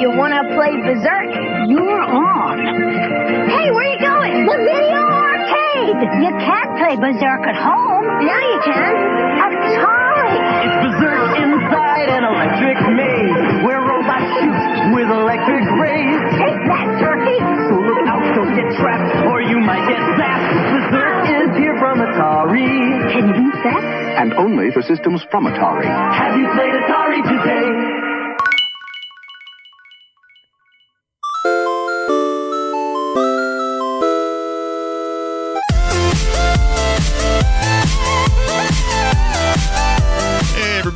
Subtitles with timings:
[0.00, 1.68] You want to play Berzerk?
[1.68, 2.56] You're on.
[3.44, 4.48] Hey, where you going?
[4.48, 6.00] The video arcade.
[6.16, 8.24] You can't play Berzerk at home.
[8.24, 8.92] Now you can.
[9.36, 10.32] Atari.
[10.64, 16.20] It's berserk inside an electric maze where robots shoot with electric rays.
[16.40, 17.36] Take that, turkey.
[17.68, 20.48] So look out, don't get trapped, or you might get zapped.
[20.72, 23.12] Berzerk is here from Atari.
[23.12, 23.84] Can you beat that?
[24.12, 25.84] and only for systems from Atari.
[25.84, 28.01] Have you played Atari today?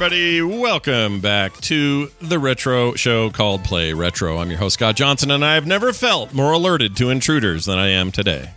[0.07, 4.39] Everybody, welcome back to the retro show called Play Retro.
[4.39, 7.77] I'm your host, Scott Johnson, and I have never felt more alerted to intruders than
[7.81, 8.51] I am today.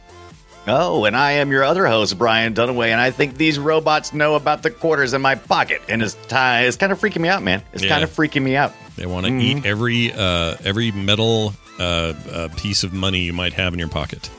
[0.67, 4.35] Oh, and I am your other host, Brian Dunaway, and I think these robots know
[4.35, 7.41] about the quarters in my pocket, and it's, ti it's kind of freaking me out,
[7.41, 7.63] man.
[7.73, 7.90] It's Yeah.
[7.90, 8.71] kind of freaking me out.
[8.95, 9.57] They want to Mm-hmm.
[9.59, 13.90] eat every uh, every metal uh, uh, piece of money you might have in your
[13.90, 14.29] pocket.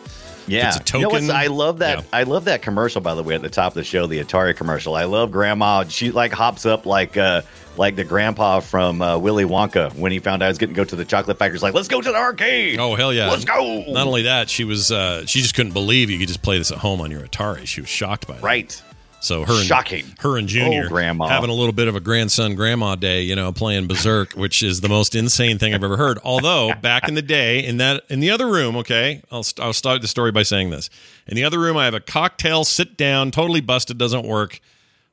[0.50, 1.98] Yeah, it's a You know token- I love that.
[1.98, 2.04] Yeah.
[2.12, 4.56] I love that commercial, by the way, at the top of the show, the Atari
[4.56, 4.94] commercial.
[4.94, 5.84] I love Grandma.
[5.88, 7.42] She like hops up like uh,
[7.76, 10.80] like the grandpa from uh, Willy Wonka when he found out he was getting to
[10.80, 11.54] go to the chocolate factory.
[11.56, 13.28] He's like, "Let's go to the arcade." Oh hell yeah!
[13.30, 13.84] Let's go.
[13.88, 16.70] Not only that, she was uh, she just couldn't believe you could just play this
[16.72, 17.66] at home on your Atari.
[17.66, 18.42] She was shocked by it.
[18.42, 18.82] right.
[19.20, 20.04] So her and, Shocking.
[20.20, 21.28] her and Junior Oh, Grandma.
[21.28, 24.80] having a little bit of a grandson grandma day, you know, playing Berzerk, which is
[24.80, 26.18] the most insane thing I've ever heard.
[26.24, 30.00] Although back in the day, in that in the other room, okay, I'll I'll start
[30.02, 30.88] the story by saying this.
[31.26, 34.60] In the other room, I have a cocktail sit down, totally busted, doesn't work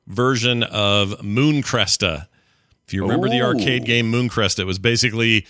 [0.06, 2.26] version of Moon Cresta.
[2.86, 5.46] If you remember the arcade game Moon Cresta, it was basically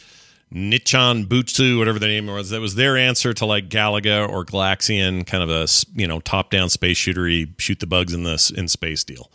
[0.53, 2.51] Nichibutsu, whatever the name was.
[2.51, 5.67] That was their answer to like Galaga or Galaxian, kind of a
[5.99, 9.31] you know top down space shootery, shoot the bugs in this in space deal.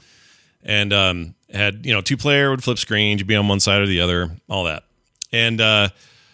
[0.64, 3.81] And um, had you know two player would flip screens, you'd be on one side
[3.81, 4.84] or the other, all that.
[5.31, 5.89] And uh,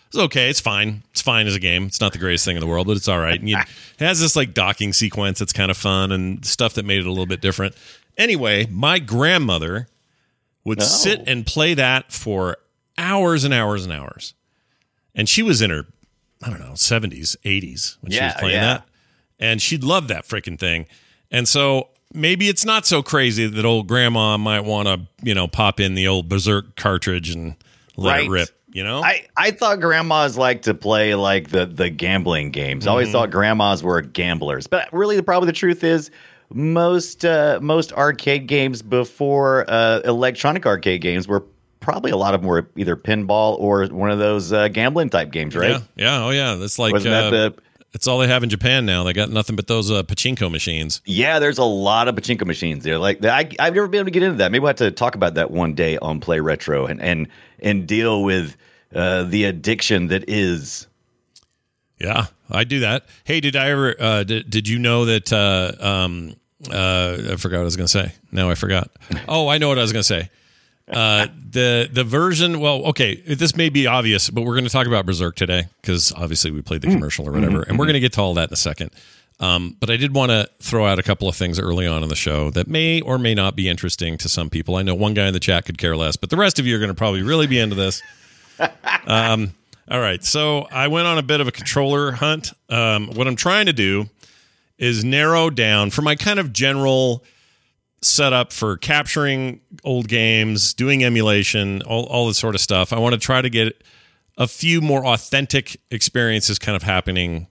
[0.08, 1.86] it's okay, it's fine, it's fine as a game.
[1.86, 3.40] It's not the greatest thing in the world, but it's all right.
[3.40, 6.86] And you, it has this like docking sequence that's kind of fun and stuff that
[6.86, 7.76] made it a little bit different.
[8.18, 9.88] Anyway, my grandmother
[10.64, 10.84] would Oh.
[10.86, 12.58] sit and play that for
[12.98, 14.34] hours and hours and hours.
[15.20, 15.86] And she was in her,
[16.42, 18.66] I don't know, 70s, 80s when she was playing yeah.
[18.76, 18.84] that.
[19.38, 20.86] And she'd love that freaking thing.
[21.30, 25.48] And so maybe it's not so crazy that old grandma might want to, you know,
[25.48, 27.56] pop in the old Berzerk cartridge and
[27.98, 28.26] let Right.
[28.28, 29.02] it rip, you know?
[29.04, 32.88] I, I thought grandmas liked to play like the, the gambling games.
[32.88, 33.14] I always Mm-hmm.
[33.18, 34.68] thought grandmas were gamblers.
[34.68, 36.12] But really, the probably the truth is
[36.52, 41.44] most uh, most arcade games before uh, electronic arcade games were
[41.80, 45.32] probably a lot of them were either pinball or one of those uh, gambling type
[45.32, 45.72] games, right?
[45.72, 46.56] Yeah, yeah, oh yeah.
[46.56, 49.04] That's like Wasn't uh, that the it's all they have in Japan now.
[49.04, 51.02] They got nothing but those uh, pachinko machines.
[51.06, 53.00] Yeah, there's a lot of pachinko machines there.
[53.00, 54.52] Like I, I've never been able to get into that.
[54.52, 57.28] Maybe we'll have to talk about that one day on Play Retro and and
[57.60, 58.56] and deal with
[58.94, 60.88] uh, the addiction that is.
[62.00, 63.06] Yeah, I do that.
[63.24, 63.96] Hey, did I ever?
[64.00, 65.34] Uh, did Did you know that?
[65.34, 66.36] Uh, um,
[66.70, 68.12] uh, I forgot what I was going to say.
[68.32, 68.92] Now I forgot.
[69.28, 70.30] Oh, I know what I was going to say.
[70.90, 72.60] Uh, the the version.
[72.60, 76.12] Well, okay, this may be obvious, but we're going to talk about Berzerk today because
[76.14, 78.50] obviously we played the commercial or whatever, and we're going to get to all that
[78.50, 78.92] in a second.
[79.40, 82.10] Um, but I did want to throw out a couple of things early on in
[82.10, 84.76] the show that may or may not be interesting to some people.
[84.76, 86.76] I know one guy in the chat could care less, but the rest of you
[86.76, 88.02] are going to probably really be into this.
[89.08, 89.54] Um,
[89.90, 92.52] all right, so I went on a bit of a controller hunt.
[92.68, 94.08] Um, what I'm trying to do
[94.78, 97.24] is narrow down for my kind of general
[98.02, 102.94] setup for capturing old games, doing emulation, all, all this sort of stuff.
[102.94, 103.84] I want to try to get
[104.38, 107.48] a few more authentic experiences kind of happening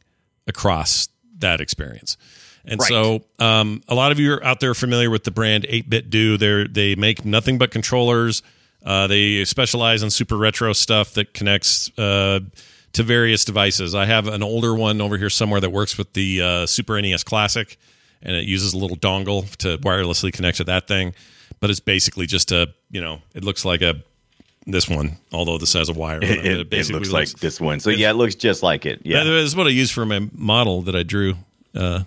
[0.47, 2.17] across that experience.
[2.65, 2.89] And Right.
[2.89, 6.39] so, um, a lot of you are out there familiar with the brand 8BitDo.
[6.39, 8.43] They they make nothing but controllers.
[8.85, 12.41] Uh, they specialize in super retro stuff that connects uh,
[12.93, 13.95] to various devices.
[13.95, 17.23] I have an older one over here somewhere that works with the uh, Super NES
[17.25, 17.77] Classic,
[18.23, 21.15] and it uses a little dongle to wirelessly connect to that thing.
[21.61, 24.03] But it's basically just a you know, it looks like a
[24.67, 26.21] this one, although this has a wire.
[26.23, 26.73] It, it.
[26.73, 27.81] it, looks like this one.
[27.81, 29.01] So yeah, it looks just like it.
[29.03, 29.25] Yeah.
[29.25, 31.35] That is what I use for my model that I drew.
[31.75, 32.03] Uh,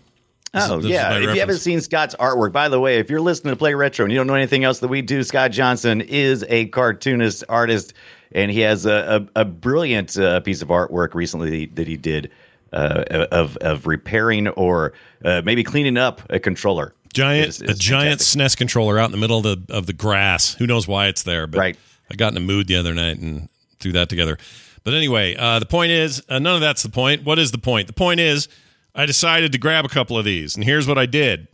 [0.54, 1.18] Oh this is yeah!
[1.18, 4.04] If you haven't seen Scott's artwork, by the way, if you're listening to Play Retro
[4.04, 7.94] and you don't know anything else that we do, Scott Johnson is a cartoonist artist,
[8.34, 12.32] and he has a, a, a brilliant uh, piece of artwork recently that he did
[12.74, 14.94] uh, of of repairing or
[15.26, 16.94] uh, maybe cleaning up a controller.
[17.14, 18.22] giant It's- a it's giant.
[18.22, 20.54] SNES controller out in the middle of the of the grass.
[20.56, 21.48] Who knows why it's there?
[21.48, 21.78] But Right.
[22.12, 24.38] I got in a mood the other night and threw that together.
[24.84, 27.24] But anyway, uh, the point is uh, none of that's the point.
[27.24, 27.88] What is the point?
[27.88, 28.48] The point is
[28.96, 31.48] I decided to grab a couple of these, and here's what I did.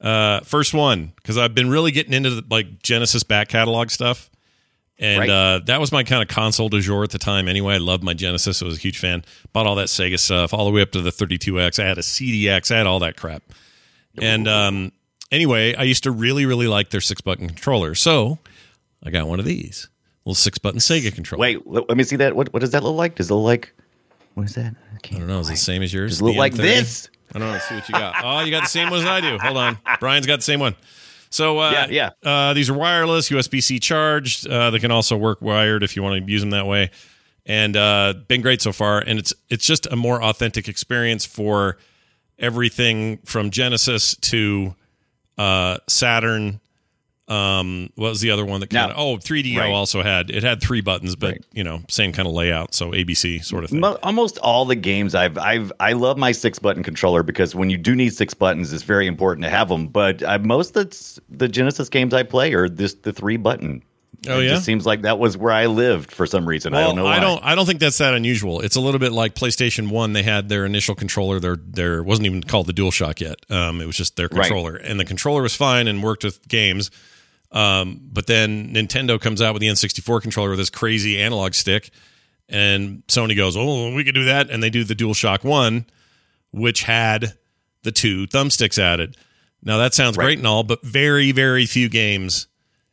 [0.00, 4.28] Uh, first one because I've been really getting into the, like Genesis back catalog stuff.
[4.98, 5.30] And Right.
[5.30, 7.48] uh, that was my kind of console du jour at the time.
[7.48, 8.62] Anyway, I loved my Genesis.
[8.62, 9.24] I was a huge fan.
[9.52, 11.82] Bought all that Sega stuff, all the way up to the 32X.
[11.82, 12.70] I had a CDX.
[12.74, 13.42] I had all that crap.
[14.18, 14.92] And um,
[15.30, 17.94] anyway, I used to really, really like their six button controller.
[17.94, 18.38] So
[19.04, 19.88] I got one of these
[20.24, 21.40] little six button Sega controller.
[21.40, 22.34] Wait, let, me see that.
[22.34, 23.16] What what does that look like?
[23.16, 23.72] Does it look like?
[24.34, 24.74] What is that?
[24.92, 25.40] I I don't know.
[25.40, 26.12] Is it the same as yours?
[26.12, 26.56] Does it look like M30?
[26.56, 27.10] this?
[27.34, 27.52] I don't know.
[27.52, 28.14] Let's see what you got.
[28.24, 29.38] Oh, you got the same one as I do.
[29.38, 29.78] Hold on.
[30.00, 30.74] Brian's got the same one.
[31.36, 31.86] So uh, Yeah,
[32.22, 34.48] Uh, these are wireless, USB C charged.
[34.48, 36.90] Uh, they can also work wired if you want to use them that way.
[37.44, 38.98] And uh, been great so far.
[38.98, 41.76] And it's it's just a more authentic experience for
[42.38, 44.74] everything from Genesis to
[45.38, 46.60] uh, Saturn.
[47.28, 48.96] Um, what was the other one that kind of?
[48.98, 49.72] Oh, 3DO Right.
[49.72, 51.44] also had it had three buttons, but Right.
[51.52, 52.72] you know, same kind of layout.
[52.74, 53.80] So ABC sort of thing.
[53.80, 57.68] Mo- almost all the games I've I've I love my six button controller because when
[57.68, 59.88] you do need six buttons, it's very important to have them.
[59.88, 63.82] But uh, most of the, the Genesis games I play are this the three button.
[64.28, 64.50] Oh, it yeah?
[64.50, 66.74] just seems like that was where I lived for some reason.
[66.74, 67.04] I don't know.
[67.04, 67.16] Why.
[67.16, 67.44] I don't.
[67.44, 68.60] I don't think that's that unusual.
[68.60, 70.14] It's a little bit like PlayStation One.
[70.14, 71.38] They had their initial controller.
[71.38, 73.36] Their their wasn't even called the DualShock yet.
[73.50, 74.42] Um, it was just their Right.
[74.42, 76.90] controller, and the controller was fine and worked with games.
[77.52, 81.90] Um, but then Nintendo comes out with the N64 controller with this crazy analog stick,
[82.48, 85.86] and Sony goes, "Oh, we could do that," and they do the DualShock One,
[86.50, 87.34] which had
[87.82, 89.16] the two thumbsticks added.
[89.62, 90.24] Now that sounds Right.
[90.26, 92.46] great and all, but very very few games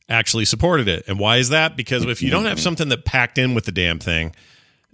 [0.10, 1.04] actually supported it.
[1.08, 1.76] And why is that?
[1.76, 4.36] Because if you don't have something that packed in with the damn thing,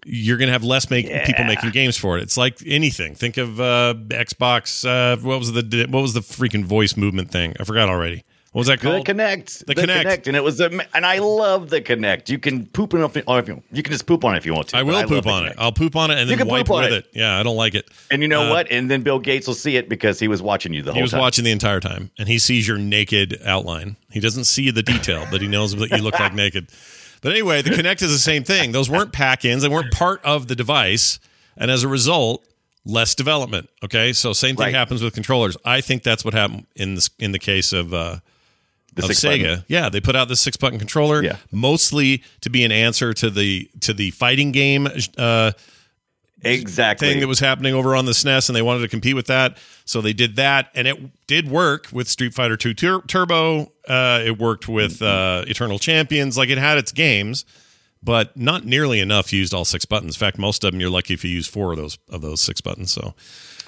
[0.05, 2.21] you're going to have less make, people making games for it.
[2.23, 3.15] It's like anything.
[3.15, 4.87] Think of uh, Xbox.
[4.87, 7.53] Uh, what was the what was the freaking voice movement thing?
[7.59, 8.23] I forgot already.
[8.51, 9.05] What was that The called?
[9.05, 10.25] Kinect, The Kinect.
[10.25, 12.29] and it was a, and I love the Kinect.
[12.29, 14.55] You can poop on it if you, you can just poop on it if you
[14.55, 14.77] want to.
[14.77, 15.55] I will love poop on it.
[15.59, 16.91] I'll poop on it and You then can wipe with it.
[16.93, 17.07] it.
[17.13, 17.87] Yeah, I don't like it.
[18.09, 18.71] And you know Uh, what?
[18.71, 20.97] And then Bill Gates will see it because he was watching you the whole time.
[20.97, 21.19] He was time.
[21.19, 23.97] watching the entire time, and he sees your naked outline.
[24.11, 26.69] He doesn't see the detail, but he knows that you look like naked.
[27.21, 28.71] But anyway, the Kinect is the same thing.
[28.71, 31.19] Those weren't pack-ins; they weren't part of the device,
[31.55, 32.43] and as a result,
[32.83, 33.69] less development.
[33.83, 34.73] Okay, so same thing Right.
[34.73, 35.55] happens with controllers.
[35.65, 38.19] I think that's what happened in this in the case of uh,
[39.07, 39.41] The of Sega.
[39.43, 39.65] button.
[39.67, 41.37] Yeah, they put out the six button controller, Yeah.
[41.51, 44.87] mostly to be an answer to the to the fighting game
[45.17, 45.51] uh,
[46.41, 47.07] Exactly.
[47.09, 49.57] thing that was happening over on the SNES, and they wanted to compete with that.
[49.83, 50.97] So they did that, and it
[51.27, 53.73] did work with Street Fighter Two Tur- Turbo.
[53.87, 56.37] Uh, it worked with uh, Eternal Champions.
[56.37, 57.43] Like it had its games,
[58.01, 60.15] but not nearly enough used all six buttons.
[60.15, 62.39] In fact, most of them you're lucky if you use four of those of those
[62.39, 62.93] six buttons.
[62.93, 63.15] So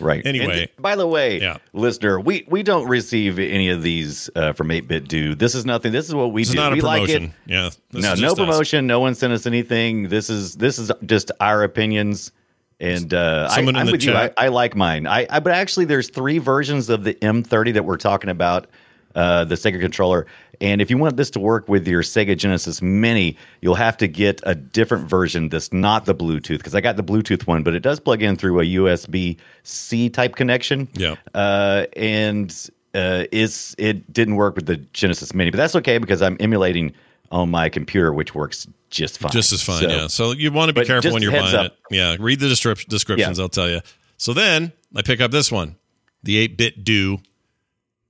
[0.01, 0.25] Right.
[0.25, 0.69] Anyway.
[0.75, 1.57] And by the way, Yeah.
[1.73, 5.37] listener, we we don't receive any of these uh, from 8BitDo.
[5.37, 5.91] This is nothing.
[5.91, 6.53] This is what we this do.
[6.53, 7.23] is not a we promotion.
[7.23, 7.35] like it.
[7.51, 8.45] yeah, this no, is no just us.
[8.45, 8.87] promotion.
[8.87, 10.09] No one sent us anything.
[10.09, 12.31] This is this is just our opinions.
[12.79, 14.13] And uh, I, I'm the with you.
[14.13, 15.05] I, I like mine.
[15.05, 18.67] I, I but actually, there's three versions of the M30 that we're talking about.
[19.13, 20.25] Uh, the Sega controller,
[20.61, 24.07] and if you want this to work with your Sega Genesis Mini, you'll have to
[24.07, 26.57] get a different version that's not the Bluetooth.
[26.59, 30.09] Because I got the Bluetooth one, but it does plug in through a USB C
[30.09, 30.87] type connection.
[30.93, 31.15] Yeah.
[31.33, 32.51] uh, and
[32.93, 36.93] uh, it's it didn't work with the Genesis Mini, but that's okay because I'm emulating
[37.31, 39.31] on my computer, which works just fine.
[39.31, 39.81] just as fine.
[39.83, 40.07] So- yeah.
[40.07, 41.65] So you want to be careful when you're buying up.
[41.67, 41.77] it.
[41.89, 42.17] Yeah.
[42.19, 43.37] Read the descrip- descriptions.
[43.37, 43.43] Yeah.
[43.43, 43.79] I'll tell you.
[44.17, 45.77] So then I pick up this one,
[46.23, 47.19] the eight bit do.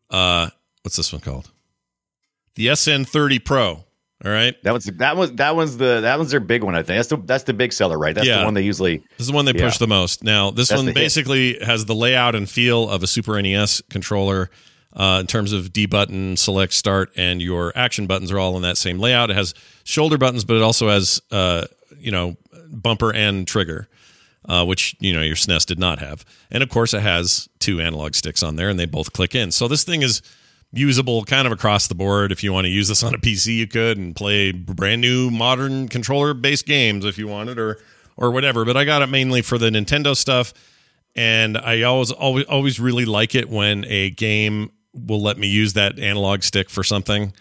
[0.09, 0.49] Uh,
[0.81, 1.49] what's this one called?
[2.61, 3.69] The SN30 Pro.
[4.23, 4.55] All right.
[4.61, 6.75] That was that was that one's the that one's their big one.
[6.75, 8.13] I think that's the that's the big seller, right?
[8.13, 8.37] That's Yeah.
[8.41, 8.97] the one they usually.
[8.97, 9.65] This is the one they Yeah.
[9.65, 10.23] push the most.
[10.23, 10.95] Now, this That's one the hit.
[10.95, 14.51] basically has the layout and feel of a Super NES controller
[14.95, 18.61] uh, in terms of D button, select, start, and your action buttons are all in
[18.61, 19.31] that same layout.
[19.31, 21.65] It has shoulder buttons, but it also has, uh,
[21.99, 22.35] you know,
[22.69, 23.87] bumper and trigger,
[24.47, 26.23] uh, which, you know, your SNES did not have.
[26.51, 29.51] And of course, it has two analog sticks on there, and they both click in.
[29.51, 30.21] So this thing is
[30.73, 32.31] usable kind of across the board.
[32.31, 35.29] If you want to use this on a PC, you could and play brand new
[35.29, 37.79] modern controller based games if you wanted or
[38.17, 38.65] or whatever.
[38.65, 40.53] But I got it mainly for the Nintendo stuff,
[41.15, 45.73] and I always always always really like it when a game will let me use
[45.73, 47.33] that analog stick for something.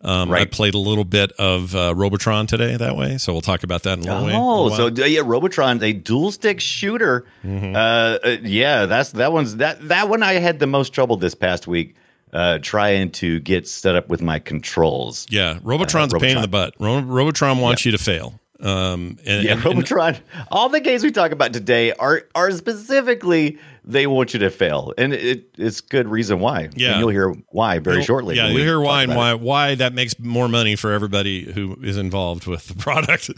[0.00, 3.64] Um, I played a little bit of uh, Robotron today that way, so we'll talk
[3.64, 4.32] about that in a little way.
[4.32, 7.26] Oh, so yeah, Robotron, a dual stick shooter.
[7.44, 7.74] Mm-hmm.
[7.74, 11.34] Uh, uh, yeah, that's that one's that that one I had the most trouble this
[11.34, 11.96] past week
[12.32, 15.26] uh, trying to get set up with my controls.
[15.30, 16.74] yeah, Robotron's a pain in the butt.
[16.78, 18.38] Ro- Robotron wants you to fail.
[18.60, 20.16] Um, and, Yeah, and- and- Robotron.
[20.50, 24.92] all the games we talk about today are are specifically they want you to fail,
[24.98, 26.68] and it, it's good reason why.
[26.74, 26.90] Yeah.
[26.90, 28.34] and you'll hear why very You'll- shortly.
[28.36, 29.40] Yeah, when you we hear why and why it.
[29.40, 33.30] why that makes more money for everybody who is involved with the product.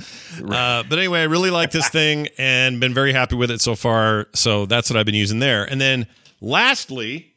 [0.42, 3.74] Uh, but anyway, I really like this thing and been very happy with it so
[3.76, 4.26] far.
[4.34, 5.64] So that's what I've been using there.
[5.64, 6.06] And then
[6.40, 7.29] lastly,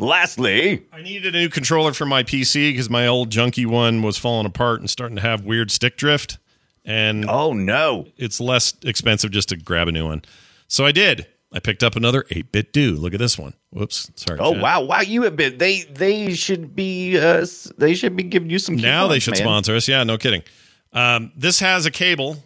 [0.00, 4.16] Lastly, I needed a new controller for my PC because my old junky one was
[4.16, 6.38] falling apart and starting to have weird stick drift.
[6.86, 10.22] And oh no, it's less expensive just to grab a new one.
[10.68, 11.26] So I did.
[11.52, 12.98] I picked up another 8BitDo.
[12.98, 13.52] Look at this one.
[13.70, 14.10] Whoops.
[14.14, 14.38] Sorry.
[14.40, 14.62] Oh Chad.
[14.62, 15.00] wow, wow!
[15.00, 17.44] You have been they they should be uh
[17.76, 19.42] they should be giving you some Now they should man.
[19.42, 19.86] sponsor us.
[19.86, 20.42] Yeah, no kidding.
[20.94, 22.42] Um, this has a cable,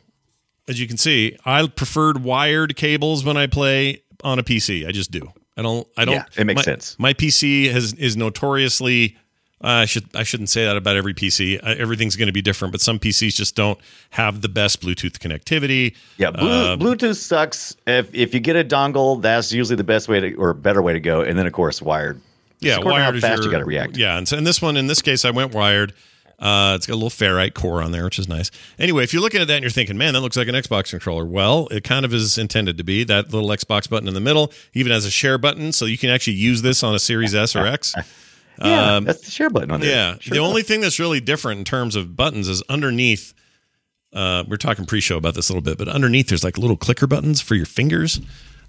[0.66, 1.36] as you can see.
[1.44, 4.86] I preferred wired cables when I play on a PC.
[4.88, 5.32] I just do.
[5.56, 5.86] I don't.
[5.96, 6.14] I don't.
[6.14, 6.96] Yeah, it makes my- sense.
[6.98, 9.16] My PC has is notoriously.
[9.62, 10.04] Uh, I should.
[10.14, 11.58] I shouldn't say that about every PC.
[11.62, 13.78] Uh, everything's going to be different, but some PCs just don't
[14.10, 15.94] have the best Bluetooth connectivity.
[16.18, 17.74] Yeah, Blue, Um, Bluetooth sucks.
[17.86, 20.92] If if you get a dongle, that's usually the best way to or better way
[20.92, 21.22] to go.
[21.22, 22.20] And then of course wired.
[22.60, 23.96] Yeah, Just wired how is fast your, you got to react.
[23.96, 25.92] Yeah, and so in this one, in this case, I went wired.
[26.38, 28.50] Uh, it's got a little ferrite core on there, which is nice.
[28.78, 30.90] Anyway, if you're looking at that and you're thinking, "Man, that looks like an Xbox
[30.90, 33.04] controller," well, it kind of is intended to be.
[33.04, 36.10] That little Xbox button in the middle even has a share button, so you can
[36.10, 37.94] actually use this on a Series S or X.
[38.62, 39.90] Yeah, Um, that's the share button on there.
[39.90, 40.14] Yeah.
[40.30, 43.34] The only thing that's really different in terms of buttons is underneath.
[44.12, 47.08] Uh, we're talking pre-show about this a little bit, but underneath there's like little clicker
[47.08, 48.20] buttons for your fingers.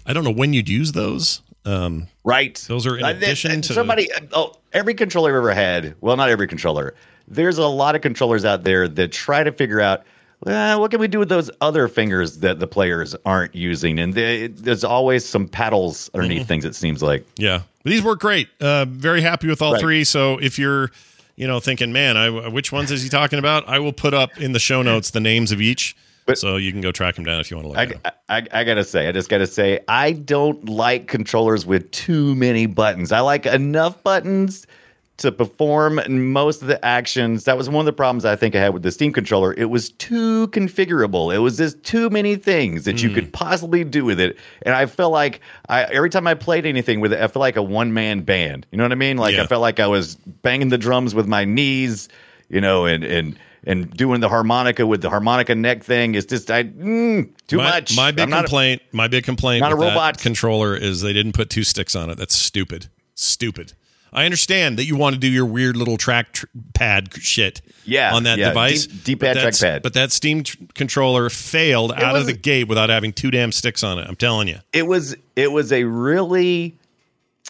[0.04, 1.40] I don't know when you'd use those.
[1.64, 2.56] Um, right.
[2.66, 4.08] Those are in Uh, addition th- to- somebody.
[4.32, 5.94] Oh, every controller I've ever had.
[6.00, 6.94] Well, not every controller.
[7.28, 10.04] There's a lot of controllers out there that try to figure out.
[10.44, 13.98] Well, what can we do with those other fingers that the players aren't using?
[13.98, 16.46] And they, there's always some paddles underneath Mm-hmm.
[16.48, 16.64] things.
[16.66, 17.26] It seems like.
[17.36, 18.48] Yeah, but these work great.
[18.60, 19.80] Uh, very happy with all Right.
[19.80, 20.04] three.
[20.04, 20.90] So if you're,
[21.36, 23.66] you know, thinking, man, I, which ones is he talking about?
[23.66, 26.70] I will put up in the show notes the names of each, But- so you
[26.70, 28.12] can go track them down if you want to look I, at them.
[28.28, 32.66] I, I gotta say, I just gotta say, I don't like controllers with too many
[32.66, 33.10] buttons.
[33.10, 34.66] I like enough buttons
[35.18, 37.44] to perform most of the actions.
[37.44, 39.54] That was one of the problems I think I had with the Steam controller.
[39.54, 41.34] It was too configurable.
[41.34, 44.36] It was just too many things that you could possibly do with it.
[44.62, 47.56] And I felt like I, every time I played anything with it, I felt like
[47.56, 48.66] a one man band.
[48.70, 49.16] You know what I mean?
[49.16, 49.44] Like Yeah.
[49.44, 52.08] I felt like I was banging the drums with my knees,
[52.48, 53.38] you know, and and.
[53.68, 57.64] And doing the harmonica with the harmonica neck thing is just I mm, too my,
[57.70, 57.96] much.
[57.96, 58.82] My big not a- complaint.
[58.92, 59.60] my big complaint.
[59.60, 60.18] not a robot.
[60.18, 62.16] controller is they didn't put two sticks on it.
[62.16, 62.86] That's stupid.
[63.16, 63.72] Stupid.
[64.12, 67.60] I understand that you want to do your weird little track tr- pad shit.
[67.84, 68.86] Yeah, on that yeah, device.
[68.86, 69.82] D- D-pad, but that's- trackpad.
[69.82, 73.82] But that Steam tr- controller failed out of the gate without having two damn sticks
[73.84, 74.06] on it.
[74.08, 74.58] I'm telling you.
[74.72, 76.76] it was it was a really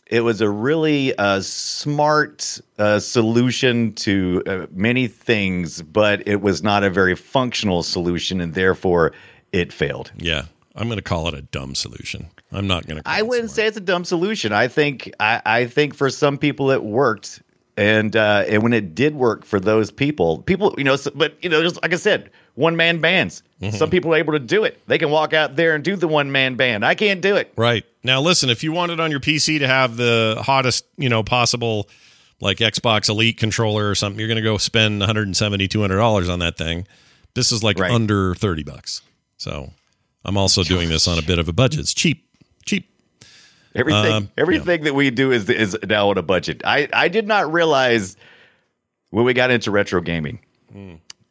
[0.09, 6.63] it was a really uh, smart uh, solution to uh, many things, but it was
[6.63, 9.13] not a very functional solution, and therefore
[9.53, 10.13] it failed.
[10.17, 10.45] Yeah,
[10.75, 12.29] I'm going to call it a dumb solution.
[12.57, 13.09] I'm not going to.
[13.09, 14.53] I wouldn't say it's a dumb solution.
[14.53, 17.43] I think I, I think for some people it worked,
[17.77, 21.37] and uh, and when it did work for those people, people you know, s- but
[21.43, 23.43] you know, just like I said, one man bands.
[23.71, 24.81] Some people are able to do it.
[24.87, 26.85] They can walk out there and do the one man band.
[26.85, 27.53] I can't do it.
[27.57, 27.85] Right.
[28.03, 31.89] Now listen, if you wanted on your PC to have the hottest, you know, possible
[32.41, 36.59] like Xbox Elite controller or something, you're going to go spend 170 $200 on that
[36.59, 36.87] thing.
[37.35, 37.91] This is like Right.
[37.91, 39.01] under 30 bucks.
[39.39, 39.73] So,
[40.23, 41.81] I'm also doing this on a bit of a budget.
[41.81, 41.95] It's.
[41.95, 42.26] Cheap.
[43.77, 46.63] Everything, Um, everything that we do is is now on a budget.
[46.65, 48.17] I I did not realize
[49.11, 50.39] when we got into retro gaming,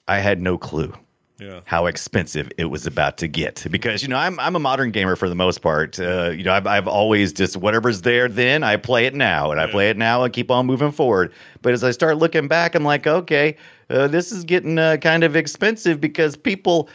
[0.07, 0.93] I had no clue
[1.39, 1.59] Yeah.
[1.65, 5.15] how expensive it was about to get because you know I'm I'm a modern gamer
[5.15, 5.99] for the most part.
[5.99, 9.59] Uh, you know I've I've always just whatever's there then I play it now and
[9.59, 11.33] I play it now and keep on moving forward.
[11.61, 13.55] But as I start looking back, I'm like, okay,
[13.89, 16.87] uh, this is getting uh, kind of expensive because people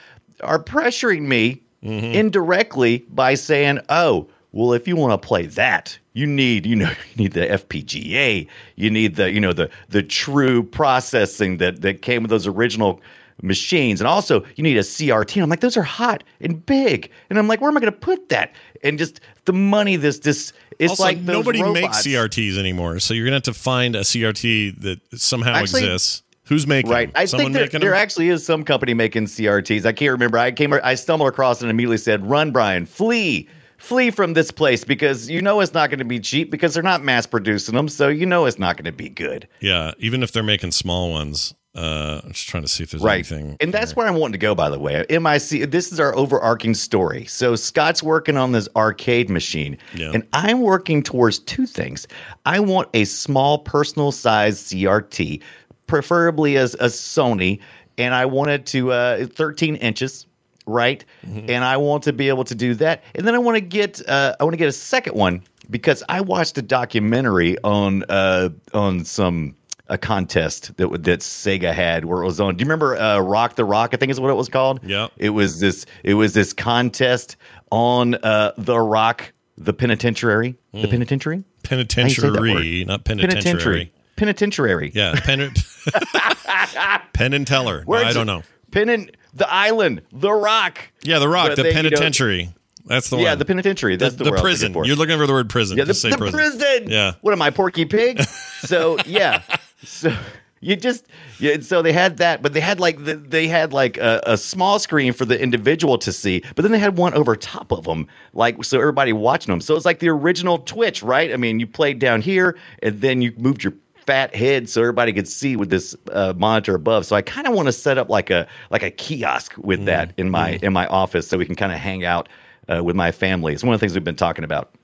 [0.42, 4.28] are pressuring me indirectly by saying, oh.
[4.52, 8.46] Well, if you want to play that, you need, you know, you need the FPGA.
[8.76, 13.00] You need the, you know, the the true processing that that came with those original
[13.42, 15.34] machines, and also you need a CRT.
[15.34, 17.92] And I'm like, those are hot and big, and I'm like, where am I going
[17.92, 18.52] to put that?
[18.82, 21.80] And just the money, this this it's also, like nobody robots.
[21.80, 22.98] makes CRTs anymore.
[23.00, 26.22] So, you're going to have to find a CRT that somehow Actually- exists.
[26.44, 27.12] Who's making Right.
[27.14, 29.86] I Someone think there, there actually is some company making CRTs.
[29.86, 30.36] I can't remember.
[30.36, 33.48] I came I stumbled across it and immediately said, "Run, Brian, flee."
[33.80, 36.82] Flee from this place because you know it's not going to be cheap because they're
[36.82, 39.48] not mass producing them, so you know it's not going to be good.
[39.60, 41.54] Yeah, even if they're making small ones.
[41.72, 43.14] Uh, I'm just trying to see if there's Right.
[43.30, 43.56] anything.
[43.60, 45.06] And that's where I'm wanting to go, by the way.
[45.08, 47.26] MIC, this is our overarching story.
[47.26, 50.10] So Scott's working on this arcade machine, Yeah.
[50.12, 52.08] and I'm working towards two things.
[52.44, 55.40] I want a small personal size CRT,
[55.86, 57.60] preferably as a Sony,
[57.98, 60.26] and I want it to uh, 13 inches.
[60.70, 63.60] Right, and I want to be able to do that, and then I want to
[63.60, 68.04] get uh, I want to get a second one because I watched a documentary on
[68.08, 69.56] uh, on some
[69.88, 72.56] a contest that that Sega had where it was on.
[72.56, 73.90] Do you remember uh, Rock the Rock?
[73.92, 74.80] I think is what it was called.
[74.84, 75.08] Yeah.
[75.16, 75.84] It was this.
[76.04, 77.36] It was this contest
[77.72, 81.44] on uh, the Rock, the penitentiary, the penitentiary.
[81.64, 83.42] penitentiary, not penitentiary.
[83.42, 83.92] Penitentiary.
[84.16, 84.92] Penitentiary.
[84.94, 85.50] Yeah, pen,
[87.14, 87.84] Penn and Teller.
[87.86, 88.42] No, I don't know.
[88.70, 90.78] Penn the island, the rock.
[91.02, 92.54] Yeah, the Rock, But the they, you know- penitentiary.
[92.86, 93.24] That's the one.
[93.26, 93.96] yeah, the penitentiary.
[93.96, 94.72] That's the, the word prison.
[94.72, 94.88] looking.
[94.88, 95.76] You're looking for the word prison.
[95.78, 96.34] Yeah, the, Just say the prison.
[96.38, 96.90] prison.
[96.90, 97.12] Yeah.
[97.20, 98.20] What am I, Porky Pig?
[98.22, 99.42] so yeah.
[99.84, 100.12] So
[100.60, 101.06] you just
[101.38, 101.58] yeah.
[101.60, 104.78] So they had that, but they had like the, they had like a, a small
[104.80, 108.08] screen for the individual to see, but then they had one over top of them,
[108.32, 109.60] like so everybody watching them.
[109.60, 111.32] So it's like the original Twitch, right?
[111.32, 113.74] I mean, you played down here, and then you moved your
[114.06, 117.06] fat head so everybody could see with this uh, monitor above.
[117.06, 120.12] So I kind of want to set up like a like a kiosk with that
[120.16, 122.28] in my in my office so we can kind of hang out
[122.68, 123.52] uh, with my family.
[123.54, 124.74] It's one of the things we've been talking about.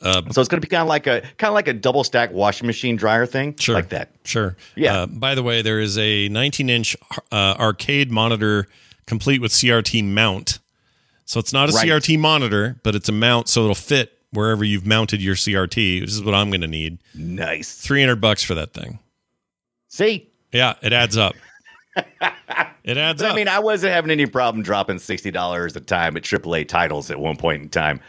[0.00, 2.04] Uh, So it's going to be kind of like a kind of like a double
[2.04, 3.74] stack washing machine dryer thing, Sure.
[3.74, 4.10] like that.
[4.24, 4.56] Sure.
[4.76, 5.00] Yeah.
[5.02, 6.96] Uh, by the way, there is a 19 inch
[7.32, 8.68] uh, arcade monitor
[9.06, 10.58] complete with CRT mount.
[11.24, 11.88] So it's not a Right.
[11.88, 16.00] CRT monitor, but it's a mount so it'll fit wherever you've mounted your CRT.
[16.00, 16.98] This is what I'm going to need.
[17.14, 17.74] Nice.
[17.74, 18.98] 300 bucks for that thing.
[19.88, 21.34] See, Yeah, it adds up.
[22.84, 23.32] it adds up.
[23.32, 27.10] I mean, I wasn't having any problem dropping sixty dollars a time at AAA titles
[27.10, 28.00] at one point in time.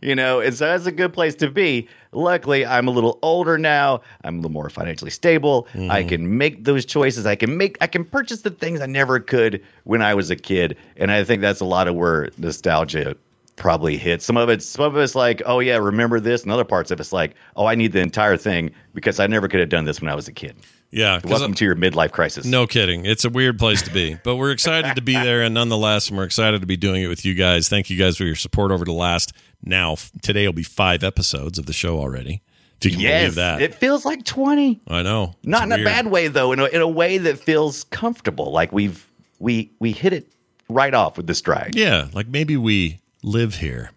[0.00, 1.88] You know, and so that's a good place to be.
[2.10, 4.00] Luckily, I'm a little older now.
[4.24, 5.68] I'm a little more financially stable.
[5.72, 5.90] Mm-hmm.
[5.90, 7.24] I can make those choices.
[7.24, 10.36] I can make I can purchase the things I never could when I was a
[10.36, 10.76] kid.
[10.96, 13.16] And I think that's a lot of where nostalgia
[13.56, 14.24] probably hits.
[14.24, 17.00] Some of it, some of it's like, oh yeah, remember this, and other parts of
[17.00, 20.00] it's like, oh, I need the entire thing because I never could have done this
[20.00, 20.56] when I was a kid.
[20.90, 21.20] yeah.
[21.24, 22.44] Welcome to your midlife crisis.
[22.46, 23.04] No kidding.
[23.06, 26.16] It's a weird place to be, but we're excited to be there, and nonetheless, and
[26.18, 27.68] we're excited to be doing it with you guys.
[27.68, 29.32] Thank you guys for your support over the last.
[29.64, 32.42] Now, today will be five episodes of the show already.
[32.80, 34.80] If you can Yes, believe that, it feels like twenty.
[34.88, 35.34] I know.
[35.44, 38.72] Not in a bad way though in a, in a way that feels comfortable like
[38.72, 40.32] we've we we hit it
[40.68, 43.90] right off with the stride Yeah, like maybe we live here.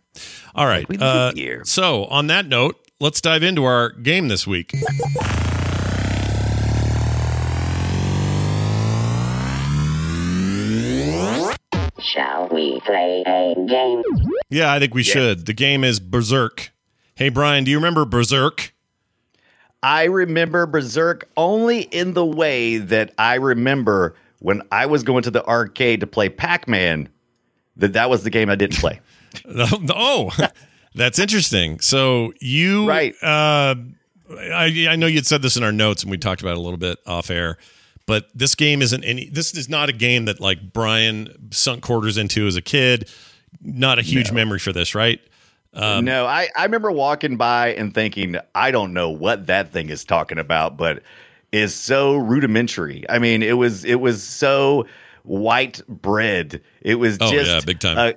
[0.54, 0.88] All right.
[0.88, 1.64] we uh, here.
[1.66, 4.74] So, on that note, let's dive into our game this week.
[12.00, 14.04] Shall we play a game?
[14.50, 15.46] Yeah, I think we should.
[15.46, 16.70] The game is Berzerk.
[17.16, 18.72] Hey, Brian, do you remember Berzerk?
[19.86, 25.30] i remember berzerk only in the way that i remember when i was going to
[25.30, 27.08] the arcade to play pac-man
[27.78, 29.00] that that was the game i didn't play
[29.90, 30.32] oh,
[30.96, 31.80] that's interesting.
[31.80, 33.14] So you, Right.
[33.22, 33.76] Uh,
[34.30, 36.62] I I know you'd said this in our notes, and we talked about it a
[36.62, 37.58] little bit off air.
[38.08, 39.30] But this game isn't any.
[39.30, 43.10] This is not a game that like Brian sunk quarters into as a kid.
[43.62, 45.20] Not a huge memory for this, right?
[45.74, 49.90] Um, no I, I remember walking by and thinking i don't know what that thing
[49.90, 51.04] is talking about but
[51.52, 54.86] is so rudimentary i mean it was it was so
[55.24, 57.98] white bread it was Oh, just yeah, big time.
[57.98, 58.16] a-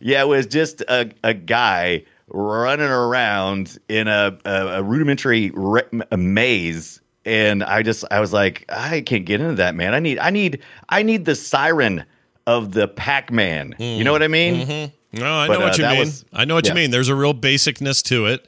[0.00, 5.82] yeah it was just a, a guy running around in a, a, a rudimentary re-
[6.10, 7.00] a maze.
[7.24, 9.94] And i just i was like i can't get into that man.
[9.94, 12.04] I need i need i need the siren
[12.46, 13.74] of the pac-man.
[13.78, 14.92] You know what i mean?
[15.12, 15.98] No, I But, know what uh, you mean.
[16.00, 16.90] was- I know what you mean.
[16.90, 18.46] There's a real basicness to it,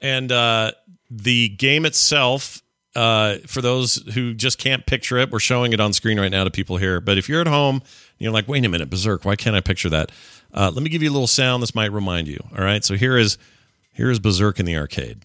[0.00, 0.72] and uh,
[1.10, 2.62] the game itself.
[2.96, 6.44] Uh, for those who just can't picture it, we're showing it on screen right now
[6.44, 6.98] to people here.
[6.98, 7.82] But if you're at home,
[8.18, 9.24] you're like, "Wait a minute, Berzerk!
[9.26, 10.10] Why can't I picture that?"
[10.54, 11.62] Uh, let me give you a little sound.
[11.62, 12.40] This might remind you.
[12.56, 13.36] All right, so here is
[13.92, 15.24] here is Berzerk in the arcade.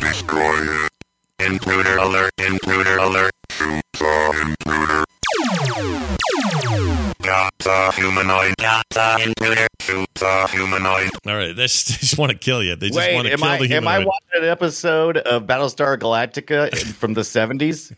[0.00, 0.90] Destroy it.
[1.40, 3.32] Intruder alert, intruder alert.
[3.50, 5.04] Shoot the intruder.
[7.22, 8.54] Got the humanoid.
[8.58, 9.66] Got the intruder.
[9.80, 11.10] Shoot the humanoid.
[11.26, 12.74] All right, they just, they just want to kill you.
[12.76, 15.96] They just Wait, want to kill I, the am I watching an episode of Battlestar
[15.98, 17.92] Galactica from the 70s?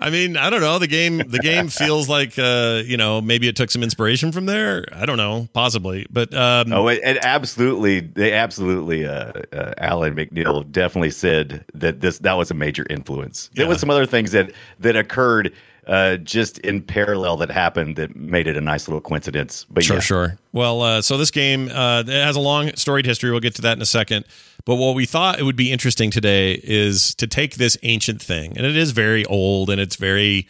[0.00, 0.78] I mean, I don't know.
[0.78, 4.46] The game the game feels like uh, you know maybe it took some inspiration from
[4.46, 4.84] there.
[4.92, 10.14] I don't know, possibly, but um, Oh, it, it absolutely, they absolutely, uh, uh, Alan
[10.14, 13.50] McNeil definitely said that this, that was a major influence.
[13.54, 13.68] There Yeah.
[13.70, 14.50] was some other things that,
[14.80, 15.52] that occurred
[15.86, 19.66] uh, just in parallel that happened that made it a nice little coincidence.
[19.70, 20.00] But Sure, yeah.
[20.00, 20.38] sure.
[20.52, 23.30] Well, uh, so this game uh, it has a long storied history.
[23.30, 24.24] We'll get to that in a second.
[24.64, 28.56] But what we thought it would be interesting today is to take this ancient thing,
[28.56, 30.48] and it is very old, and it's very,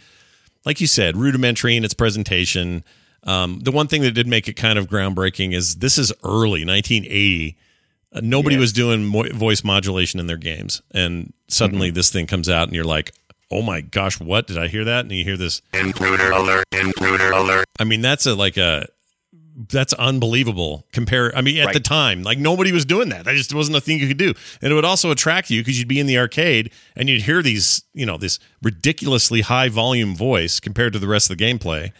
[0.64, 2.84] like you said, rudimentary in its presentation.
[3.24, 6.64] Um, the one thing that did make it kind of groundbreaking is this is early
[6.64, 7.56] 1980.
[8.12, 8.60] Uh, nobody Yes.
[8.60, 11.94] was doing mo- voice modulation in their games, and suddenly Mm-hmm.
[11.96, 13.12] this thing comes out, and you're like,
[13.54, 17.30] "Oh my gosh, what did I hear that?" And you hear this Intruder alert, intruder
[17.30, 17.66] alert.
[17.78, 18.86] I mean, that's a like a
[19.70, 20.84] that's unbelievable.
[20.92, 21.74] Compare, I mean, at Right.
[21.74, 23.24] the time, like nobody was doing that.
[23.24, 25.78] That just wasn't a thing you could do, and it would also attract you because
[25.78, 30.16] you'd be in the arcade and you'd hear these, you know, this ridiculously high volume
[30.16, 31.92] voice compared to the rest of the gameplay.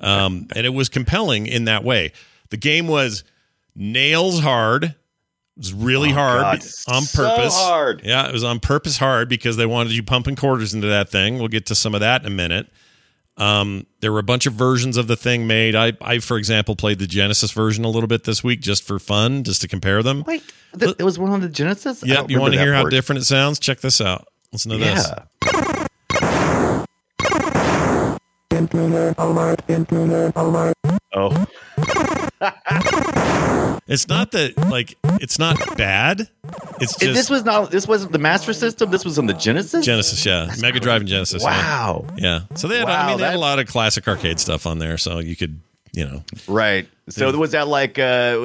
[0.00, 2.12] um, and it was compelling in that way.
[2.50, 3.24] The game was
[3.74, 4.94] nails hard.
[5.56, 7.54] It was really hard God, on so purpose.
[7.56, 8.02] hard.
[8.04, 11.38] Yeah, it was on purpose hard because they wanted you pumping quarters into that thing.
[11.38, 12.68] We'll get to some of that in a minute.
[13.36, 15.74] Um, there were a bunch of versions of the thing made.
[15.74, 18.98] I, I, for example, played the Genesis version a little bit this week just for
[18.98, 20.22] fun, just to compare them.
[20.26, 20.42] Wait,
[20.78, 22.02] th- it was one on the Genesis.
[22.02, 22.30] I Yep.
[22.30, 22.92] You want to hear that how part.
[22.92, 23.58] different it sounds?
[23.58, 24.28] Check this out.
[24.52, 25.08] Listen to this.
[25.08, 25.24] Yeah.
[31.16, 31.46] Oh,
[33.86, 36.28] It's not that like it's not bad.
[36.80, 37.70] It's just this was not.
[37.70, 38.90] This wasn't the Master System.
[38.90, 39.84] This was on the Genesis.
[39.84, 41.42] Genesis, yeah, Mega Drive and Genesis.
[41.42, 41.50] yeah.
[41.50, 42.06] Wow.
[42.16, 42.40] Yeah.
[42.54, 44.78] So they had, wow, I mean, they had a lot of classic arcade stuff on
[44.78, 45.60] there, so you could,
[45.92, 46.88] you know, Right.
[47.10, 48.38] So was that like uh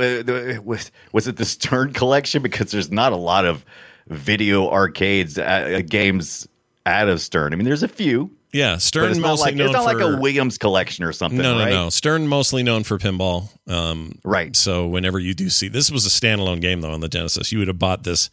[0.66, 3.64] was was it the Stern collection because there's not a lot of
[4.10, 6.48] video arcades uh, games
[6.86, 7.54] out of Stern.
[7.54, 8.78] I mean there's a few, yeah.
[8.78, 11.58] Stern it's mostly like known it's not for like a Williams collection or something, no,
[11.58, 11.70] no, right?
[11.72, 11.90] no.
[11.90, 13.50] Stern mostly known for pinball.
[13.68, 14.56] Um, Right.
[14.56, 17.60] So whenever you do see this was a standalone game though on the Genesis, you
[17.60, 18.30] would have bought this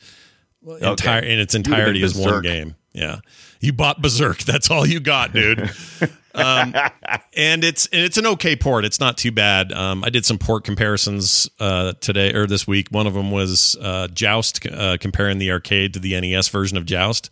[0.80, 2.74] entire in its entirety as one game.
[2.92, 3.18] Yeah,
[3.60, 4.44] you bought Berzerk.
[4.46, 5.70] That's all you got, dude.
[6.34, 6.74] um,
[7.36, 8.86] and it's and it's an okay port.
[8.86, 9.70] It's not too bad.
[9.70, 12.88] Um, I did some port comparisons uh, today or this week.
[12.90, 16.86] One of them was uh, Joust, uh, comparing the arcade to the NES version of
[16.86, 17.28] Joust,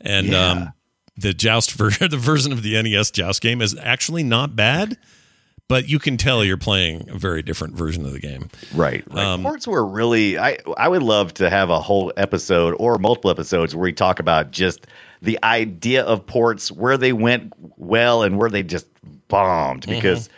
[0.00, 0.50] and Yeah.
[0.50, 0.72] um,
[1.16, 4.98] the Joust version, the version of the NES Joust game is actually not bad.
[5.68, 8.50] But you can tell you're playing a very different version of the game.
[8.74, 9.04] Right.
[9.10, 9.24] right.
[9.24, 13.30] Um, Ports were really I I would love to have a whole episode or multiple
[13.30, 14.86] episodes where we talk about just
[15.22, 18.86] the idea of ports, where they went well and where they just
[19.28, 19.86] bombed
[20.26, 20.32] Mm-hmm.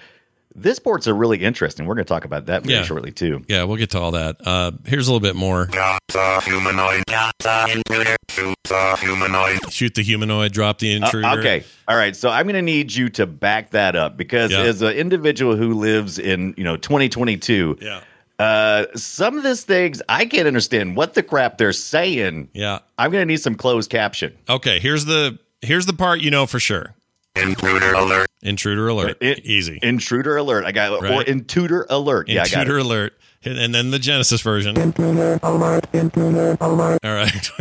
[0.55, 1.87] Because this ports are really interesting.
[1.87, 2.85] We're going to talk about that very Yeah.
[2.85, 3.43] shortly too.
[3.49, 4.37] Yeah, we'll get to all that.
[4.45, 5.67] Uh, here's a little bit more.
[5.67, 7.05] Got the humanoid.
[7.07, 8.17] Got the intruder.
[8.31, 9.73] Shoot the humanoid.
[9.73, 11.29] Shoot the humanoid, drop the Uh, intruder.
[11.41, 11.65] okay.
[11.89, 12.17] All right.
[12.17, 14.61] So I'm going to need you to back that up because Yeah.
[14.63, 18.01] as an individual who lives in, you know, 2022, Yeah.
[18.39, 22.49] uh, some of these things I can't understand what the crap they're saying.
[22.55, 22.79] Yeah.
[22.99, 24.33] I'm going to need some closed caption.
[24.49, 26.95] Okay, here's the here's the part you know for sure.
[27.37, 28.29] Intruder alert.
[28.45, 29.17] Intruder alert.
[29.21, 29.79] It- Easy.
[29.83, 30.65] Intruder alert.
[30.65, 32.29] I got or intruder alert.
[32.29, 32.85] Yeah, I got Intruder it.
[32.87, 33.13] alert.
[33.47, 34.79] And then the Genesis version.
[34.79, 35.87] Intruder alert.
[35.93, 36.99] Intruder alert.
[37.05, 37.35] All right.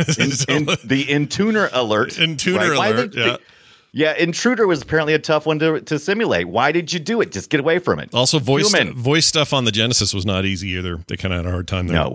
[0.48, 2.10] In, the intuner alert.
[2.10, 2.94] Intuner right?
[2.94, 3.36] Alert, did- yeah.
[3.96, 6.48] Yeah, intruder was apparently a tough one to, to simulate.
[6.48, 7.30] Why did you do it?
[7.30, 8.10] Just get away from it.
[8.12, 8.92] also, voice Human.
[8.92, 11.04] voice stuff on the Genesis was not easy either.
[11.06, 12.02] They kind of had a hard time there.
[12.02, 12.10] No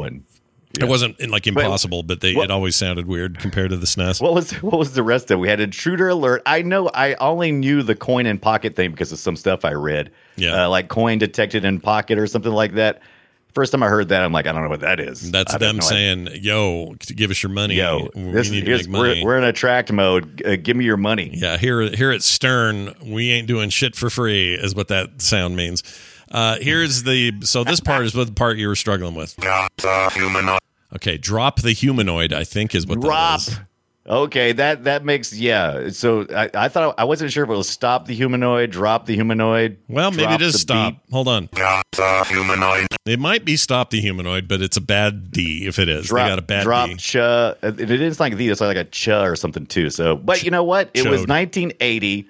[0.77, 0.88] one.
[0.88, 4.21] It wasn't like impossible, but they what- it always sounded weird compared to the SNES.
[4.21, 5.41] What was what was the rest of it?
[5.41, 6.41] We had intruder alert.
[6.45, 9.73] I know I only knew the coin in pocket thing because of some stuff I
[9.73, 10.12] read.
[10.36, 10.65] Yeah.
[10.65, 13.01] Uh, like coin detected in pocket or something like that.
[13.53, 15.32] First time I heard that, I'm like, I don't know what that is.
[15.32, 15.82] That's them idea.
[15.82, 17.75] saying, "Yo, give us your money.
[17.75, 19.23] Yo, we this, need to make money.
[19.23, 20.43] We're, we're in attract mode.
[20.45, 21.32] Uh, give me your money.
[21.34, 25.55] Yeah, here here at Stern, we ain't doing shit for free, is what that sound
[25.55, 25.82] means.
[26.31, 29.35] Uh, here's the so this part is what the part you were struggling with.
[29.37, 30.59] Got the humanoid.
[30.95, 32.33] Okay, drop the humanoid.
[32.33, 33.41] I think is what the Drop.
[33.41, 33.59] that is.
[34.07, 35.89] Okay, that that makes yeah.
[35.89, 39.13] So I, I thought I wasn't sure if it was stop the humanoid, drop the
[39.13, 39.77] humanoid.
[39.87, 40.93] Well, maybe drop it is stop.
[40.93, 42.87] beat, Hold on, Got the humanoid.
[43.05, 46.07] it might be stop the humanoid, but it's a bad D if it is.
[46.07, 46.95] Drop, they got a bad drop D.
[46.95, 47.53] cha.
[47.61, 49.91] It it is like the it's like a cha or something too.
[49.91, 50.89] So, but you know what?
[50.95, 52.27] It was 1980,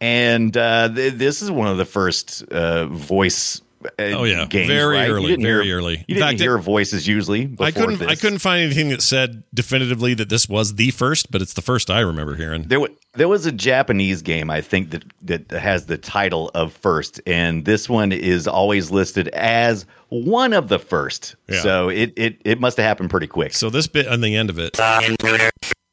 [0.00, 3.60] and uh, th- this is one of the first uh, voice.
[3.60, 3.62] Uh,
[4.00, 4.44] Oh, yeah.
[4.46, 5.08] games, Very right?
[5.08, 5.92] Early, didn't very hear- early.
[5.98, 7.46] You In didn't fact, hear it- voices usually.
[7.46, 7.98] Before I couldn't.
[8.00, 8.08] This.
[8.08, 11.62] I couldn't find anything that said definitively that this was the first, but it's the
[11.62, 12.64] first I remember hearing.
[12.64, 16.72] There, wa- there was a Japanese game I think that that has the title of
[16.72, 21.36] first, and this one is always listed as one of the first.
[21.48, 21.60] Yeah.
[21.62, 23.54] So it it it must have happened pretty quick.
[23.54, 25.50] So this bit on the end of it The intruder.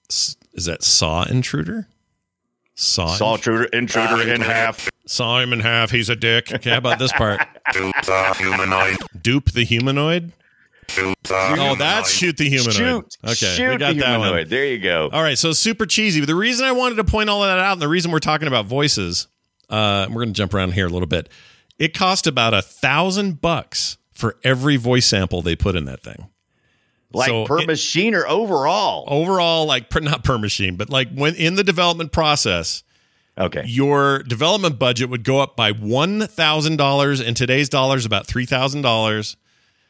[0.10, 1.88] s- is that saw intruder.
[2.76, 4.90] Saw, Saw intruder intruder in half.
[5.08, 5.92] saw him in half.
[5.92, 6.52] He's a dick.
[6.52, 7.40] Okay, how about this part?
[7.74, 8.98] Dupe the humanoid.
[9.22, 10.34] Dupe the humanoid.
[10.90, 12.74] Shoot Oh, that's shoot the humanoid.
[12.76, 14.32] Shoot, okay, shoot we got the that humanoid.
[14.44, 14.50] one.
[14.50, 15.10] There you go.
[15.12, 16.20] All right, so super cheesy.
[16.20, 18.20] But the reason I wanted to point all of that out, and the reason we're
[18.20, 19.28] talking about voices,
[19.70, 21.30] uh, we're going to jump around here a little bit.
[21.80, 26.28] It cost about a thousand bucks for every voice sample they put in that thing.
[27.16, 29.04] Like so per it- machine or overall.
[29.08, 32.84] Overall, like per, not per machine, but like when in the development process,
[33.38, 33.64] Okay.
[33.66, 37.20] your development budget would go up by one thousand dollars.
[37.20, 39.38] In today's dollars, about three thousand dollars.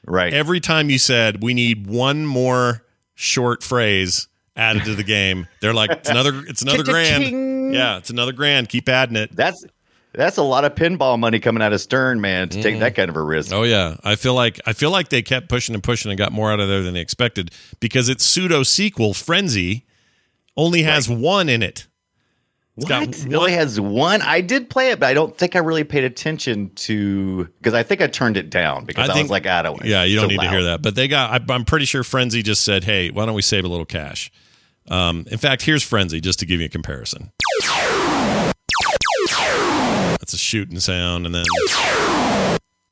[0.08, 0.34] Right.
[0.36, 2.84] every time you said we need one more
[3.16, 7.74] short phrase added to the game, they're like, it's another, it's another grand.
[7.74, 8.70] Yeah, it's another grand.
[8.70, 9.36] Keep adding it.
[9.36, 9.66] that's
[10.16, 13.10] that's a lot of pinball money coming out of Stern, man, to take that kind
[13.10, 13.54] of a risk.
[13.54, 16.32] Oh yeah, I feel like I feel like they kept pushing and pushing and got
[16.32, 19.86] more out of there than they expected because its pseudo sequel Frenzy
[20.58, 21.88] only has one in it.
[22.78, 23.26] It's What?
[23.26, 24.22] It only has one.
[24.22, 27.84] I did play it, but I don't think I really paid attention to because I
[27.84, 29.84] think I turned it down because I, was like, I don't.
[29.86, 30.82] Yeah, you don't so need to hear that.
[30.82, 31.50] But they got.
[31.50, 34.30] I, I'm pretty sure Frenzy just said, "Hey, why don't we save a little cash?"
[34.90, 37.32] Um, in fact, here's Frenzy just to give you a comparison.
[40.26, 41.46] That's a shooting sound, and then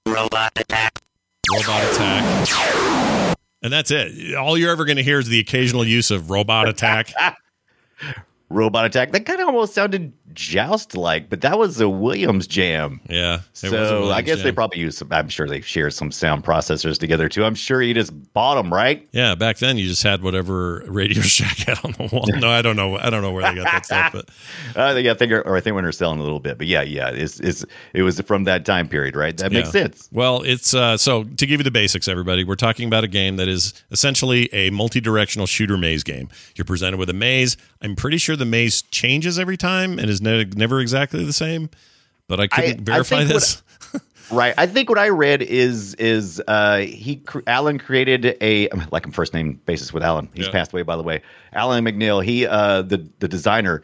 [0.06, 1.00] Robot attack.
[1.52, 4.36] robot attack, and that's it.
[4.36, 7.12] All you're ever going to hear is the occasional use of robot attack.
[8.50, 9.13] Robot Attack.
[9.13, 13.01] That kind of almost sounded joust like, but that was a Williams jam.
[13.09, 15.09] Yeah, it was a So I guess they probably use some.
[15.12, 17.43] I'm sure they share some sound processors together too.
[17.43, 19.07] I'm sure you just bought them, right?
[19.12, 22.25] Yeah, back then you just had whatever Radio Shack had on the wall.
[22.39, 22.97] No, I don't know.
[22.97, 24.29] I don't know where they got that stuff, but
[24.75, 26.81] Uh, yeah, I think, or I think when they're selling a little bit, but yeah,
[26.81, 29.36] yeah, it's, it's it was from that time period, right?
[29.38, 29.83] That makes Yeah.
[29.83, 30.09] sense.
[30.12, 33.36] Well, it's uh, so to give you the basics, everybody, we're talking about a game
[33.36, 36.29] that is essentially a multi-directional shooter maze game.
[36.55, 37.55] You're presented with a maze.
[37.81, 41.69] I'm pretty sure the maze changes every time and is ne- never exactly the same,
[42.28, 43.62] but I couldn't I verify what- this.
[44.32, 44.54] Right.
[44.58, 49.34] I think what I read is is uh, he Alan created a like I'm first
[49.34, 50.30] name basis with Alan.
[50.34, 50.52] He's Yeah.
[50.54, 51.21] passed away by the way.
[51.52, 52.23] Alan McNeil.
[52.23, 53.84] He uh, the the designer.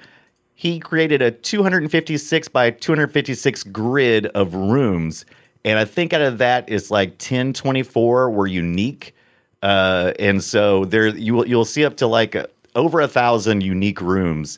[0.56, 5.26] He created a 256 by 256 grid of rooms,
[5.65, 9.13] and I think out of that is like 10, 24 were unique.
[9.62, 13.62] Uh, and so there you will you'll see up to like uh, over a thousand
[13.62, 14.58] unique rooms,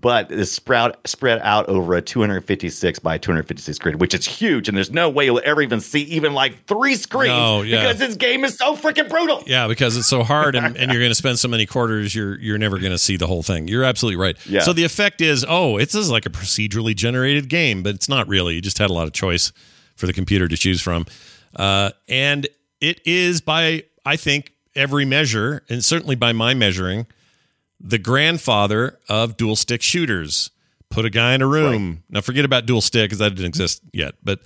[0.00, 4.68] but it's sprout spread out over a 256 by 256 grid, which is huge.
[4.68, 7.80] And there's no way you'll ever even see even like three screens No, yeah.
[7.82, 9.42] because this game is so freaking brutal.
[9.46, 12.38] Yeah, because it's so hard and, and you're going to spend so many quarters, you're
[12.40, 13.68] you're never going to see the whole thing.
[13.68, 14.36] You're absolutely right.
[14.46, 14.60] Yeah.
[14.60, 18.28] So the effect is, oh, it's just like a procedurally generated game, but it's not
[18.28, 18.54] really.
[18.54, 19.52] You just had a lot of choice
[19.96, 21.06] for the computer to choose from,
[21.56, 22.48] uh, and
[22.80, 27.06] it is by I think every measure, and certainly by my measuring,
[27.80, 30.50] the grandfather of dual stick shooters.
[30.90, 32.02] Put a guy in a room.
[32.10, 34.40] Now forget about dual stick because that didn't exist yet, but.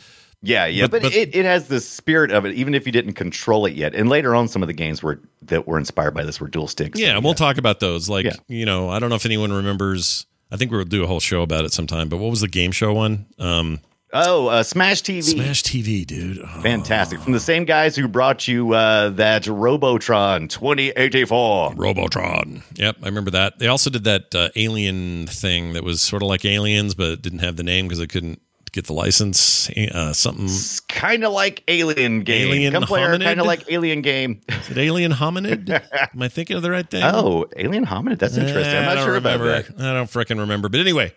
[0.46, 2.92] Yeah, yeah, But- but, but- it, it has the spirit of it, even if you
[2.92, 3.94] didn't control it yet.
[3.94, 6.68] And later on, some of the games were that were inspired by this were dual
[6.68, 7.00] sticks.
[7.00, 8.10] Yeah, and we'll talk about those.
[8.10, 8.34] Like, Yeah.
[8.46, 10.26] you know, I don't know if anyone remembers.
[10.52, 12.10] I think we'll do a whole show about it sometime.
[12.10, 13.24] But what was the game show one?
[13.38, 13.80] Um,
[14.16, 15.22] Oh, uh, Smash TV.
[15.24, 16.38] Smash TV, dude.
[16.40, 17.18] Oh, Fantastic.
[17.20, 21.74] From the same guys who brought you uh, that Robotron 2084.
[21.74, 22.62] Robotron.
[22.74, 23.58] Yep, I remember that.
[23.58, 27.22] They also did that uh, alien thing that was sort of like aliens, but it
[27.22, 29.68] didn't have the name because they couldn't get the license.
[29.70, 30.48] Uh, something.
[30.88, 32.48] Kind of like Alien Game.
[32.52, 33.22] Alien Come Hominid?
[33.24, 34.40] kind of like Alien Game.
[34.48, 35.68] Is it Alien Hominid?
[36.14, 37.02] Am I thinking of the right thing?
[37.04, 38.18] oh, Alien Hominid.
[38.20, 38.76] That's interesting.
[38.76, 39.70] I'm Eh, not sure about that.
[39.78, 40.68] I don't frickin' remember.
[40.68, 41.12] But anyway,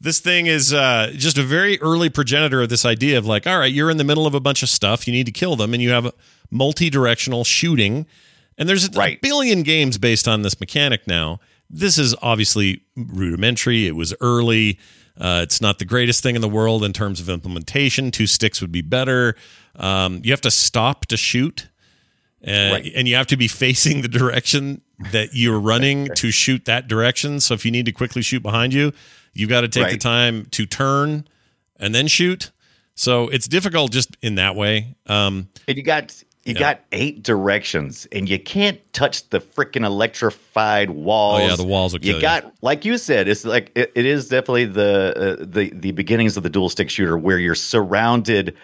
[0.00, 3.58] this thing is uh, just a very early progenitor of this idea of like, all
[3.58, 5.06] right, you're in the middle of a bunch of stuff.
[5.06, 6.12] You need to kill them, and you have
[6.50, 8.06] multi-directional shooting.
[8.56, 9.20] And there's a Right.
[9.20, 11.40] billion games based on this mechanic now.
[11.70, 13.86] This is obviously rudimentary.
[13.86, 14.78] It was early.
[15.20, 18.10] Uh, it's not the greatest thing in the world in terms of implementation.
[18.10, 19.34] Two sticks would be better.
[19.76, 21.68] Um, you have to stop to shoot.
[22.46, 22.92] Uh, Right.
[22.94, 24.80] and you have to be facing the direction
[25.12, 27.40] that you're running to shoot that direction.
[27.40, 28.92] So if you need to quickly shoot behind you,
[29.34, 31.26] you've got to take the time to turn
[31.76, 32.50] and then shoot.
[32.94, 34.94] So it's difficult just in that way.
[35.06, 36.60] Um, And you got you Yeah.
[36.60, 41.42] got eight directions, and you can't touch the freaking electrified walls.
[41.42, 42.20] Oh, yeah, the walls will You you.
[42.20, 46.36] got, like you said, it's like it, it is definitely the uh, the the beginnings
[46.38, 48.54] of the dual stick shooter, where you're surrounded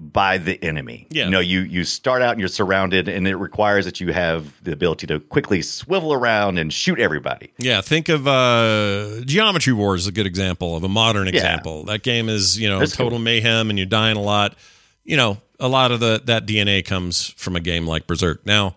[0.00, 1.06] by the enemy.
[1.10, 1.26] Yeah.
[1.26, 4.52] You know, you you start out and you're surrounded, and it requires that you have
[4.64, 7.52] the ability to quickly swivel around and shoot everybody.
[7.58, 11.84] yeah, think of uh, Geometry Wars is a good example of a modern example.
[11.84, 13.18] That game is you know That's total cool.
[13.20, 14.56] mayhem and you're dying a lot.
[15.04, 18.38] You know, a lot of the that DNA comes from a game like Berzerk.
[18.46, 18.76] Now,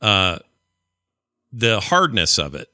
[0.00, 0.38] uh,
[1.52, 2.68] the hardness of it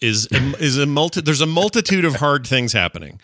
[0.00, 0.26] is
[0.58, 1.20] is a multi.
[1.20, 3.20] There's a multitude of hard things happening.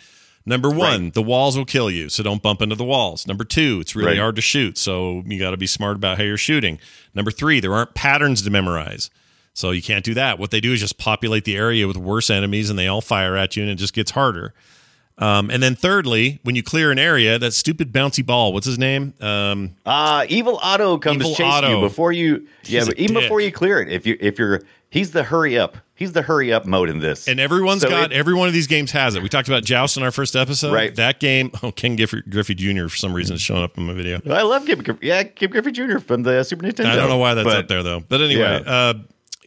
[0.48, 1.12] Number one, Right.
[1.14, 3.26] the walls will kill you, so don't bump into the walls.
[3.26, 4.18] Number two, it's really Right.
[4.20, 6.78] hard to shoot, so you got to be smart about how you're shooting.
[7.14, 9.10] Number three, there aren't patterns to memorize,
[9.54, 10.38] so you can't do that.
[10.38, 13.36] What they do is just populate the area with worse enemies, and they all fire
[13.36, 14.54] at you, and it just gets harder.
[15.18, 18.78] Um, and then thirdly, when you clear an area, that stupid bouncy ball, what's his
[18.78, 19.14] name?
[19.20, 21.74] Um, Uh Evil Otto comes Evil chasing Otto.
[21.76, 22.46] you before you.
[22.66, 23.22] Yeah, He's a but even dick.
[23.24, 25.78] before you clear it, if you if you're he's the hurry up.
[25.96, 27.26] He's the hurry up mode in this.
[27.26, 29.22] And everyone's So got it- every one of these games has it.
[29.22, 30.72] We talked about Joust in our first episode.
[30.72, 30.94] Right.
[30.94, 32.88] That game, oh, Ken Griffey, Griffey Jr.
[32.88, 34.20] for some reason is showing up in my video.
[34.30, 34.82] I love Kim.
[35.00, 35.98] Yeah, Kim Griffey Jr.
[35.98, 36.86] from the Super Nintendo.
[36.86, 38.00] I don't know why that's but, up there though.
[38.06, 38.70] But anyway, Yeah.
[38.72, 38.94] uh,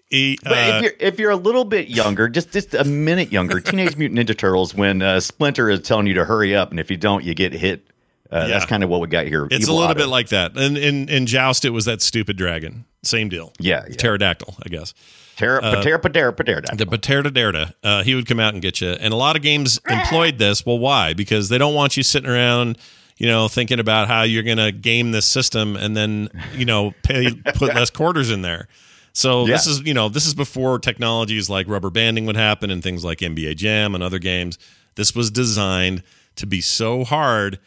[0.09, 3.31] he, But uh, if you're if you're a little bit younger, just just a minute
[3.31, 6.79] younger, Teenage Mutant Ninja Turtles, when uh, Splinter is telling you to hurry up, and
[6.79, 7.85] if you don't, you get hit
[8.31, 8.47] Uh, Yeah.
[8.47, 9.45] That's kind of what we got here.
[9.51, 9.99] It's Evil a little Otto.
[9.99, 10.57] bit like that.
[10.57, 12.85] And in, in Joust, it was that stupid dragon.
[13.03, 13.53] Same deal.
[13.59, 13.95] Yeah, yeah.
[13.97, 14.93] Pterodactyl, I guess.
[15.39, 16.61] Terra, Patera, Patera, Patera.
[16.75, 18.89] The Paterda Derda, uh, he would come out and get you.
[18.89, 20.65] And a lot of games employed this.
[20.65, 21.13] Well, why?
[21.13, 22.77] Because they don't want you sitting around,
[23.17, 26.93] you know, thinking about how you're going to game this system and then, you know,
[27.03, 28.67] pay put less quarters in there.
[29.13, 32.83] So this is, you know, this is before technologies like rubber banding would happen and
[32.83, 34.59] things like NBA Jam and other games.
[34.95, 36.03] This was designed
[36.35, 37.59] to be so hard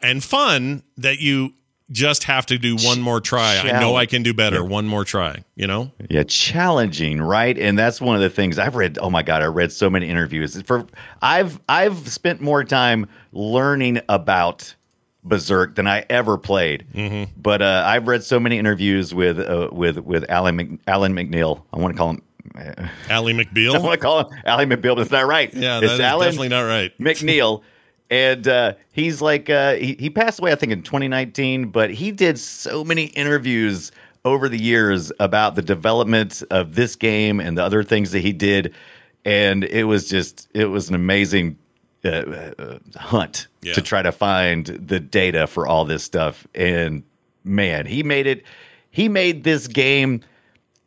[0.00, 1.54] and fun that you
[1.90, 3.58] just have to do one more try.
[3.58, 4.64] I know I can do better.
[4.64, 5.92] One more try, you know?
[6.10, 7.56] Yeah, challenging, right?
[7.56, 8.98] And that's one of the things I've read.
[9.00, 10.60] Oh my god, I read so many interviews.
[10.62, 10.86] For
[11.22, 14.74] I've I've spent more time learning about
[15.26, 16.86] Berzerk than I ever played.
[16.92, 17.32] Mm-hmm.
[17.36, 21.62] But uh, I've read so many interviews with uh, with with Alan Mc, Alan McNeil.
[21.72, 22.22] I want to call him.
[22.56, 22.76] Ally
[23.32, 23.82] I McBeal.
[23.82, 25.52] want to call him Alan McBeal, but it's not right.
[25.52, 26.92] Yeah, it's that is Alan definitely not right.
[26.98, 27.62] McNeil.
[28.10, 32.12] And uh, he's like, uh, he, he passed away, I think, in 2019, but he
[32.12, 33.90] did so many interviews
[34.24, 38.32] over the years about the development of this game and the other things that he
[38.32, 38.74] did.
[39.24, 41.58] And it was just, it was an amazing
[42.04, 43.72] uh, uh, hunt Yeah.
[43.74, 46.46] to try to find the data for all this stuff.
[46.54, 47.02] And
[47.42, 48.44] man, he made it,
[48.90, 50.22] he made this game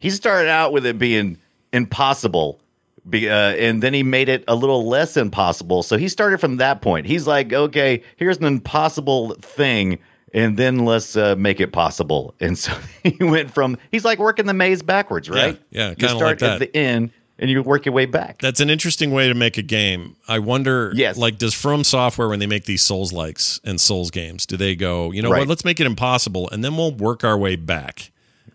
[0.02, 1.38] he started out with it being
[1.74, 2.60] impossible
[3.10, 6.58] be, uh, and then he made it a little less impossible so he started from
[6.58, 9.98] that point he's like okay here's an impossible thing
[10.34, 12.72] and then let's uh, make it possible and so
[13.04, 16.40] he went from he's like working the maze backwards right yeah, you kinda start like
[16.40, 16.54] that.
[16.54, 19.58] at the end and you work your way back That's an interesting way to make
[19.58, 20.18] a game.
[20.28, 21.16] I wonder, Yes.
[21.18, 24.76] like, does From Software when they make these Souls likes and Souls games, do they
[24.76, 25.40] go, you know Right.
[25.40, 28.12] what, let's make it impossible, and then we'll work our way back?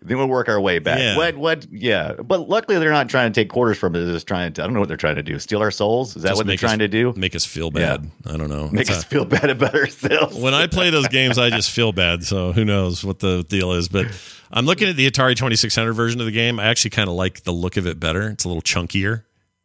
[0.07, 1.17] Then we'll work our way back Yeah.
[1.17, 4.03] what what yeah but luckily they're not trying to take quarters from us.
[4.03, 6.15] they're just trying to i don't know what they're trying to do steal our souls
[6.15, 7.97] is that Just what they're us- trying to do Make us feel Yeah.
[7.97, 8.11] bad.
[8.25, 8.69] I don't know.
[8.71, 11.91] make us a- feel bad about ourselves when I play those games, I just feel
[11.91, 12.23] bad.
[12.23, 13.87] So who knows what the deal is?
[13.89, 14.07] But
[14.51, 16.59] I'm looking at the Atari 2600 version of the game.
[16.59, 18.29] I actually kind of like the look of it better.
[18.29, 19.23] It's a little chunkier.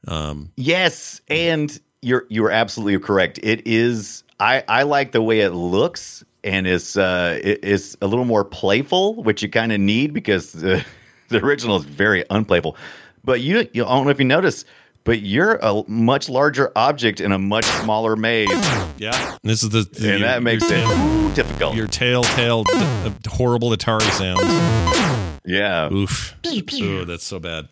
[0.09, 3.39] Um, Yes, and you're you're absolutely correct.
[3.43, 4.25] It is.
[4.41, 9.23] I I like the way it looks, and it's uh it's a little more playful,
[9.23, 10.85] which you kind of need because the
[11.29, 12.77] the original is very unplayful.
[13.25, 14.65] But you you I don't know if you notice,
[15.05, 18.49] but you're a much larger object in a much smaller maze,
[18.99, 21.75] yeah, this is the, the and that makes it difficult.
[21.75, 24.41] your telltale uh, horrible Atari sounds.
[25.45, 26.35] yeah, Oof.
[26.83, 27.69] Ooh, that's so bad.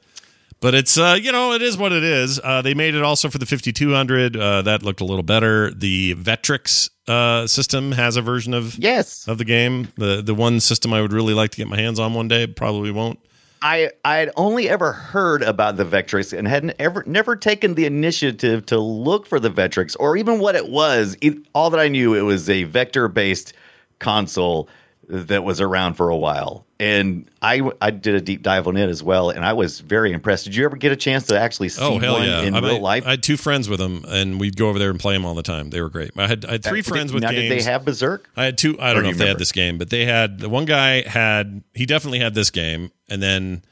[0.61, 2.41] But it's uh, you know, it is what it is.
[2.43, 4.37] Uh, they made it also for the 5200.
[4.37, 5.73] Uh, that looked a little better.
[5.73, 9.29] The Vectrex uh, system has a version of yes.
[9.29, 9.89] of the game.
[9.97, 12.47] The the one system I would really like to get my hands on one day.
[12.47, 13.21] Probably won't.
[13.63, 17.87] I I had only ever heard about the Vectrex and hadn't ever never taken the
[17.87, 21.17] initiative to look for the Vectrex or even what it was.
[21.55, 23.53] All that I knew it was a vector based
[23.99, 24.69] console
[25.09, 28.89] that was around for a while, and I I did a deep dive on it
[28.89, 30.45] as well, and I was very impressed.
[30.45, 32.43] Did you ever get a chance to actually oh, see Oh hell one yeah!
[32.43, 33.05] in I, real life?
[33.07, 35.35] I had two friends with them, and we'd go over there and play them all
[35.35, 35.71] the time.
[35.71, 36.13] They were great.
[36.17, 37.49] I had I had three Did- friends with now, games.
[37.49, 38.21] Did they have Berzerk?
[38.37, 38.79] I had two.
[38.81, 40.65] I don't do know you if they had this game, but they had the one
[40.65, 43.63] guy had he definitely had this game, and then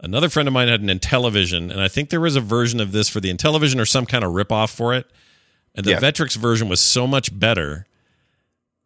[0.00, 2.92] another friend of mine had an Intellivision, and I think there was a version of
[2.92, 5.06] this for the Intellivision or some kind of ripoff for it.
[5.74, 6.00] And the Yeah.
[6.00, 7.86] Vectrex version was so much better.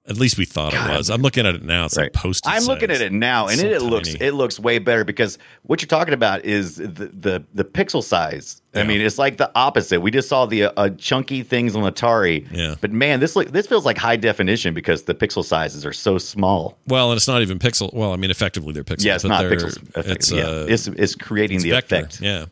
[0.08, 1.10] At least we thought it was.
[1.10, 1.84] I'm looking at it now.
[1.86, 2.52] It's like posted.
[2.52, 5.36] I'm looking at it now, and So it, it looks it looks way better because
[5.64, 8.62] what you're talking about is the the, the pixel size.
[8.74, 10.00] I mean, it's like the opposite.
[10.02, 12.74] We just saw the uh, chunky things on Atari, Yeah.
[12.80, 16.18] But man, this look this feels like high definition because the pixel sizes are so
[16.18, 16.76] small.
[16.86, 17.92] Well, and it's not even pixel.
[17.94, 19.04] Well, I mean, effectively they're pixels.
[19.04, 19.78] Yeah, it's but not they're- pixels.
[20.10, 21.96] It's yeah, uh, it's it's creating it's the vector.
[21.96, 22.20] effect.
[22.20, 22.46] Yeah.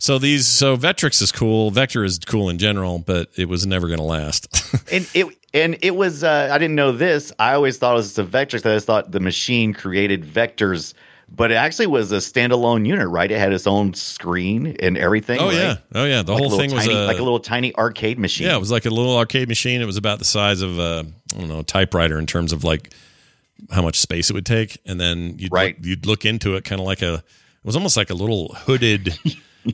[0.00, 1.70] So these so Vectrex is cool.
[1.70, 4.48] Vector is cool in general, but it was never going to last.
[4.90, 7.32] And it and it was uh, I didn't know this.
[7.38, 8.60] I always thought it was a Vectrex.
[8.66, 10.94] I just thought the machine created vectors.
[11.32, 13.30] But it actually was a standalone unit, right?
[13.30, 15.38] It had its own screen and everything.
[15.38, 15.54] oh right?
[15.54, 16.22] yeah, oh yeah.
[16.22, 18.48] The Like whole thing was a, like a little tiny arcade machine.
[18.48, 18.56] yeah.
[18.56, 19.80] It was like a little arcade machine.
[19.80, 22.92] It was about the size of a I don't know typewriter in terms of like
[23.70, 25.76] how much space it would take, and then you'd Right.
[25.76, 27.14] look, you'd look into it kind of like a.
[27.14, 27.22] It
[27.64, 29.14] was almost like a little hooded.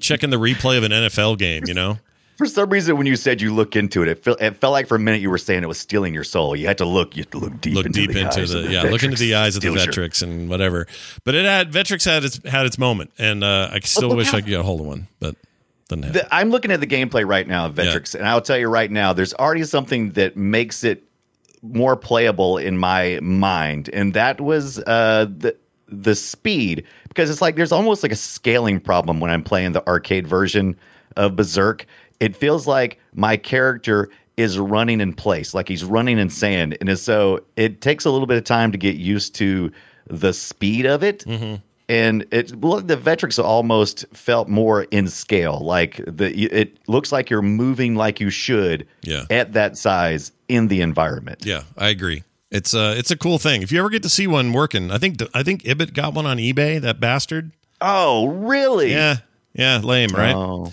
[0.01, 1.99] checking the replay of an NFL game, you know.
[2.37, 4.89] For some reason, when you said you look into it, it, felt it felt like
[4.89, 6.55] for a minute you were saying it was stealing your soul.
[6.55, 7.17] You had to look.
[7.17, 7.75] You had to look deep.
[7.75, 9.97] look into deep the into the, of yeah look into the eyes of the Steals
[10.21, 10.87] your- and whatever.
[11.25, 14.33] But it had Vectrex had its had its moment, and uh, I still look wish
[14.33, 15.35] how- I could get a hold of one, but
[15.89, 16.13] doesn't happen.
[16.13, 18.91] The- I'm looking at the gameplay right now of Vectrex, and I'll tell you right
[18.91, 21.05] now, there's already something that makes it
[21.63, 25.57] more playable in my mind, and that was uh, the
[25.89, 29.87] the speed because it's like there's almost like a scaling problem when I'm playing the
[29.87, 30.77] arcade version
[31.17, 31.85] of Berzerk.
[32.21, 36.99] It feels like my character is running in place, like he's running in sand, and
[36.99, 39.71] so it takes a little bit of time to get used to
[40.09, 41.25] the speed of it.
[41.27, 41.57] Mm-hmm.
[41.89, 47.31] And it well, the Vectrex almost felt more in scale, like the it looks like
[47.31, 49.25] you're moving like you should Yeah.
[49.31, 51.47] at that size in the environment.
[51.47, 52.25] Yeah, I agree.
[52.51, 53.63] It's uh it's a cool thing.
[53.63, 56.27] If you ever get to see one working, I think I think Ibit got one
[56.27, 56.81] on eBay.
[56.81, 57.53] That bastard.
[57.81, 58.91] Oh, really?
[58.93, 59.17] Yeah,
[59.53, 60.35] yeah, lame, right?
[60.35, 60.73] Oh.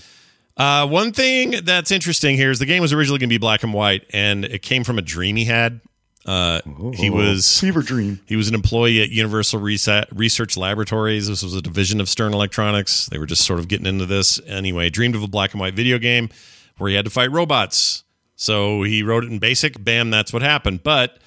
[0.56, 3.64] Uh, one thing that's interesting here is the game was originally going to be black
[3.64, 5.82] and white, and it came from a dream he had.
[6.26, 6.62] Uh,
[6.94, 8.22] he was Fever dream.
[8.26, 11.28] he was an employee at Universal Reset Research Laboratories.
[11.28, 13.08] This was a division of Stern Electronics.
[13.08, 14.90] They were just sort of getting into this anyway.
[14.90, 16.30] Dreamed of a black and white video game
[16.78, 18.04] where he had to fight robots.
[18.38, 19.84] So he wrote it in basic.
[19.84, 20.84] Bam, that's what happened.
[20.84, 21.18] But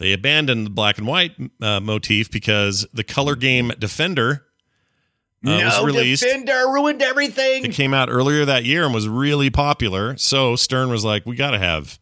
[0.00, 4.46] they abandoned the black and white uh, motif because the color game Defender
[5.46, 6.22] uh, was released.
[6.22, 7.66] Defender ruined everything.
[7.66, 10.16] It came out earlier that year and was really popular.
[10.16, 11.98] So Stern was like, we got to have,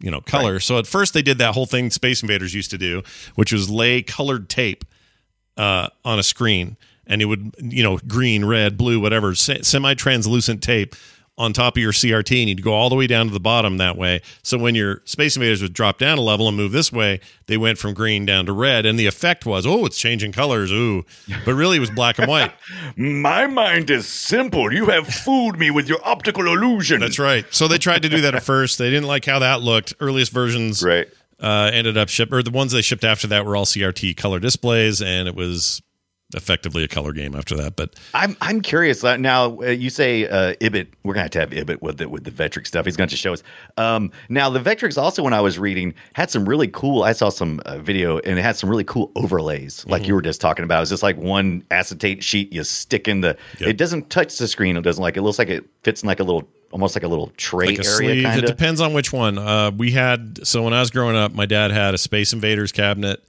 [0.00, 0.60] you know, color.
[0.60, 3.02] So at first they did that whole thing Space Invaders used to do,
[3.36, 4.84] which was lay colored tape
[5.56, 6.76] uh, on a screen,
[7.06, 10.94] and it would, you know, green, red, blue, whatever, se- semi-translucent tape
[11.40, 13.78] on top of your CRT, and you'd go all the way down to the bottom
[13.78, 14.20] that way.
[14.42, 17.56] So when your Space Invaders would drop down a level and move this way, they
[17.56, 21.04] went from green down to red, and the effect was, oh, it's changing colors, ooh,
[21.44, 22.52] but really it was black and white.
[22.96, 24.72] My mind is simple.
[24.72, 27.00] You have fooled me with your optical illusion.
[27.00, 27.44] That's right.
[27.50, 28.78] So they tried to do that at first.
[28.78, 29.94] They didn't like how that looked.
[30.00, 31.08] Earliest versions Right.
[31.40, 34.38] uh, ended up ship or the ones they shipped after that were all CRT color
[34.40, 35.80] displays, and it was
[36.34, 37.76] effectively a color game after that.
[37.76, 39.58] But I'm I'm curious uh, now.
[39.60, 40.88] Uh, you say uh, Ibit.
[41.02, 42.84] We're gonna have to have Ibit with the with the Vectrex stuff.
[42.84, 43.42] He's going to show us.
[43.76, 47.02] Um, now the Vectrex also, when I was reading, had some really cool.
[47.02, 50.22] I saw some uh, video and it had some really cool overlays, like you were
[50.22, 50.82] just talking about.
[50.82, 53.36] It's just like one acetate sheet you stick in the.
[53.58, 53.68] Yep.
[53.70, 54.76] It doesn't touch the screen.
[54.76, 55.16] It doesn't like.
[55.16, 57.78] It looks like it fits in like a little, almost like a little tray like
[57.78, 59.38] a area sleeve, kind it depends on which one.
[59.38, 62.72] Uh, we had so when I was growing up, my dad had a Space Invaders
[62.72, 63.24] cabinet.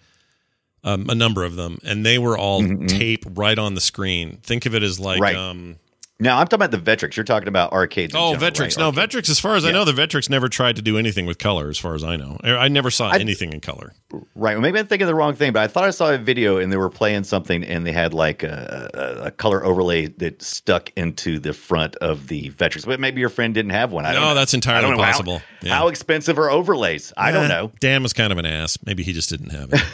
[0.84, 4.38] Um, a number of them, and they were all tape right on the screen.
[4.42, 5.36] Think of it as like, Mm-hmm, Right.
[5.36, 5.76] um,
[6.20, 7.16] Now I'm talking about the Vectrex.
[7.16, 8.14] You're talking about arcades.
[8.16, 8.60] oh, general, Vectrex.
[8.62, 8.78] right?
[8.78, 9.10] No, Arcade.
[9.10, 9.30] Vectrex.
[9.30, 11.70] As far as I know, the Vectrex never tried to do anything with color.
[11.70, 13.94] As far as I know, I I never saw anything in color.
[14.12, 14.54] Right.
[14.56, 16.72] Well, maybe I'm thinking the wrong thing, but I thought I saw a video and
[16.72, 18.90] they were playing something and they had like a,
[19.24, 22.86] a, a color overlay that stuck into the front of the Vectrex.
[22.88, 24.06] But maybe your friend didn't have one.
[24.08, 24.36] I don't No, know.
[24.36, 25.42] that's entirely I know how- possible.
[25.62, 25.76] Yeah.
[25.76, 27.14] How, expensive are overlays?
[27.18, 27.72] I don't Eh, know.
[27.80, 28.78] Dan was kind of an ass.
[28.84, 29.82] Maybe he just didn't have it.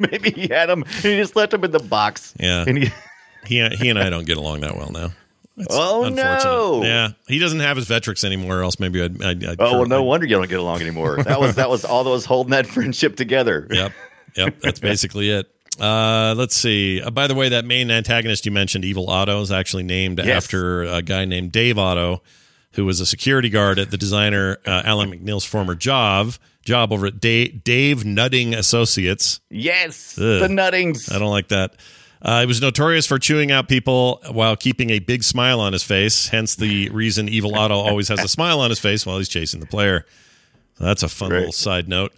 [0.10, 2.34] Maybe he had them and he just left them in the box.
[2.38, 2.64] Yeah.
[2.66, 2.90] And he,
[3.46, 5.10] he he and I don't get along that well now.
[5.56, 6.82] It's Oh, no.
[6.82, 8.62] Yeah, he doesn't have his Vectrex anymore.
[8.62, 9.22] Else maybe I'd.
[9.22, 11.22] I'd, I'd oh well, no I'd- wonder you don't get along anymore.
[11.22, 13.66] That was that was all that was holding that friendship together.
[13.70, 13.92] Yep,
[14.36, 14.60] yep.
[14.60, 15.50] That's basically it.
[15.78, 17.00] Uh, let's see.
[17.02, 20.44] Uh, by the way, that main antagonist you mentioned, Evil Otto, is actually named Yes.
[20.44, 22.22] after a guy named Dave Otto,
[22.72, 26.32] who was a security guard at the designer uh, Alan McNeil's former job
[26.64, 29.40] job over at Dave, Dave Nutting Associates.
[29.50, 30.40] Yes, Ugh.
[30.40, 31.10] the nuttings.
[31.10, 31.74] I don't like that.
[32.22, 35.82] Uh, he was notorious for chewing out people while keeping a big smile on his
[35.82, 36.28] face.
[36.28, 39.58] Hence the reason Evil Otto always has a smile on his face while he's chasing
[39.60, 40.04] the player.
[40.74, 41.38] So that's a fun Great.
[41.38, 42.12] little side note.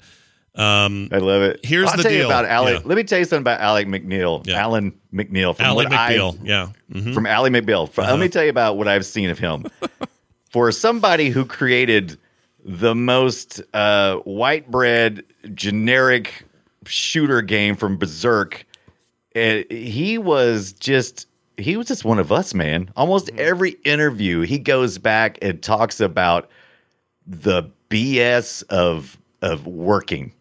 [0.57, 1.61] I love it.
[1.65, 2.27] Here's I'll the tell you deal.
[2.27, 2.81] about Alec.
[2.83, 2.89] Yeah.
[2.89, 4.47] Let me tell you something about Alec McNeil.
[4.47, 4.61] Yeah.
[4.61, 5.57] Alan McNeil.
[5.57, 6.39] From I- McBeal.
[6.43, 6.69] yeah.
[6.93, 7.15] Mhm.
[7.15, 7.89] from Ally McBeal.
[7.91, 9.65] From- Let me tell you about what I've seen of him.
[10.51, 12.19] For somebody who created
[12.65, 16.45] the most uh, white bread generic
[16.87, 18.65] shooter game from Berzerk,
[19.35, 21.27] eh, he was just
[21.59, 22.91] he was just one of us, man.
[22.97, 26.49] Almost every interview, he goes back and talks about
[27.27, 30.33] the BS of of working.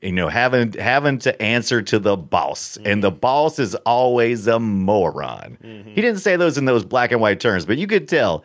[0.00, 4.58] You know, having having to answer to the boss, and the boss is always a
[4.58, 5.58] moron.
[5.94, 8.44] He didn't say those in those black and white terms, but you could tell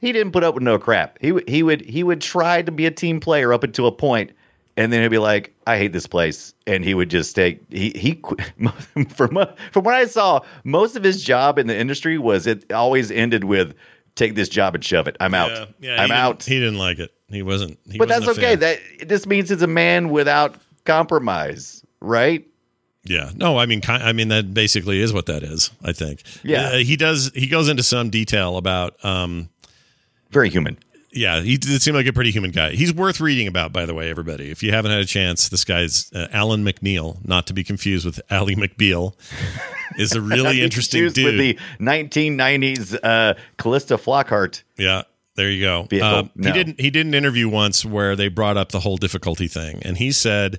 [0.00, 1.18] he didn't put up with no crap.
[1.20, 3.92] He would he would he would try to be a team player up until a
[3.92, 4.32] point,
[4.76, 7.90] and then he'd be like, "I hate this place," and he would just take he
[7.96, 8.22] he
[9.08, 13.10] from from what I saw, most of his job in the industry was it always
[13.10, 13.74] ended with.
[14.14, 15.16] Take this job and shove it.
[15.20, 15.50] I'm out.
[15.50, 16.42] Yeah, yeah, I'm didn't- out.
[16.42, 17.12] He didn't like it.
[17.28, 17.78] He wasn't.
[17.88, 18.56] He but wasn't that's okay.
[18.56, 22.44] That this means he's a man without compromise, right?
[23.04, 23.30] Yeah.
[23.36, 25.70] No, I mean, I mean that basically is what that is.
[25.84, 26.22] I think.
[26.42, 26.70] Yeah.
[26.70, 27.30] Uh, he does.
[27.32, 29.02] He goes into some detail about.
[29.04, 29.48] um
[30.30, 30.78] Very human.
[31.10, 32.72] Yeah, he did seem like a pretty human guy.
[32.72, 34.50] He's worth reading about, by the way, everybody.
[34.50, 38.04] If you haven't had a chance, this guy's uh, Alan McNeil, not to be confused
[38.04, 39.14] with Ally McBeal,
[39.96, 41.24] is a really interesting Confused dude.
[41.24, 44.62] with the 1990s uh, Calista Flockhart.
[44.76, 45.02] Yeah,
[45.34, 45.80] there you go.
[46.02, 46.48] Um, No.
[46.48, 46.78] He didn't.
[46.80, 50.12] He did an interview once where they brought up the whole difficulty thing, and he
[50.12, 50.58] said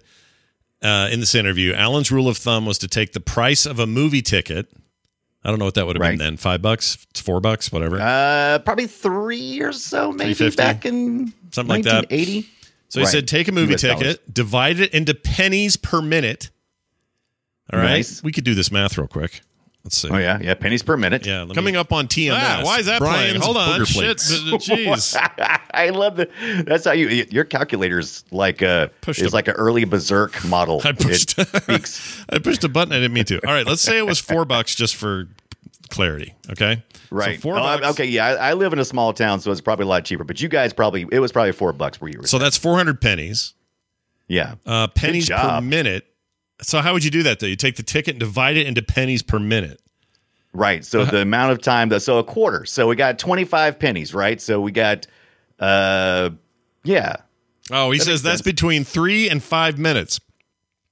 [0.81, 3.85] uh, in this interview, Alan's rule of thumb was to take the price of a
[3.85, 4.67] movie ticket.
[5.43, 6.11] I don't know what that would have Right.
[6.17, 6.37] been then.
[6.37, 7.99] Five bucks, four bucks, whatever.
[8.01, 12.09] Uh, probably three or so, maybe back in Something like that.
[12.11, 12.49] 1980.
[12.89, 13.11] So he Right.
[13.11, 14.17] said take a movie US ticket, dollars.
[14.31, 16.49] divide it into pennies per minute.
[17.71, 17.85] All right.
[17.97, 18.21] Nice.
[18.23, 19.41] We could do this math real quick.
[19.83, 20.09] Let's see.
[20.09, 21.25] Oh yeah, yeah, pennies per minute.
[21.25, 21.43] Yeah.
[21.43, 22.33] let Coming me- up on TMS.
[22.37, 23.39] Ah, why is that playing?
[23.41, 23.79] Hold on.
[23.79, 24.17] Booger Shit.
[24.17, 25.15] Jeez.
[25.73, 26.29] I love the.
[26.67, 27.07] That's how you.
[27.31, 30.81] Your calculator's like a Pushed is a- like an early berzerk model.
[30.85, 31.39] I pushed.
[32.29, 33.45] I pushed a button I didn't mean to.
[33.47, 33.65] All right.
[33.65, 35.27] Let's say it was four bucks just for
[35.89, 36.35] clarity.
[36.51, 36.83] Okay.
[37.09, 37.37] right.
[37.37, 37.85] So four Oh, bucks.
[37.91, 38.25] okay, yeah.
[38.27, 40.25] I, I live in a small town, so it's probably a lot cheaper.
[40.25, 42.27] But you guys probably it was probably four bucks where you were.
[42.27, 43.53] So that's 400 pennies.
[44.27, 44.55] yeah.
[44.65, 46.05] Uh, pennies per minute.
[46.61, 47.47] So how would you do that though?
[47.47, 49.79] You take the ticket and divide it into pennies per minute.
[50.53, 50.83] Right.
[50.83, 51.11] So Uh-huh.
[51.11, 52.65] the amount of time that so a quarter.
[52.65, 54.41] So we got 25 pennies, right?
[54.41, 55.07] So we got
[55.59, 56.31] uh
[56.83, 57.17] yeah.
[57.71, 58.41] Oh, he That says that's sense.
[58.41, 60.19] between three and five minutes.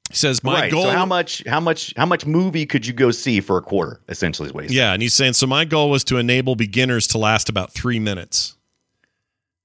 [0.10, 0.72] He says my right.
[0.72, 0.84] goal.
[0.84, 4.00] So how much how much how much movie could you go see for a quarter,
[4.08, 4.78] essentially is what he's saying.
[4.78, 5.48] Yeah, and he's saying so.
[5.48, 8.56] My goal was to enable beginners to last about three minutes.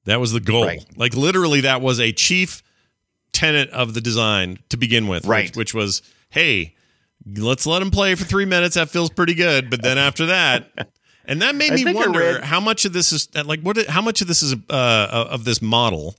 [0.04, 0.64] That was the goal.
[0.66, 0.84] Right.
[0.96, 2.60] Like literally, that was a chief
[3.32, 5.24] tenet of the design to begin with.
[5.26, 5.48] Right.
[5.48, 6.74] Which, which was, hey,
[7.36, 8.74] let's let them play for three minutes.
[8.74, 9.70] That feels pretty good.
[9.70, 10.90] But then after that,
[11.24, 13.86] and that made me wonder read- how much of this is like what?
[13.86, 16.16] How much of this is uh, of this model,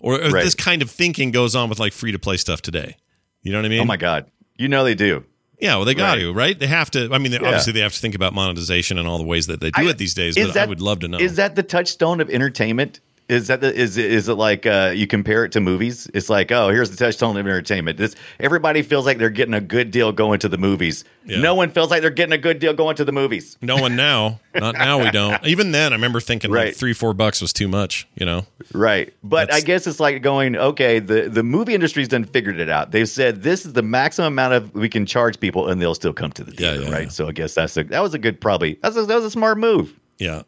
[0.00, 0.44] or if Right.
[0.44, 2.96] this kind of thinking goes on with like free to play stuff today.
[3.42, 3.80] You know what I mean?
[3.80, 4.30] Oh my god.
[4.56, 5.24] You know they do.
[5.60, 6.20] Yeah, well, they got Right.
[6.20, 6.58] to, right?
[6.58, 7.08] They have to.
[7.12, 7.46] I mean, they, Yeah.
[7.48, 9.90] obviously, they have to think about monetization and all the ways that they do I-
[9.90, 10.34] it these days.
[10.36, 11.18] But I would love to know.
[11.18, 13.00] Is that the touchstone of entertainment?
[13.28, 16.08] Is that the, is it- is it like uh, you compare it to movies?
[16.14, 17.98] It's like, oh, here's the touchstone of entertainment.
[17.98, 21.02] This everybody feels like they're getting a good deal going to the movies.
[21.24, 21.40] Yeah.
[21.40, 23.58] No one feels like they're getting a good deal going to the movies.
[23.60, 24.38] no one now.
[24.54, 25.02] Not now.
[25.02, 25.44] We don't.
[25.46, 28.06] Even then, I remember thinking like three, four bucks was too much.
[28.14, 28.46] You know?
[28.72, 29.12] Right.
[29.24, 32.70] But That's- I guess it's like going, okay, the, the movie industry's done figured it
[32.70, 32.92] out.
[32.92, 36.12] They've said this is the maximum amount of we can charge people and they'll still
[36.12, 37.02] come to the theater, yeah, right?
[37.04, 37.08] yeah.
[37.08, 39.30] So I guess that's a that was a good probably that's a, that was a
[39.32, 39.98] smart move.
[40.18, 40.42] Yeah.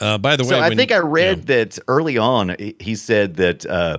[0.00, 3.64] Uh, by the way, So I think I read that early on he- said that
[3.66, 3.98] uh,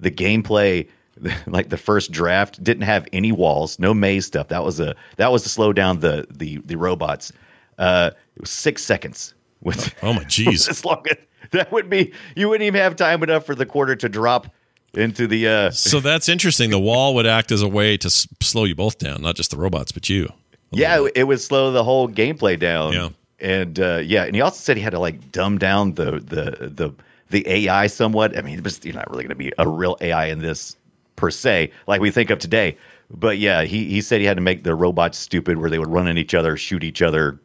[0.00, 0.88] the gameplay
[1.46, 4.48] like the first draft didn't have any walls, no maze stuff.
[4.48, 7.32] That was a that was to slow down the the the robots.
[7.78, 10.68] Uh, it was 6 seconds with Oh my jeez.
[10.68, 11.16] as long as
[11.52, 14.48] that would be you wouldn't even have time enough for the quarter to drop
[14.94, 16.70] into the uh so that's interesting.
[16.70, 19.50] The wall would act as a way to s- slow you both down, not just
[19.50, 20.32] the robots, but you.
[20.72, 23.08] yeah it would slow the whole gameplay down Yeah.
[23.40, 26.70] And uh yeah and he also said he had to like dumb down the the
[26.74, 26.94] the
[27.28, 30.38] the ai somewhat i mean you're not really going to be a real ai in
[30.38, 30.76] this
[31.16, 32.76] per se like we think of today
[33.10, 35.90] but yeah he he said he had to make the robots stupid where they would
[35.90, 37.38] run at each other shoot each other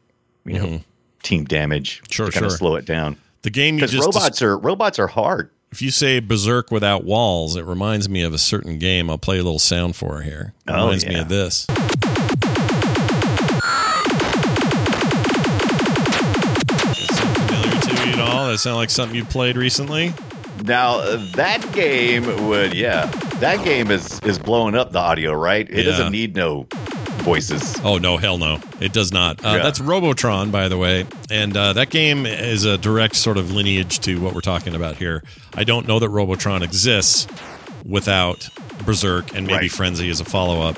[0.45, 0.79] you know
[1.23, 2.11] team damage Mm-hmm.
[2.11, 4.97] Sure, to kind of slow it down The game you because just robots are robots
[4.99, 9.09] are hard if you say berzerk without walls, it reminds me of a certain game.
[9.09, 10.53] I'll play a little sound for here.
[10.67, 11.65] It Oh, reminds me of this.
[18.51, 20.13] That sound like something you played recently?
[20.63, 23.05] Now that game would, yeah,
[23.39, 25.67] that game is is blowing up the audio, right?
[25.69, 25.91] It Yeah.
[25.91, 26.67] doesn't need no
[27.23, 27.75] voices.
[27.83, 29.43] Oh no, hell no, it does not.
[29.43, 29.63] Uh, Yeah.
[29.63, 33.99] That's Robotron, by the way, and uh, that game is a direct sort of lineage
[34.01, 35.23] to what we're talking about here.
[35.55, 37.27] I don't know that Robotron exists
[37.85, 38.41] without
[38.85, 39.71] Berzerk and maybe Right.
[39.71, 40.77] Frenzy as a follow up.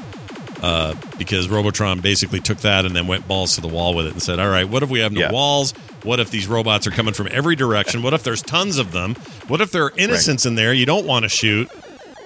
[0.63, 4.13] Uh, because Robotron basically took that and then went balls to the wall with it
[4.13, 5.31] and said, "All right, what if we have no Yeah.
[5.33, 5.73] walls?
[6.03, 8.01] What if these robots are coming from every direction?
[8.01, 9.15] What if there's tons of them?
[9.49, 11.69] What if there are innocents in there you don't want to shoot?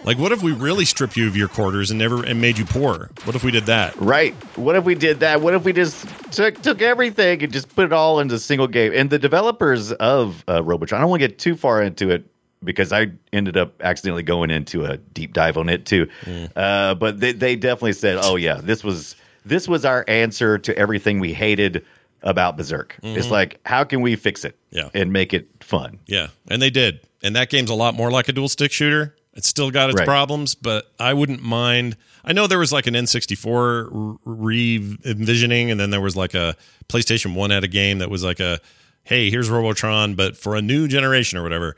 [0.03, 2.65] Like, what if we really stripped you of your quarters and never and made you
[2.65, 3.09] poor?
[3.25, 3.99] What if we did that?
[3.99, 4.35] Right.
[4.55, 5.41] What if we did that?
[5.41, 8.67] What if we just took took everything and just put it all into a single
[8.67, 8.93] game?
[8.95, 12.23] And the developers of uh, Robotron, I don't want to get too far into it
[12.63, 16.07] because I ended up accidentally going into a deep dive on it too.
[16.25, 16.51] Mm.
[16.55, 20.77] Uh, but they, they definitely said, "Oh yeah, this was this was our answer to
[20.77, 21.85] everything we hated
[22.23, 24.55] about Berzerk." It's like, how can we fix it?
[24.71, 24.77] Mm-hmm.
[24.77, 25.01] Yeah.
[25.01, 25.99] and make it fun.
[26.07, 26.99] Yeah, and they did.
[27.23, 29.15] And that game's a lot more like a dual stick shooter.
[29.33, 30.05] It's still got its Right.
[30.07, 31.95] problems, but I wouldn't mind.
[32.25, 36.55] I know there was like an N64 re envisioning, and then there was like a
[36.89, 38.59] PlayStation 1 had a game that was like a,
[39.03, 41.75] hey, here's Robotron, but for a new generation or whatever.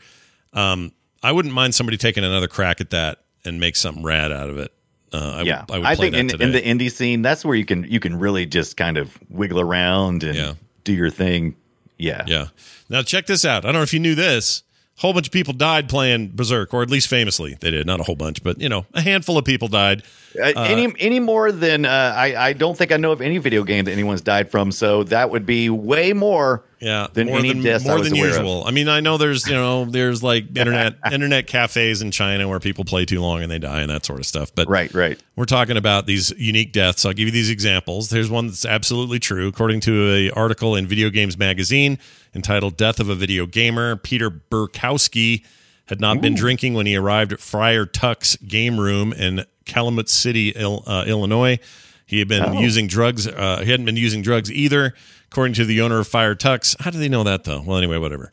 [0.53, 0.91] Um,
[1.21, 4.57] I wouldn't mind somebody taking another crack at that and make something rad out of
[4.57, 4.71] it.
[5.11, 7.43] Uh, I, yeah, would, I would I play think in, in the indie scene, that's
[7.43, 10.53] where you can you can really just kind of wiggle around and Yeah.
[10.83, 11.55] do your thing.
[11.97, 12.47] Yeah, Yeah.
[12.89, 13.65] Now check this out.
[13.65, 14.63] I don't know if you knew this.
[14.97, 17.87] A whole bunch of people died playing Berzerk, or at least famously they did.
[17.87, 20.03] Not a whole bunch, but you know, a handful of people died.
[20.37, 23.63] Uh, any any more than uh, I I don't think I know of any video
[23.63, 24.71] game that anyone's died from.
[24.71, 26.63] So that would be way more.
[26.79, 28.35] Yeah, than more any than deaths more than aware of.
[28.35, 28.63] usual.
[28.65, 32.59] I mean, I know there's you know there's like internet internet cafes in China where
[32.59, 34.53] people play too long and they die and that sort of stuff.
[34.55, 35.21] But Right, right.
[35.35, 37.05] we're talking about these unique deaths.
[37.05, 38.09] I'll give you these examples.
[38.09, 41.97] There's one that's absolutely true, according to a article in Video Games Magazine
[42.33, 45.43] entitled "Death of a Video Gamer." Peter Burkowski
[45.87, 50.55] had not been drinking when he arrived at Friar Tuck's game room in Calumet City,
[50.55, 51.59] uh, Illinois.
[52.05, 52.59] He had been Oh.
[52.59, 53.27] using drugs.
[53.27, 54.95] Uh, he hadn't been using drugs either,
[55.31, 56.75] according to the owner of Friar Tuck's.
[56.79, 57.61] How do they know that though?
[57.61, 58.31] Well, anyway, whatever.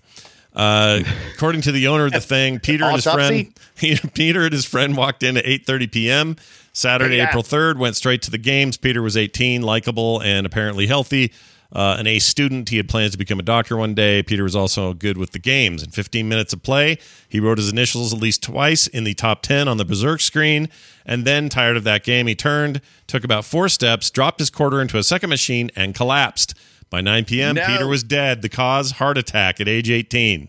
[0.55, 1.01] Uh,
[1.34, 4.64] according to the owner of the thing, Peter and his friend, he, Peter and his
[4.64, 6.37] friend walked in at 8:30 p.m.
[6.72, 7.28] Saturday, Yeah.
[7.28, 7.76] April 3rd.
[7.78, 8.76] Went straight to the games.
[8.78, 11.32] Peter was 18, likable, and apparently healthy.
[11.73, 14.23] Uh, an A student, he had plans to become a doctor one day.
[14.23, 15.83] Peter was also good with the games.
[15.83, 16.97] In 15 minutes of play,
[17.29, 20.69] he wrote his initials at least twice in the top 10 on the Berzerk screen.
[21.05, 24.81] And then, tired of that game, he turned, took about four steps, dropped his quarter
[24.81, 26.55] into a second machine, and collapsed.
[26.89, 27.67] By 9 p.m., No.
[27.67, 28.43] Peter was dead.
[28.43, 30.49] The cause, heart attack at age 18.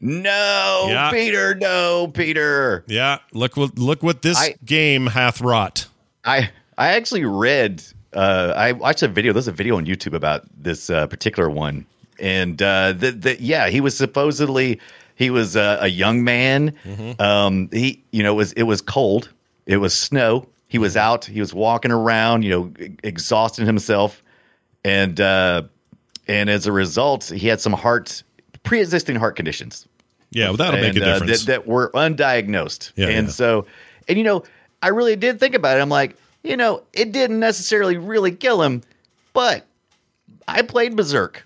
[0.00, 1.10] No, Yeah.
[1.10, 2.84] Peter, no, Peter.
[2.88, 5.86] Yeah, look what look what this I- game hath wrought.
[6.24, 7.82] I I actually read.
[8.12, 9.32] Uh, I watched a video.
[9.32, 11.86] There's a video on YouTube about this uh, particular one,
[12.18, 14.80] and uh, the, the, yeah, he was supposedly
[15.14, 16.74] he was uh, a young man.
[17.18, 19.30] Um, he you know it was it was cold.
[19.66, 20.48] It was snow.
[20.66, 21.24] He was out.
[21.24, 22.42] He was walking around.
[22.42, 24.22] You know, exhausting himself,
[24.84, 25.62] and uh,
[26.26, 28.22] and as a result, he had some heart
[28.62, 29.86] pre-existing heart conditions
[30.30, 31.44] Yeah, well, that'll make a and, uh, difference.
[31.44, 32.92] that, that were undiagnosed.
[32.96, 33.32] Yeah, and yeah.
[33.32, 33.66] so,
[34.08, 34.44] and you know,
[34.82, 35.80] I really did think about it.
[35.80, 38.82] I'm like, you know, it didn't necessarily really kill him,
[39.32, 39.66] but
[40.48, 41.36] I played Berzerk.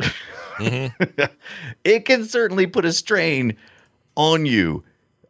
[0.00, 1.22] Mm-hmm.
[1.84, 3.56] it can certainly put a strain
[4.16, 4.84] on you.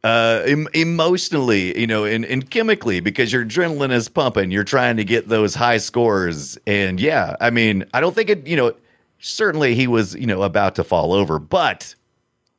[0.05, 4.97] Uh, em- emotionally, you know, and, and chemically, because your adrenaline is pumping, you're trying
[4.97, 6.59] to get those high scores.
[6.67, 8.75] And yeah, I mean, I don't think it, you know,
[9.21, 11.95] certainly he was, you know, about to fall over, but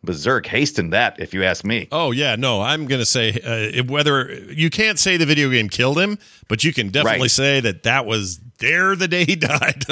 [0.06, 1.88] Berzerk hastened that, if you ask me.
[1.92, 3.40] Oh yeah, no, I'm gonna say
[3.78, 7.32] uh, whether you can't say the video game killed him, but you can definitely Right.
[7.32, 9.86] say that that was there the day he died.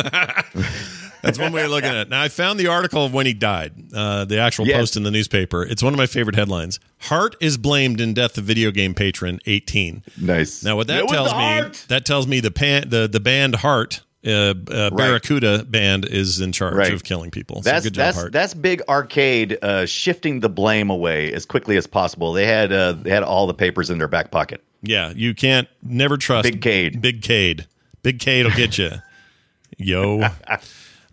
[1.21, 2.09] That's one way of looking at it.
[2.09, 4.77] Now I found the article of when he died, uh, the actual Yes.
[4.77, 5.63] post in the newspaper.
[5.63, 6.79] It's one of my favorite headlines.
[7.01, 10.03] Heart is blamed in death of video game patron 18.
[10.19, 10.63] Nice.
[10.63, 11.85] Now what that It tells me, heart.
[11.89, 14.01] that tells me the pan, the the band Heart.
[14.25, 16.93] Uh, uh, Barracuda band is in charge Right.
[16.93, 17.61] of killing people.
[17.61, 18.31] That's so good job, that's Heart.
[18.33, 22.31] that's big arcade uh, shifting the blame away as quickly as possible.
[22.31, 24.63] They had uh, they had all the papers in their back pocket.
[24.83, 27.01] Yeah, you can't never trust Big Cade.
[27.01, 27.65] Big Cade.
[28.03, 28.91] Big Cade will get you.
[29.77, 30.21] Yo.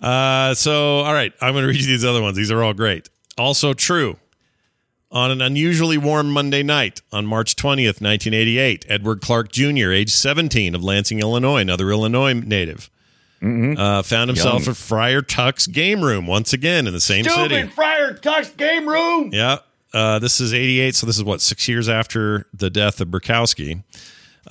[0.00, 2.36] Uh, so, all right, I'm going to read you these other ones.
[2.36, 3.08] These are all great.
[3.36, 4.18] Also true.
[5.10, 10.74] On an unusually warm Monday night on March 20th, 1988, Edward Clark Jr., age 17,
[10.74, 12.90] of Lansing, Illinois, another Illinois native,
[13.42, 14.70] uh, found himself Young.
[14.70, 17.62] at Friar Tuck's game room once again in the same city.
[17.68, 19.30] Friar Tuck's game room.
[19.32, 19.58] Yeah.
[19.94, 23.82] Uh, this is 88, so this is what, six years after the death of Burkowski.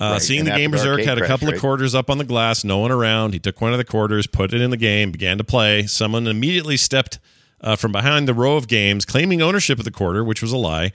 [0.00, 1.54] Uh, Right, Seeing and the game the Berzerk had a crash, couple right?
[1.54, 3.32] of quarters up on the glass, no one around.
[3.34, 5.86] He took one of the quarters, put it in the game, began to play.
[5.86, 7.18] Someone immediately stepped
[7.60, 10.56] uh, from behind the row of games, claiming ownership of the quarter, which was a
[10.56, 10.92] lie,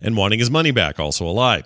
[0.00, 1.64] and wanting his money back, also a lie.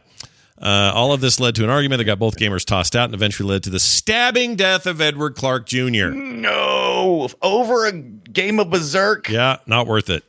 [0.61, 3.15] Uh, all of this led to an argument that got both gamers tossed out and
[3.15, 6.11] eventually led to the stabbing death of Edward Clark Jr.
[6.11, 9.29] No, over a game of Berzerk.
[9.29, 10.23] Yeah, not worth it.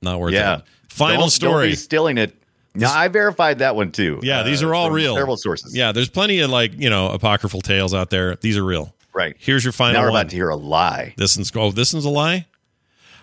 [0.00, 0.58] Not worth Yeah.
[0.58, 0.62] it.
[0.88, 1.64] Final Don't- story.
[1.66, 2.34] Don't be stealing it.
[2.76, 4.18] No, I verified that one too.
[4.22, 5.14] Yeah, these uh, are all real.
[5.14, 5.76] Several sources.
[5.76, 8.34] Yeah, there's plenty of like you know apocryphal tales out there.
[8.36, 8.92] These are real.
[9.12, 9.36] Right.
[9.38, 10.22] Here's your final Now we're one.
[10.22, 11.14] about to hear a lie.
[11.16, 12.46] This one's oh, this one's a lie.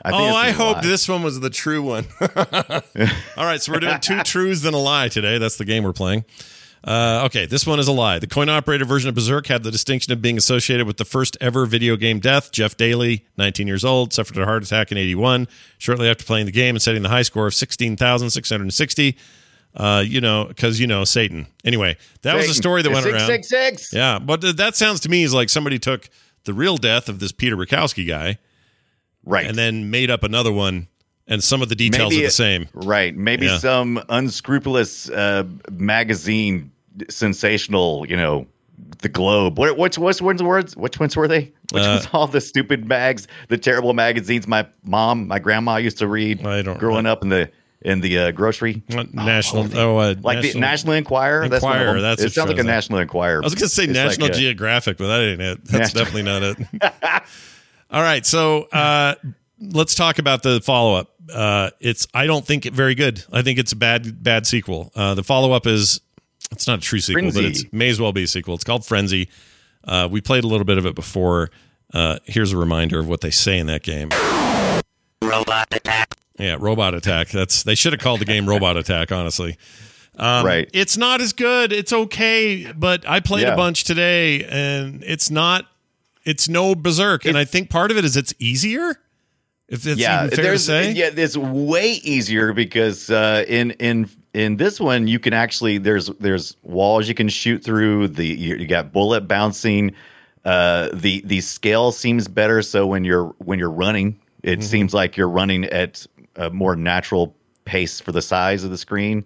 [0.03, 2.07] I oh, I hope this one was the true one.
[2.21, 5.37] All right, so we're doing two truths and a lie today.
[5.37, 6.23] That's the game we're playing.
[6.83, 8.17] Uh, okay, this one is a lie.
[8.17, 11.37] The coin operated version of Berzerk had the distinction of being associated with the first
[11.39, 12.51] ever video game death.
[12.51, 16.51] Jeff Dailey, 19 years old, suffered a heart attack in 81 shortly after playing the
[16.51, 19.17] game and setting the high score of 16,660.
[19.73, 21.47] Uh, you know, because you know Satan.
[21.63, 23.27] Anyway, that was a story that went Six, around.
[23.27, 23.93] Six six.
[23.93, 26.09] Yeah, but that sounds to me as like somebody took
[26.43, 28.37] the real death of this Peter Bukowski guy
[29.23, 29.45] Right.
[29.45, 30.87] and then made up another one,
[31.27, 32.67] and some of the details Maybe are the same.
[32.73, 33.15] Right.
[33.15, 33.57] Maybe Yeah.
[33.59, 36.71] some unscrupulous uh, magazine
[37.09, 38.47] sensational, you know,
[39.01, 39.57] the Globe.
[39.57, 40.75] What which which ones words?
[40.75, 41.51] Which ones were they?
[41.71, 45.97] Which Uh, ones all the stupid mags, the terrible magazines my mom, my grandma used
[45.99, 47.49] to read I don't- growing up in the
[47.83, 48.83] in the uh, grocery.
[49.13, 51.49] National, oh, uh, Like the National Enquirer.
[51.49, 52.01] That's Enquirer, them.
[52.03, 52.63] that's it sounds like a.
[52.63, 53.41] National Enquirer.
[53.41, 55.65] I was going to say It's National like, Geographic, but that ain't it.
[55.65, 57.23] That's National- definitely not it.
[57.89, 59.15] All right, so uh,
[59.61, 61.11] let's talk about the follow up.
[61.33, 63.23] Uh, it's I don't think it very good.
[63.31, 64.91] I think it's a bad bad sequel.
[64.95, 66.01] Uh, the follow up is
[66.51, 67.67] it's not a true sequel, but Frenzy.
[67.67, 68.55] it may as well be a sequel.
[68.55, 69.29] It's called Frenzy.
[69.83, 71.49] Uh, we played a little bit of it before.
[71.93, 74.09] Uh, here's a reminder of what they say in that game.
[75.21, 76.15] Robot attack.
[76.39, 77.29] Yeah, Robot Attack.
[77.29, 79.11] That's they should have called the game Robot Attack.
[79.11, 79.57] Honestly,
[80.15, 80.67] um, Right.
[80.73, 81.71] It's not as good.
[81.71, 85.65] It's okay, but I played a bunch today, and it's not.
[86.23, 88.95] It's no Berzerk, and I think part of it is it's easier.
[89.71, 94.09] If it's yeah, even fair to there's yeah, it's way easier because uh, in in
[94.33, 98.09] in this one you can actually there's there's walls you can shoot through.
[98.09, 99.93] The you, you got bullet bouncing.
[100.43, 102.61] Uh, the the scale seems better.
[102.61, 104.61] So when you're when you're running, it Mm-hmm.
[104.61, 106.05] seems like you're running at
[106.35, 109.23] a more natural pace for the size of the screen.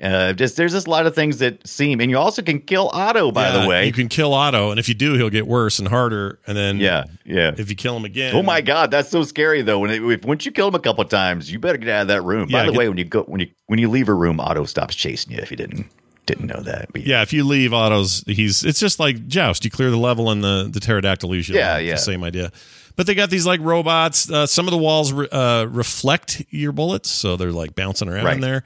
[0.00, 2.88] Uh, just there's just a lot of things that seem, and you also can kill
[2.92, 3.32] Otto.
[3.32, 5.78] By Yeah, the way, you can kill Otto, and if you do, he'll get worse
[5.80, 6.38] and harder.
[6.46, 7.52] And then, yeah, yeah.
[7.58, 9.80] if you kill him again, Oh my God, that's so scary though.
[9.80, 12.08] When it, if, once you kill him a couple times, you better get out of
[12.08, 12.48] that room.
[12.48, 14.38] Yeah, By the get- way, when you go when you when you leave a room,
[14.38, 15.38] Otto stops chasing you.
[15.38, 15.86] If you didn't
[16.26, 19.64] didn't know that, but Yeah, if you leave Otto's, he's it's just like Joust.
[19.64, 21.34] You clear the level, and the the pterodactyl.
[21.34, 21.96] Yeah, yeah.
[21.96, 22.52] same idea.
[22.94, 24.30] But they got these like robots.
[24.30, 28.26] Uh, some of the walls re- uh, reflect your bullets, so they're like bouncing around
[28.28, 28.62] in there.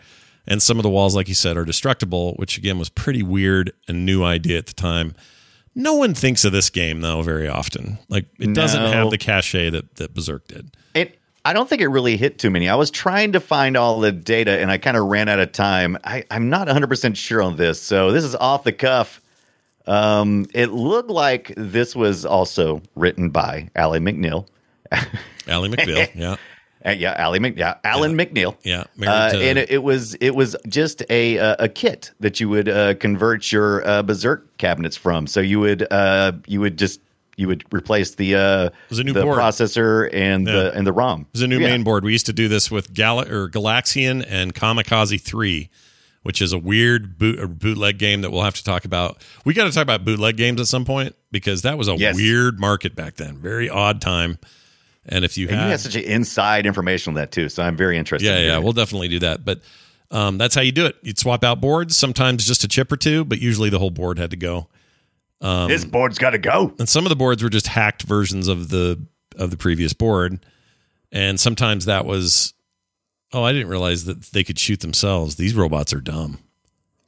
[0.46, 3.72] And some of the walls, like you said, are destructible, which again was pretty weird
[3.86, 5.14] and new idea at the time.
[5.74, 7.98] No one thinks of this game though very often.
[8.08, 10.76] Like it doesn't have the cachet that that Berzerk did.
[10.94, 12.68] It, I don't think it really hit too many.
[12.68, 15.52] I was trying to find all the data and I kind of ran out of
[15.52, 15.96] time.
[16.04, 17.80] I, I'm not 100% sure on this.
[17.80, 19.20] So this is off the cuff.
[19.86, 24.46] Um, it looked like this was also written by Ally McNeil.
[25.48, 26.36] Ally McNeil, yeah,
[26.84, 28.56] Uh, yeah, Ally Mc, yeah, Alan McNeil.
[28.64, 28.84] yeah.
[29.00, 32.48] Uh, to- and it, it was it was just a uh, a kit that you
[32.48, 35.26] would uh, convert your uh, Berzerk cabinets from.
[35.26, 37.00] So you would uh, you would just
[37.36, 39.38] you would replace the uh, the board.
[39.38, 41.26] processor and the and the ROM.
[41.32, 41.68] There's a new Yeah.
[41.68, 42.04] main board.
[42.04, 45.70] We used to do this with Gal- or Galaxian and Kamikaze 3,
[46.24, 49.22] which is a weird boot bootleg game that we'll have to talk about.
[49.44, 52.16] We got to talk about bootleg games at some point because that was a Yes.
[52.16, 53.38] weird market back then.
[53.38, 54.38] Very odd time.
[55.06, 57.62] And if you And had you have such an inside information on that too, so
[57.62, 58.26] I'm very interested.
[58.26, 59.44] Yeah, in yeah, hearing we'll definitely do that.
[59.44, 59.60] But
[60.10, 60.96] um, that's how you do it.
[61.02, 64.18] You'd swap out boards, sometimes just a chip or two, but usually the whole board
[64.18, 64.68] had to go.
[65.40, 65.68] it.
[65.68, 66.72] this board's got to go.
[66.78, 69.00] and some of the boards were just hacked versions of the
[69.36, 70.44] of the previous board
[71.10, 72.52] and sometimes that was
[73.32, 76.38] oh i didn't realize that they could shoot themselves these robots are dumb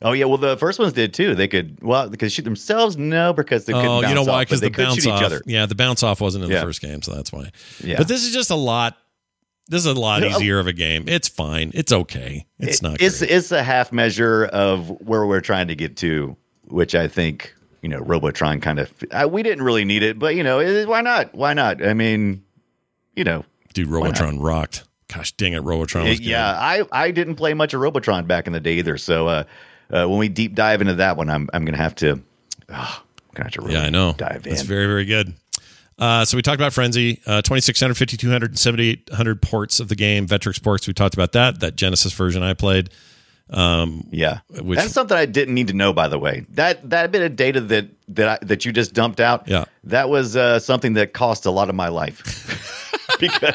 [0.04, 1.34] Oh yeah, well the first ones did too.
[1.34, 2.96] They could well they could shoot themselves.
[2.96, 3.88] No, because they couldn't.
[3.90, 5.42] oh you know why because they the could bounce shoot off each other.
[5.46, 6.60] yeah the bounce off wasn't in Yeah.
[6.60, 7.50] the first game so that's why
[7.82, 7.96] Yeah.
[7.98, 8.96] but this is just a lot
[9.68, 13.20] this is a lot easier of a game it's fine it's okay it's not It's
[13.20, 13.30] great.
[13.30, 16.36] it's a half measure of where we're trying to get to,
[16.66, 18.92] which I think you know Robotron kind of.
[19.10, 21.34] Uh, we didn't really need it, but you know it, why not?
[21.34, 21.82] Why not?
[21.84, 22.42] I mean,
[23.16, 26.26] you know, dude robotron rocked gosh dang it robotron was good.
[26.28, 26.50] yeah.
[26.58, 28.98] I I didn't play much of Robotron back in the day either.
[28.98, 29.44] So uh,
[29.94, 32.20] uh, when we deep dive into that one, I'm I'm gonna have to.
[32.68, 34.14] Oh, I'm gonna have to really Yeah, I know.
[34.16, 34.50] dive in.
[34.50, 35.34] That's very, very good.
[35.98, 40.26] Uh, so we talked about Frenzy, uh, 2600, 5200, and 7800 ports of the game.
[40.26, 41.60] Vectrex ports, we talked about that.
[41.60, 42.90] That Genesis version I played.
[43.48, 45.92] Yeah, Which- that's something I didn't need to know.
[45.92, 49.20] By the way, that that bit of data that that I, that you just dumped
[49.20, 49.66] out, Yeah.
[49.84, 53.54] that was uh, something that cost a lot of my life because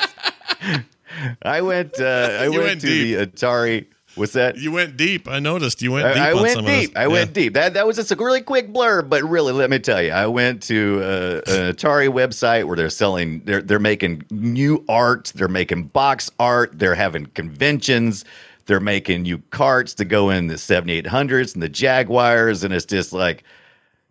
[1.41, 3.17] I went uh, I went, went to deep.
[3.17, 3.85] the Atari.
[4.19, 4.57] What's that?
[4.57, 5.27] You went deep.
[5.27, 6.21] I noticed you went deep.
[6.21, 6.89] I, I on went some deep.
[6.89, 7.01] Of this.
[7.03, 7.33] I went Yeah.
[7.33, 7.53] deep.
[7.55, 10.27] That that was just a really quick blur, but really, let me tell you, I
[10.27, 13.41] went to uh, an Atari website where they're selling.
[13.45, 15.31] They're they're making new art.
[15.33, 16.77] They're making box art.
[16.77, 18.25] They're having conventions.
[18.65, 22.73] They're making new carts to go in the seventy eight hundreds and the Jaguars, and
[22.73, 23.43] it's just like.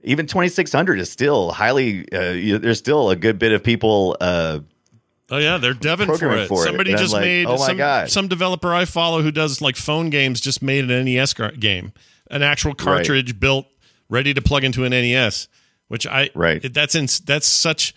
[0.04, 2.10] Even 2600 is still highly.
[2.12, 4.60] Uh, you- there's still a good bit of people uh,
[5.30, 6.48] Oh yeah, they're deving for it.
[6.48, 6.66] for it.
[6.66, 8.10] Somebody And just like, made oh my some, God.
[8.10, 11.92] some developer I follow who does like phone games just made an NES game,
[12.30, 13.66] an actual cartridge built
[14.08, 15.48] ready to plug into an NES.
[15.88, 16.62] Which I Right.
[16.72, 17.94] that's ins that's such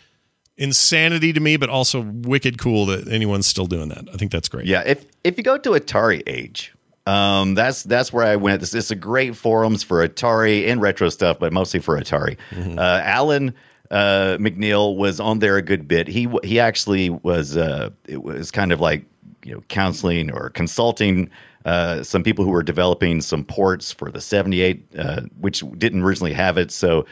[0.57, 4.07] insanity to me, but also wicked cool that anyone's still doing that.
[4.13, 4.65] I think that's great.
[4.65, 6.73] Yeah, if if you go to Atari Age,
[7.07, 8.59] um, that's that's where I went.
[8.59, 12.38] This, is a great forums for Atari and retro stuff, but mostly for Atari.
[12.77, 13.53] Uh, Alan
[13.92, 16.08] uh, McNeil was on there a good bit.
[16.08, 19.06] He he actually was uh, it was kind of like
[19.44, 21.30] you know counseling or consulting
[21.66, 26.34] uh, some people who were developing some ports for the 78, uh, which didn't originally
[26.34, 26.72] have it.
[26.72, 27.06] So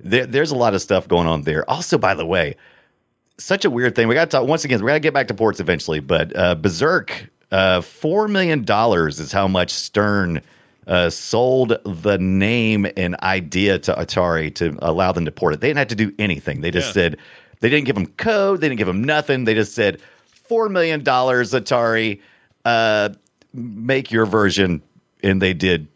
[0.00, 1.68] there, there's a lot of stuff going on there.
[1.70, 2.56] Also, by the way,
[3.38, 4.08] such a weird thing.
[4.08, 4.82] We got to talk once again.
[4.82, 9.20] We got to get back to ports eventually, but uh, Berzerk, uh, four million dollars
[9.20, 10.42] is how much Stern
[10.86, 15.60] uh, sold the name and idea to Atari to allow them to port it.
[15.60, 16.60] They didn't have to do anything.
[16.60, 16.92] They just Yeah.
[16.92, 17.16] said
[17.60, 18.60] they didn't give them code.
[18.60, 19.44] They didn't give them nothing.
[19.44, 20.00] They just said
[20.48, 22.20] four million dollars, Atari,
[22.64, 23.08] uh,
[23.52, 24.82] make your version,
[25.22, 25.88] and they did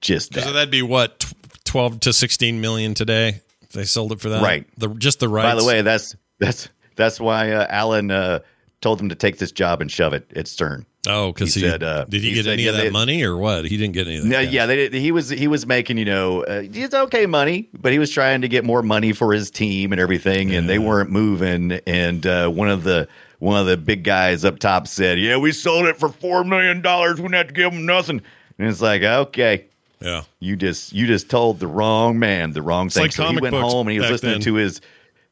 [0.00, 0.44] just that.
[0.44, 1.34] So that'd be what tw-
[1.64, 3.40] twelve to sixteen million today.
[3.62, 4.66] If they sold it for that, Right.
[4.78, 5.52] The just the rights.
[5.54, 8.38] By the way, that's that's that's why uh, Alan uh,
[8.80, 10.86] told them to take this job and shove it at Stern.
[11.06, 12.82] Oh, because he he, said, uh, did he, he get said, any yeah, of that
[12.84, 13.64] they- money or what?
[13.66, 14.28] He didn't get any of that.
[14.28, 14.52] No, cash.
[14.52, 17.98] yeah, they, he was he was making you know uh, it's okay money, but he
[17.98, 21.72] was trying to get more money for his team and everything, and they weren't moving.
[21.86, 25.52] And uh, one of the one of the big guys up top said, "Yeah, we
[25.52, 27.16] sold it for four million dollars.
[27.16, 28.20] We didn't have to give them nothing."
[28.58, 29.66] And it's like, okay,
[30.00, 30.22] Yeah.
[30.40, 33.04] you just you just told the wrong man the wrong thing.
[33.04, 34.40] like so he went home and he was listening then.
[34.40, 34.80] to his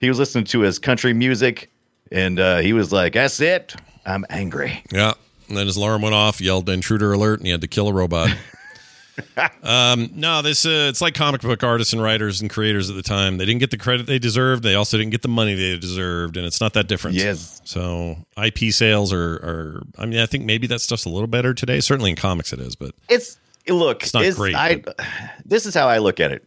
[0.01, 1.69] he was listening to his country music,
[2.13, 3.75] and uh, he was like, "That's it.
[4.05, 5.15] I'm angry." Yeah.
[5.49, 7.93] And then his alarm went off, yelled intruder alert, and he had to kill a
[7.93, 8.31] robot.
[9.63, 13.03] um, no, this uh, it's like comic book artists and writers and creators at the
[13.03, 13.39] time.
[13.39, 14.63] They didn't get the credit they deserved.
[14.63, 17.17] They also didn't get the money they deserved, and it's not that different.
[17.17, 17.61] Yes.
[17.65, 21.55] So IP sales are, are I mean, I think maybe that stuff's a little better
[21.55, 21.81] today.
[21.81, 23.39] Certainly in comics it is, but It's
[23.69, 24.03] look.
[24.03, 24.83] It's not it's- great, I,
[25.45, 26.47] this is how I look at it.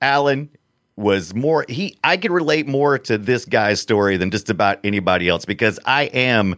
[0.00, 0.48] Alan
[0.96, 1.98] was more he.
[2.04, 6.04] I could relate more to this guy's story than just about anybody else because I
[6.04, 6.56] am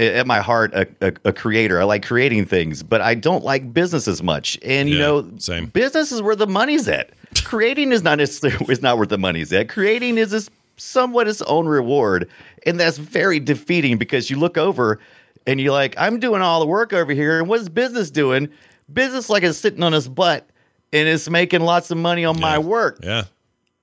[0.00, 1.80] at my heart a, a, a creator.
[1.80, 4.58] I like creating things, but I don't like business as much.
[4.64, 5.66] And you Yeah, know, same.
[5.66, 7.10] business is where the money's at.
[7.44, 9.68] creating is not necessarily is not where the money's at.
[9.68, 12.28] Creating is this somewhat its own reward,
[12.66, 14.98] and that's very defeating because you look over
[15.46, 18.48] and you're like, I'm doing all the work over here, and what's business doing?
[18.92, 20.48] Business like is sitting on his butt
[20.92, 22.98] and it's making lots of money on my work.
[23.02, 23.24] yeah.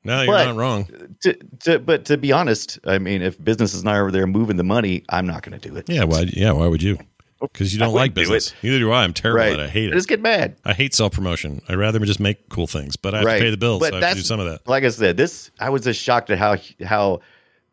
[0.07, 0.87] No, you're But- not wrong.
[1.21, 4.55] To, to, but to be honest, I mean, if business is not over there moving
[4.55, 5.89] the money, I'm not going to do it.
[5.89, 6.97] Yeah, why yeah, why would you?
[7.41, 8.53] Because you don't like wouldn't do business.
[8.63, 9.03] Neither do I.
[9.03, 9.53] I'm terrible right?
[9.53, 9.63] at it.
[9.63, 10.55] I hate I just get mad.
[10.63, 11.61] I hate self promotion.
[11.67, 13.37] I'd rather just make cool things, but I have right.
[13.37, 13.81] to pay the bills.
[13.81, 14.67] But so I have to do some of that.
[14.67, 17.19] Like I said, this I was just shocked at how how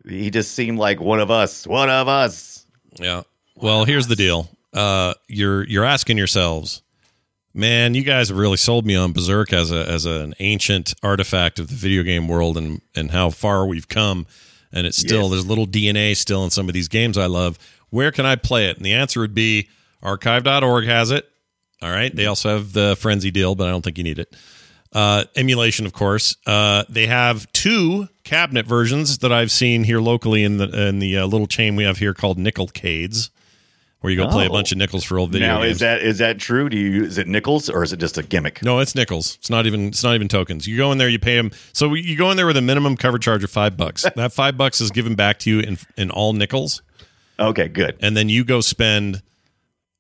[0.07, 1.66] he just seemed like one of us.
[1.66, 2.66] One of us.
[3.01, 3.22] Yeah.
[3.55, 4.49] Well, here's the deal.
[4.72, 6.82] Uh, you're you're asking yourselves,
[7.55, 11.59] man, you guys have really sold me on Berzerk as a as an ancient artifact
[11.59, 14.27] of the video game world and and how far we've come.
[14.73, 15.31] And it's still Yes.
[15.31, 17.59] there's little DNA still in some of these games I love.
[17.91, 18.77] Where can I play it?
[18.77, 19.69] And the answer would be
[20.03, 21.29] archive.org has it.
[21.81, 22.15] All right.
[22.15, 24.35] They also have the frenzy deal, but I don't think you need it.
[24.93, 26.37] Uh, emulation, of course.
[26.47, 31.19] Uh, they have two cabinet versions that I've seen here locally in the in the
[31.19, 33.31] uh, little chain we have here called Nickel Nickelcades,
[34.05, 34.53] where you go play a Oh.
[34.53, 35.77] bunch of nickels for old video now games.
[35.77, 36.69] is that is that true?
[36.69, 38.63] Do you is it nickels or is it just a gimmick?
[38.63, 39.37] no, it's nickels.
[39.41, 40.67] It's not even it's not even tokens.
[40.67, 41.53] You go in there, you pay them.
[41.73, 44.05] So you go in there with a minimum cover charge of five bucks.
[44.17, 46.83] that five bucks is given back to you in in all nickels,
[47.41, 47.97] Okay, good.
[48.01, 49.23] and then you go spend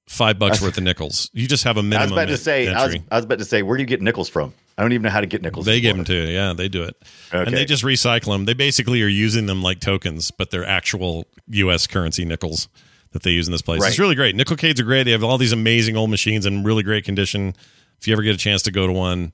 [0.06, 1.30] five bucks worth of nickels.
[1.32, 2.00] You just have a minimum.
[2.00, 2.68] I was about to say.
[2.68, 2.96] I was.
[3.10, 3.62] I was about to say.
[3.62, 4.52] Where do you get nickels from?
[4.76, 5.64] I don't even know how to get nickels.
[5.64, 6.34] They give them to you.
[6.34, 6.94] Yeah, they do it.
[7.32, 8.44] And they just recycle them.
[8.44, 11.86] They basically are using them like tokens, but they're actual U.S.
[11.86, 12.68] currency nickels
[13.14, 13.82] that they use in this place.
[13.86, 14.36] It's really great.
[14.36, 15.04] Nickelcades are great.
[15.04, 17.54] They have all these amazing old machines in really great condition.
[17.98, 19.32] If you ever get a chance to go to one,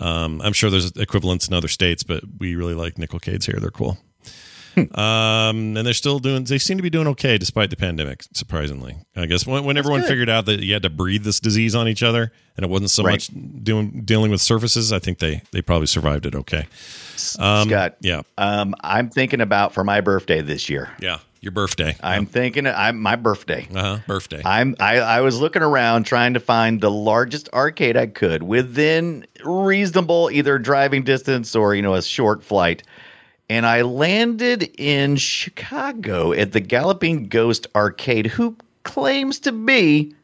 [0.00, 3.60] um, I'm sure there's equivalents in other states, but we really like Nickelcades here.
[3.60, 3.96] They're cool.
[4.94, 6.44] um, and they're still doing.
[6.44, 8.22] They seem to be doing okay despite the pandemic.
[8.32, 10.08] Surprisingly, I guess when, when everyone good.
[10.08, 12.90] figured out that you had to breathe this disease on each other, and it wasn't
[12.90, 13.14] so Right.
[13.14, 13.30] much
[13.64, 16.66] doing dealing with surfaces, I think they they probably survived it okay.
[17.40, 17.96] Um, Scott.
[18.00, 20.90] Yeah, Um, I'm thinking about for my birthday this year.
[21.00, 21.18] yeah.
[21.40, 21.96] Your birthday.
[22.02, 22.66] I'm thinking.
[22.66, 23.68] I'm my birthday.
[23.74, 23.98] uh huh.
[24.06, 24.42] Birthday.
[24.44, 29.26] I'm I, I was looking around trying to find the largest arcade I could within
[29.44, 32.82] reasonable either driving distance or you know a short flight.
[33.50, 40.14] And I landed in Chicago at the Galloping Ghost Arcade, who claims to be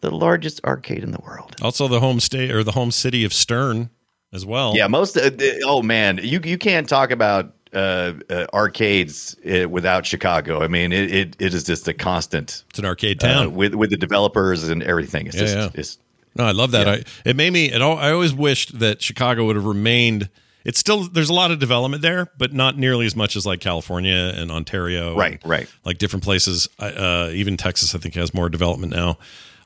[0.00, 1.56] the largest arcade in the world.
[1.60, 3.90] also, the home state or the home city of Stern
[4.32, 4.74] as well.
[4.76, 5.16] Yeah, most.
[5.16, 5.30] Uh,
[5.64, 10.62] oh man, you you can't talk about uh, uh, arcades uh, without Chicago.
[10.62, 13.54] I mean, it, it it is just a constant it's an arcade uh, town.
[13.54, 15.26] with with the developers and everything.
[15.26, 15.80] It's Yeah, just yeah.
[15.80, 15.98] it's
[16.36, 16.88] No, I love that.
[16.88, 17.72] I it made me.
[17.72, 20.28] It all, I always wished that Chicago would have remained.
[20.64, 23.60] It's still there's a lot of development there, but not nearly as much as like
[23.60, 25.16] California and Ontario.
[25.16, 25.68] Right, and, right.
[25.84, 26.68] Like different places.
[26.78, 29.18] Uh, even Texas, I think, has more development now.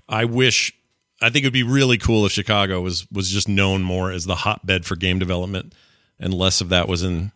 [0.08, 0.72] I wish.
[1.20, 4.26] I think it would be really cool if Chicago was was just known more as
[4.26, 5.74] the hotbed for game development,
[6.20, 7.32] and less of that was in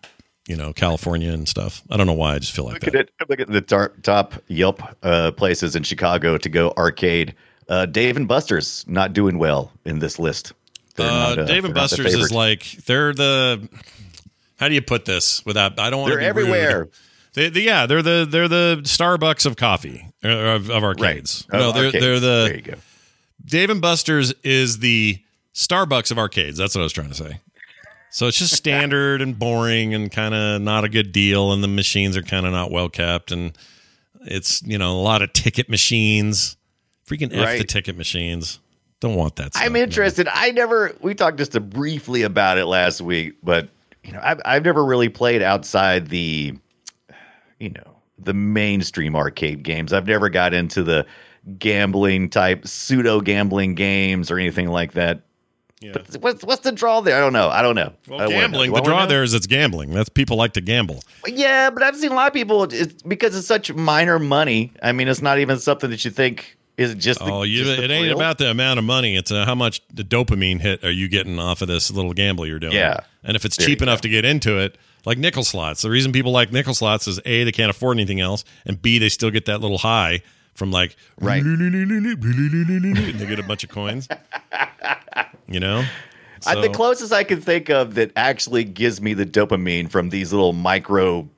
[0.51, 1.83] you know California and stuff.
[1.91, 2.35] I don't know why.
[2.35, 2.95] I just feel like Look that.
[2.95, 3.29] at it.
[3.29, 7.35] Look at the tar- top Yelp uh, places in Chicago to go arcade.
[7.69, 10.53] Uh, Dave and Buster's not doing well in this list.
[10.97, 13.69] They're Uh, not, Dave and Buster's is like they're the.
[14.59, 15.79] How do you put this without?
[15.79, 16.17] I don't want to.
[16.19, 16.43] They're rude.
[16.45, 16.89] everywhere.
[17.35, 21.47] They, they- yeah, they're the they're the Starbucks of coffee uh, of, of arcades.
[21.53, 21.59] Right.
[21.61, 22.05] No, Oh, they're arcades.
[22.05, 22.75] they're the There you go.
[23.45, 25.21] Dave and Buster's is the
[25.55, 26.59] Starbucks of arcades.
[26.59, 27.41] That's what I was trying to say.
[28.11, 31.69] So it's just standard and boring and kind of not a good deal, and the
[31.69, 33.57] machines are kind of not well kept, and
[34.23, 36.57] it's you know a lot of ticket machines.
[37.09, 38.61] Freaking f the ticket machines.
[39.01, 39.55] Don't want that.
[39.55, 39.85] Stuff, I'm man.
[39.85, 40.29] interested.
[40.31, 40.95] I never.
[41.01, 43.69] We talked just a briefly about it last week, but
[44.05, 46.55] you know, I've I've never really played outside the,
[47.59, 49.93] you know, the mainstream arcade games.
[49.93, 51.07] I've never got into the
[51.59, 55.23] gambling type pseudo gambling games or anything like that.
[55.81, 55.93] Yeah.
[55.95, 57.17] But what's what's the draw there?
[57.17, 57.49] I don't know.
[57.49, 57.93] I don't know.
[58.07, 58.37] Well, wanna know.
[58.41, 59.91] gambling—the draw there is it's gambling.
[59.93, 61.03] That's people like to gamble.
[61.27, 64.73] Yeah, but I've seen a lot of people it's because it's such minor money.
[64.83, 67.21] I mean, it's not even something that you think is just.
[67.21, 68.17] The, Oh, you, just the it ain't thrill.
[68.19, 69.17] about the amount of money.
[69.17, 72.47] It's uh, how much the dopamine hit are you getting off of this little gamble
[72.47, 72.75] you're doing.
[72.75, 73.01] Yeah.
[73.25, 74.03] And if it's There cheap enough go.
[74.03, 74.77] to get into it,
[75.07, 75.81] like nickel slots.
[75.81, 78.99] The reason people like nickel slots is A, they can't afford anything else, and B,
[78.99, 80.21] they still get that little high
[80.55, 81.43] from like Right.
[81.45, 84.09] and they get a bunch of coins.
[85.51, 85.85] You know?
[86.47, 90.33] I, the closest I can think of that actually gives me the dopamine from these
[90.33, 91.29] little micro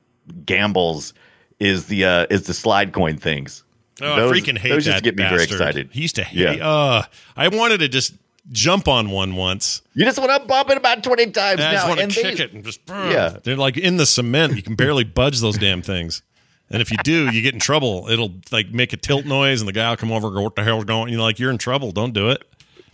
[0.47, 1.13] gambles
[1.59, 3.65] is the uh, is the slide coin things.
[4.01, 4.93] Oh, Those- I freaking hate those that.
[4.93, 5.91] just get me very excited.
[5.93, 6.59] He used to hate.
[6.59, 6.67] Yeah.
[6.67, 7.03] Uh,
[7.37, 8.15] I wanted to just
[8.51, 9.83] jump on one once.
[9.95, 12.37] You just want to bump it about twenty times And I just want to kick
[12.39, 13.37] they- it and just Yeah.
[13.43, 14.57] They're like in the cement.
[14.57, 16.23] You can barely budge those damn things.
[16.71, 18.07] And if you do, you get in trouble.
[18.09, 20.57] It'll like make a tilt noise, and the guy will come over and go, "What
[20.57, 21.93] the hell's going?" You know, like you're in trouble.
[21.93, 22.43] Don't do it.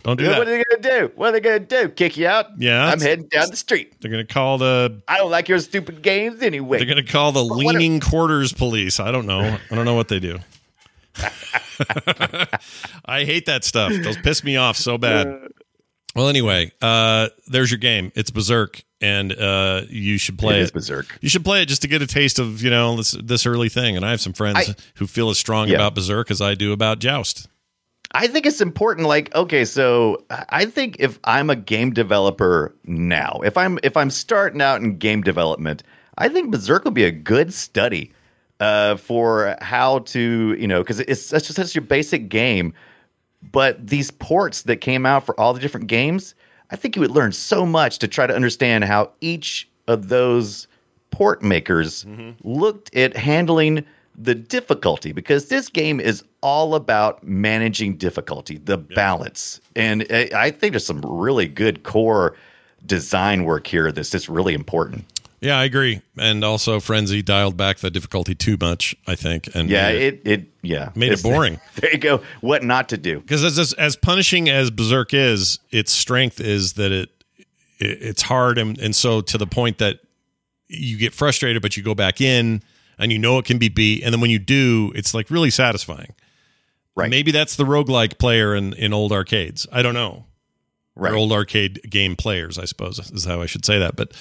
[0.03, 0.37] Don't do it.
[0.37, 1.11] What are they gonna do?
[1.15, 1.89] What are they gonna do?
[1.89, 2.45] Kick you out?
[2.57, 3.99] Yeah, I'm heading down the street.
[3.99, 5.01] They're gonna call the.
[5.07, 6.77] I don't like your stupid games anyway.
[6.77, 8.99] They're gonna call the are- leaning quarters police.
[8.99, 9.57] I don't know.
[9.69, 10.39] I don't know what they do.
[13.05, 13.91] I hate that stuff.
[14.03, 15.27] Those piss me off so bad.
[16.15, 18.11] Well, anyway, uh, there's your game.
[18.15, 20.73] It's Berzerk, and uh, you should play It it.
[20.73, 21.05] berzerk.
[21.21, 23.69] You should play it just to get a taste of you know this this early
[23.69, 23.95] thing.
[23.95, 25.75] And I have some friends I- who feel as strong Yeah.
[25.75, 27.47] about Berzerk as I do about Joust.
[28.11, 29.07] I think it's important.
[29.07, 34.09] Like, okay, so I think if I'm a game developer now, if I'm if I'm
[34.09, 35.83] starting out in game development,
[36.17, 38.11] I think Berzerk will be a good study
[38.59, 42.73] uh, for how to, you know, because it's such such a basic game.
[43.51, 46.35] But these ports that came out for all the different games,
[46.71, 50.67] I think you would learn so much to try to understand how each of those
[51.11, 52.05] port makers
[52.43, 53.85] looked at handling
[54.21, 59.61] the difficulty because this game is all about managing difficulty, the balance.
[59.75, 62.35] And I think there's some really good core
[62.85, 65.05] design work here that's just really important.
[65.41, 66.01] Yeah, I agree.
[66.17, 68.93] And also, Frenzy dialed back the difficulty too much.
[69.07, 70.89] I think, and Yeah, made it it yeah.
[70.95, 71.61] Made it boring.
[71.75, 72.21] There you go.
[72.41, 73.21] What not to do.
[73.21, 78.23] because as, as as punishing as Berzerk is, its strength is that it, it it's
[78.23, 79.99] hard and and so to the point that
[80.67, 82.61] you get frustrated, but you go back in
[82.99, 85.49] and you know it can be beat, and then when you do, it's like really
[85.49, 86.13] satisfying.
[86.95, 87.09] Right.
[87.09, 89.65] Maybe that's the roguelike player in in old arcades.
[89.71, 90.25] I don't know.
[90.95, 91.13] Right.
[91.13, 93.95] Or old arcade game players, I suppose is how I should say that.
[93.95, 94.13] But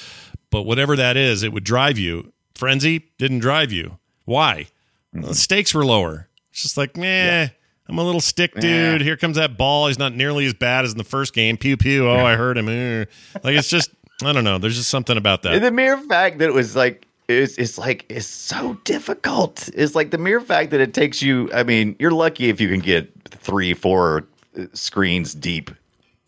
[0.51, 2.33] but whatever that is, it would drive you.
[2.55, 3.99] Frenzy didn't drive you.
[4.25, 4.67] Why?
[5.15, 5.29] Mm-hmm.
[5.29, 6.29] The stakes were lower.
[6.51, 7.49] It's just like, meh.
[7.89, 9.01] I'm a little stick dude.
[9.01, 9.87] Here comes that ball.
[9.87, 11.57] He's not nearly as bad as in the first game.
[11.57, 12.07] Pew pew.
[12.07, 12.67] Oh, I heard him.
[12.67, 13.91] Like it's just,
[14.23, 14.59] I don't know.
[14.59, 15.59] There's just something about that.
[15.63, 19.69] the mere fact that it was like it's, it's like it's so difficult.
[19.75, 21.51] It's like the mere fact that it takes you.
[21.53, 24.27] I mean, you're lucky if you can get three, four
[24.59, 25.71] uh, screens deep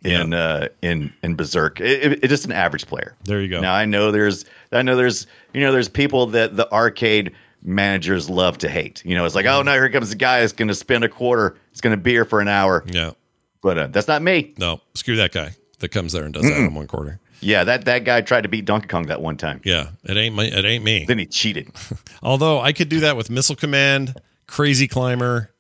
[0.05, 1.81] in uh, in in Berzerk.
[1.81, 3.15] It, it- it's just an average player.
[3.25, 3.61] There you go.
[3.61, 7.33] Now I know there's I know there's you know there's people that the arcade
[7.63, 9.03] managers love to hate.
[9.05, 11.09] You know, it's like oh no, here comes the guy that's going to spend a
[11.09, 11.57] quarter.
[11.73, 12.85] It's going to be here for an hour.
[12.87, 13.13] Yeah.
[13.63, 14.55] But uh, that's not me.
[14.59, 17.21] No, screw that guy that comes there and does that in one quarter.
[17.41, 19.61] Yeah, that that guy tried to beat Donkey Kong that one time.
[19.65, 19.89] Yeah.
[20.05, 21.05] It ain't my, it ain't me.
[21.07, 21.71] Then he cheated.
[22.23, 25.51] Although I could do that with Missile Command, Crazy Climber,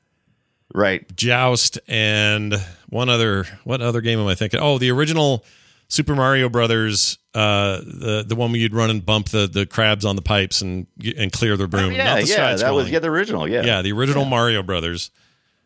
[0.74, 1.04] right.
[1.16, 2.54] Joust, and
[2.88, 3.44] one other.
[3.64, 4.60] What other game am I thinking?
[4.60, 5.44] Oh, the original
[5.88, 10.04] Super Mario Brothers, uh, the the one where you'd run and bump the, the crabs
[10.04, 11.86] on the pipes and and clear the broom.
[11.86, 13.48] Oh, Yeah, Not the yeah, that was yeah the original.
[13.48, 15.10] Yeah, yeah, the original Mario Brothers.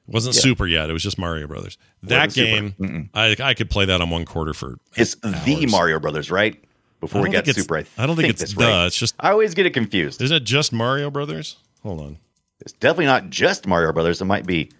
[0.07, 0.41] Wasn't Yeah.
[0.43, 0.91] super yet.
[0.91, 1.79] It was just Mario Brothers.
[2.03, 4.79] That game, I I could play that on one quarter for.
[4.97, 5.67] It's the.
[5.71, 6.63] Mario Brothers, right?
[7.01, 8.65] Before we got Super, I, I don't think it's that's the.
[8.65, 8.87] right.
[8.87, 9.15] It's just.
[9.21, 10.23] I always get it confused.
[10.23, 11.57] Isn't it just Mario Brothers?
[11.83, 12.19] Hold on.
[12.61, 14.23] It's definitely not just Mario Brothers.
[14.23, 14.71] It might be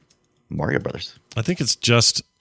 [0.49, 1.19] Mario Brothers.
[1.37, 2.23] I think it's just.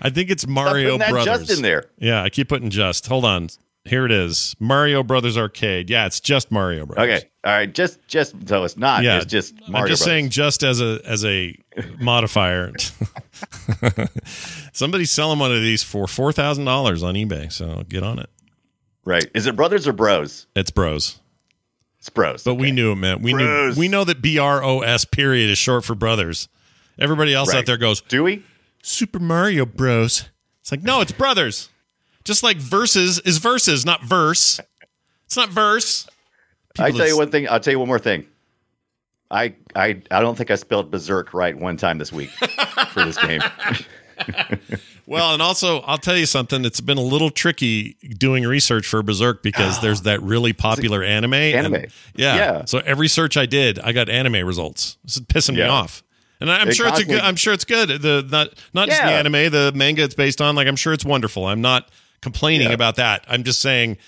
[0.00, 1.24] I think it's Mario Brothers.
[1.24, 1.86] just in there.
[1.98, 3.06] Yeah, I keep putting just.
[3.06, 3.48] Hold on.
[3.86, 4.56] Here it is.
[4.58, 5.90] Mario Brothers Arcade.
[5.90, 7.18] Yeah, it's just Mario Brothers.
[7.20, 7.72] Okay, all right.
[7.72, 9.02] Just just so it's not.
[9.02, 9.82] Yeah, it's just Mario.
[9.82, 10.04] I'm just Brothers.
[10.04, 11.54] saying, just as a as a
[12.00, 12.72] modifier.
[14.72, 18.30] Somebody's selling one of these for four thousand dollars on eBay, so get on it.
[19.04, 19.26] Right?
[19.34, 20.46] Is it Brothers or Bros?
[20.56, 21.20] It's Bros,
[21.98, 22.42] It's Bros.
[22.42, 23.76] but we knew it meant we Bros.
[23.76, 26.48] knew we know that B R O S period is short for brothers.
[26.98, 28.42] Everybody else out there goes Do we?
[28.82, 30.30] Super Mario Bros.
[30.62, 31.68] It's like no, it's brothers.
[32.24, 34.60] Just like verses is verses, not verse.
[35.26, 36.06] It's not verse.
[36.78, 37.48] I People tell you one thing.
[37.48, 38.26] I'll tell you one more thing.
[39.30, 42.30] I I I don't think I spelled Berzerk right one time this week
[42.90, 43.40] for this game.
[45.06, 46.64] Well, and also I'll tell you something.
[46.64, 51.34] It's been a little tricky doing research for Berzerk because there's that really popular anime.
[51.34, 51.90] and- Anime.
[52.14, 52.36] yeah.
[52.36, 52.64] Yeah.
[52.64, 54.96] So every search I did, I got anime results.
[55.04, 56.02] This is pissing me off.
[56.40, 57.20] And I'm It sure it's a good.
[57.20, 58.00] I'm sure it's good.
[58.00, 60.54] The not not just the anime, the manga it's based on.
[60.56, 61.46] Like I'm sure it's wonderful.
[61.46, 61.90] I'm not
[62.24, 62.74] complaining Yeah.
[62.74, 63.24] about that.
[63.28, 63.98] I'm just saying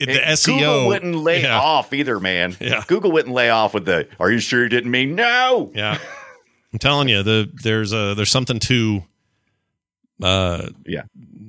[0.00, 2.56] it, the SEO Google wouldn't lay yeah, off either, man.
[2.60, 2.82] Yeah.
[2.86, 4.08] Google wouldn't lay off with the.
[4.18, 5.70] Are you sure you didn't mean no?
[5.74, 5.98] Yeah,
[6.72, 9.02] I'm telling you, the there's a there's something to
[10.22, 11.02] uh Yeah.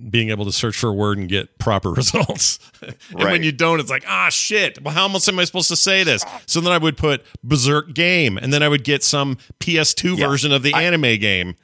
[0.10, 2.60] being able to search for a word and get proper results.
[2.82, 4.82] and when you don't, it's like, ah, shit.
[4.82, 6.24] Well, how else am I supposed to say this?
[6.48, 10.28] So then I would put Berzerk game, and then I would get some PS2 Yeah.
[10.28, 11.56] version of the anime game.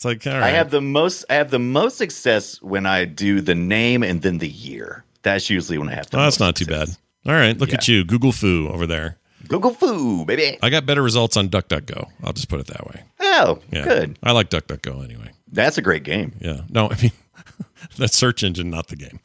[0.00, 0.44] It's like, all right.
[0.44, 1.26] I have the most.
[1.28, 5.04] I have the most success when I do the name and then the year.
[5.20, 6.06] That's usually when I have.
[6.14, 6.88] Oh, that's not too bad.
[7.26, 7.74] All right, look Yeah.
[7.74, 9.18] at you, Google Foo over there.
[9.46, 10.56] Google foo, baby.
[10.62, 12.08] I got better results on DuckDuckGo.
[12.24, 13.02] I'll just put it that way.
[13.20, 14.18] Oh, Yeah, good.
[14.22, 15.32] I like DuckDuckGo anyway.
[15.52, 16.32] That's a great game.
[16.40, 17.12] Yeah, no, I mean
[17.98, 19.20] that search engine, not the game.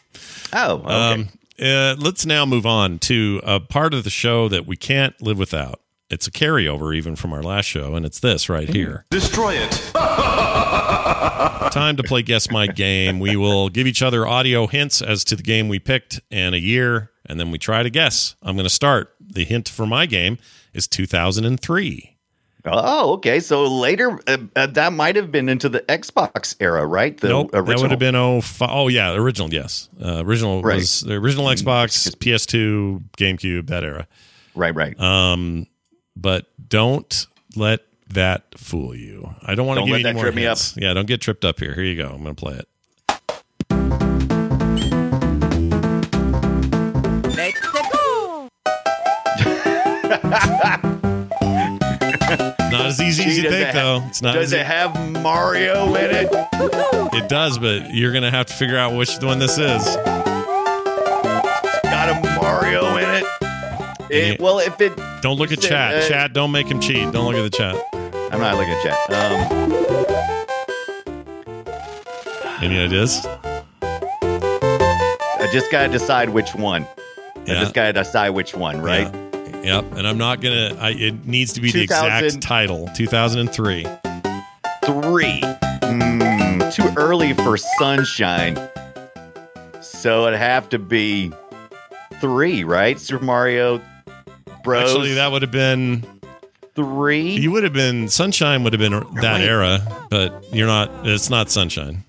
[0.52, 0.90] Oh, okay.
[1.14, 1.30] Um,
[1.62, 5.38] uh, let's now move on to a part of the show that we can't live
[5.38, 5.80] without.
[6.10, 9.06] It's a carryover even from our last show, and it's this right here.
[9.10, 9.72] Destroy it.
[11.72, 13.20] Time to play Guess My Game.
[13.20, 16.60] We will give each other audio hints as to the game we picked and a
[16.60, 18.36] year, and then we try to guess.
[18.44, 19.14] I'm going to start.
[19.20, 20.38] The hint for my game
[20.74, 22.18] is 2003.
[22.68, 23.40] oh, okay.
[23.40, 27.18] So later, uh, uh, that might have been into the Xbox era, right?
[27.20, 30.76] The nope, that would have been oh fi- oh yeah, original yes, uh, original Right.
[30.78, 34.08] was the original Xbox, PS2, GameCube, that era.
[34.56, 35.00] right, right.
[35.00, 35.66] Um,
[36.16, 39.36] but don't let that fool you.
[39.42, 40.76] I don't want to give let you that any more trip me hints.
[40.78, 41.74] Yeah, don't get tripped up here.
[41.74, 42.10] Here you go.
[42.10, 42.68] I'm going to play it.
[52.72, 54.04] Not as easy as Gee, you does think, it though.
[54.08, 54.34] It's not.
[54.34, 56.30] Does as it have Mario in it?
[57.14, 59.84] It does, but you're going to have to figure out which one this is.
[61.84, 63.05] Got a Mario in
[64.16, 64.40] it?
[64.42, 65.94] Well, if it, Don't look at Say, chat.
[65.96, 67.12] uh, chat, don't make him cheat.
[67.12, 67.76] Don't look at the chat.
[68.32, 68.96] I'm not looking at chat.
[69.14, 69.76] Um,
[72.62, 73.26] Any ideas?
[73.82, 76.88] I just gotta decide which one.
[77.44, 79.14] I just gotta decide which one, right?
[79.14, 79.22] Yeah.
[79.82, 79.94] Yep.
[79.98, 83.84] And I'm not going to, it needs to be the exact title 2003.
[84.86, 85.42] Three.
[85.42, 88.58] Mm, too early for sunshine.
[89.82, 91.32] So it'd have to be
[92.22, 93.00] three, right?
[93.00, 93.82] Super Mario
[94.66, 94.90] Bros.
[94.90, 96.04] Actually, that would have been
[96.76, 97.32] three.
[97.32, 99.48] You would have been Sunshine would have been that Wait.
[99.48, 100.92] era, but you're not.
[101.04, 102.04] It's not Sunshine.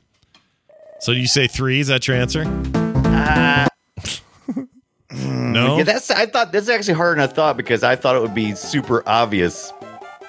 [1.01, 1.81] So you say three?
[1.81, 2.43] Is that your answer?
[2.75, 3.69] Uh,
[5.13, 5.77] no.
[5.79, 6.11] yeah, that's.
[6.11, 8.55] I thought this is actually harder than I thought because I thought it would be
[8.55, 9.73] super obvious.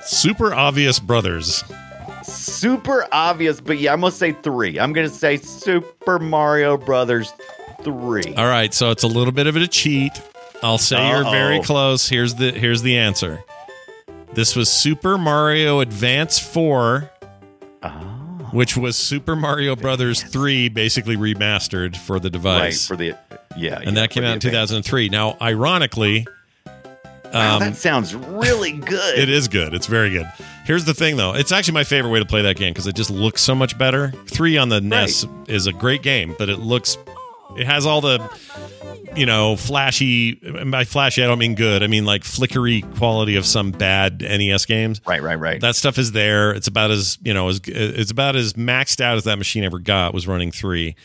[0.03, 1.63] Super obvious brothers.
[2.23, 4.77] Super obvious, but yeah, I'm gonna say three.
[4.79, 7.33] I'm gonna say Super Mario Brothers
[7.83, 8.35] three.
[8.35, 10.21] All right, so it's a little bit of a cheat.
[10.63, 12.07] I'll say you're very close.
[12.09, 13.43] Here's the here's the answer.
[14.33, 17.09] This was Super Mario Advance 4,
[18.51, 22.87] which was Super Mario Brothers 3 basically remastered for the right device.
[22.87, 23.15] for the
[23.55, 25.09] yeah, and that came out in 2003.
[25.09, 26.27] Now, ironically,
[27.33, 29.19] Wow, um, that sounds really good.
[29.19, 29.73] It is good.
[29.73, 30.31] It's very good.
[30.65, 31.33] Here's the thing, though.
[31.33, 33.77] It's actually my favorite way to play that game because it just looks so much
[33.77, 34.11] better.
[34.27, 36.97] Three on the NES is a great game, but it looks,
[37.57, 38.29] it has all the,
[39.15, 40.39] you know, flashy.
[40.43, 41.83] and By flashy, I don't mean good.
[41.83, 45.01] I mean like flickery quality of some bad NES games.
[45.07, 45.59] Right, right, right.
[45.61, 46.51] That stuff is there.
[46.51, 49.79] It's about as you know, as it's about as maxed out as that machine ever
[49.79, 50.13] got.
[50.13, 50.95] Was running three,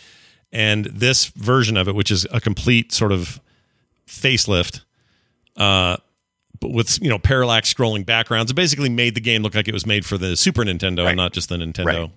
[0.53, 3.41] and this version of it, which is a complete sort of
[4.07, 4.83] facelift,
[5.57, 5.97] uh,
[6.61, 9.75] but with you know parallax scrolling backgrounds, it basically made the game look like it
[9.75, 11.09] was made for the Super Nintendo Right.
[11.11, 12.11] and not just the Nintendo.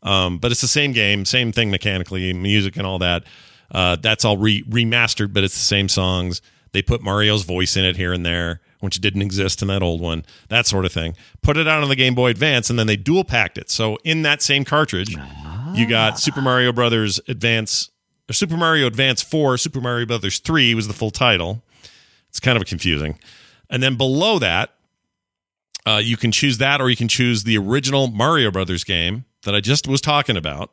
[0.00, 3.24] Um, but it's the same game, same thing mechanically, music and all that.
[3.70, 6.40] Uh, that's all re- remastered, but it's the same songs.
[6.72, 10.00] They put Mario's voice in it here and there, which didn't exist in that old
[10.00, 10.24] one.
[10.48, 11.16] That sort of thing.
[11.42, 13.70] Put it out on the Game Boy Advance, and then they dual packed it.
[13.70, 15.16] So in that same cartridge,
[15.74, 17.90] you got Super Mario Brothers Advance,
[18.28, 21.62] or Super Mario Advance Four, Super Mario Brothers Three was the full title.
[22.28, 23.18] It's kind of confusing.
[23.70, 24.74] And then below that,
[25.86, 29.54] uh, you can choose that, or you can choose the original Mario Brothers game that
[29.54, 30.70] I just was talking about,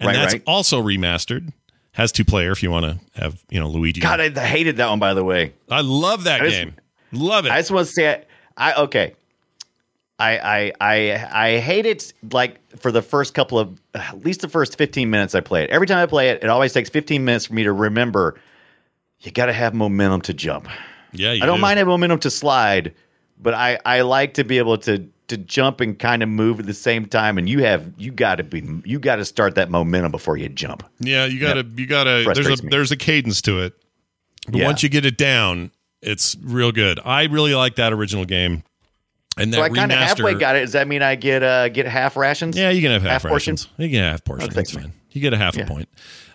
[0.00, 0.42] and Right, that's right.
[0.46, 1.52] also remastered.
[1.92, 4.00] Has two player if you want to have you know Luigi.
[4.00, 4.98] God, I, hated that one.
[4.98, 6.74] By the way, I love that I just- game.
[7.14, 7.52] Love it.
[7.52, 8.24] I just want to say,
[8.56, 9.14] I, I okay.
[10.18, 14.48] I, I I I hate it like for the first couple of at least the
[14.48, 15.70] first 15 minutes I play it.
[15.70, 18.38] Every time I play it, it always takes 15 minutes for me to remember
[19.20, 20.68] you got to have momentum to jump.
[21.12, 21.62] yeah, you I don't do.
[21.62, 22.94] mind having momentum to slide,
[23.40, 26.66] but I I like to be able to to jump and kind of move at
[26.66, 29.70] the same time and you have you got to be you got to start that
[29.70, 30.82] momentum before you jump.
[31.00, 32.22] Yeah, you gotta, you gotta.
[32.34, 32.68] There's a me.
[32.70, 33.74] there's a cadence to it,
[34.46, 34.66] but Yeah.
[34.66, 37.00] once you get it down, it's real good.
[37.04, 38.62] I really like that original game.
[39.38, 40.60] And that So I kind of halfway got it.
[40.60, 42.56] Does that mean I get uh get half rations?
[42.56, 43.54] Yeah, you can have half, Half portion?
[43.54, 43.68] rations.
[43.78, 44.48] You can have half portions.
[44.50, 44.54] Okay.
[44.56, 44.92] That's fine.
[45.10, 45.64] You get a half Yeah.
[45.64, 45.88] a point.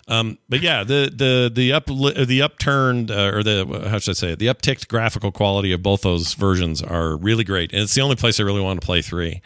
[0.08, 4.14] Um, but yeah, the the the up the upturned uh, or the how should I
[4.14, 4.38] say it?
[4.38, 8.16] The upticked graphical quality of both those versions are really great, and it's the only
[8.16, 9.42] place I really want to play three.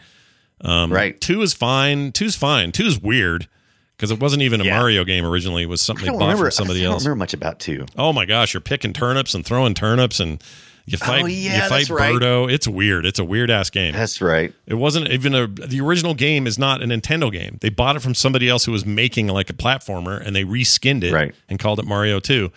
[0.61, 1.19] Um, Right.
[1.19, 2.13] Two is fine.
[2.13, 2.71] Two's fine.
[2.71, 3.49] Two's weird
[3.97, 4.77] because it wasn't even a Yeah.
[4.79, 5.63] Mario game originally.
[5.63, 6.45] It was something they bought remember.
[6.45, 6.93] from somebody else.
[6.93, 7.85] I don't remember much about two.
[7.97, 10.41] Oh my gosh, you're picking turnips and throwing turnips and
[10.85, 12.13] you fight Oh, yeah, you fight that's right.
[12.13, 12.51] Birdo.
[12.51, 13.05] It's weird.
[13.05, 13.93] It's a weird ass game.
[13.93, 14.53] That's right.
[14.67, 17.57] It wasn't even a the original game is not a Nintendo game.
[17.61, 21.03] They bought it from somebody else who was making like a platformer and they reskinned
[21.03, 21.33] it Right.
[21.49, 22.51] and called it Mario 2.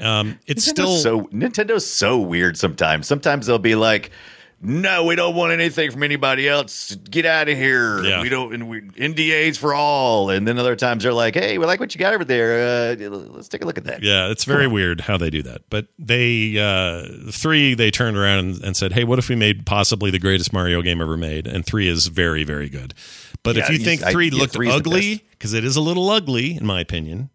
[0.00, 3.06] Um, it's still so Nintendo's so weird sometimes.
[3.06, 4.10] Sometimes they'll be like,
[4.60, 6.94] "No, we don't want anything from anybody else.
[6.94, 8.02] Get out of here.
[8.04, 8.22] Yeah.
[8.22, 8.52] We don't.
[8.54, 11.94] And we, NDAs for all." And then other times they're like, "Hey, we like what
[11.94, 12.92] you got over there.
[12.92, 15.62] Uh, let's take a look at that." yeah, it's very weird how they do that.
[15.70, 19.64] But they uh, three they turned around and, and said, "Hey, what if we made
[19.66, 22.94] possibly the greatest Mario game ever made?" And three is very very good.
[23.42, 25.80] But if Yeah, you you- think three yeah, looked three ugly because it is a
[25.80, 27.30] little ugly in my opinion,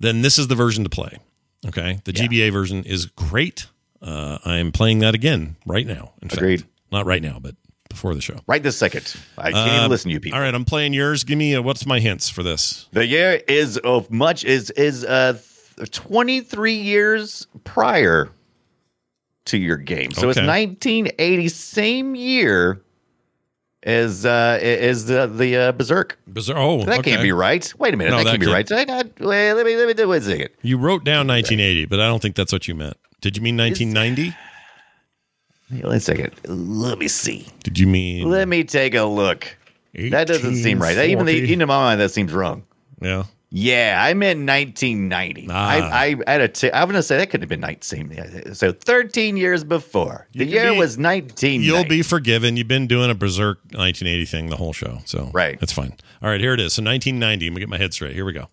[0.00, 1.18] then this is the version to play.
[1.66, 3.66] Okay, the GBA version is great.
[4.00, 6.12] Uh, I am playing that again right now.
[6.22, 6.60] In Agreed.
[6.60, 7.54] fact, not right now, but
[7.88, 8.38] before the show.
[8.46, 9.14] Right this second.
[9.36, 10.36] I can't Uh, even listen to you people.
[10.38, 11.24] All right, I'm playing yours.
[11.24, 12.86] Give me a, what's my hints for this?
[12.92, 15.38] The year is of much is is uh
[15.90, 18.28] 23 years prior
[19.46, 20.10] to your game.
[20.12, 22.82] So it's 1980, same year
[23.82, 26.12] as uh as the the uh, Berzerk.
[26.26, 26.58] Bizarre.
[26.58, 27.10] Oh, That okay.
[27.12, 27.72] can't be right.
[27.78, 28.66] Wait a minute, No, that, that can't be right.
[28.66, 30.48] Did I wait, let me let me do wait a second.
[30.62, 32.96] You wrote down 1980, but I don't think that's what you meant.
[33.20, 34.36] Did you mean 1990?
[35.70, 36.32] Wait a second.
[36.46, 37.46] Let me see.
[37.62, 38.30] Did you mean?
[38.30, 39.56] Let me take a look.
[39.94, 40.94] That doesn't seem right.
[40.94, 42.64] That, even the, even in my mind, that seems wrong.
[43.00, 43.24] Yeah.
[43.50, 45.46] Yeah, I meant 1990.
[45.50, 45.90] Ah.
[45.90, 46.48] I, I had a.
[46.48, 48.52] T- I'm going to say that could have been 19.
[48.54, 50.28] So 13 years before.
[50.34, 51.62] The You year be- was 19.
[51.62, 52.58] You'll be forgiven.
[52.58, 55.58] You've been doing a Berzerk 1980 thing the whole show, so Right.
[55.60, 55.94] That's fine.
[56.22, 56.74] All right, here it is.
[56.74, 57.46] So 1990.
[57.48, 58.14] Let me get my head straight.
[58.14, 58.48] Here we go.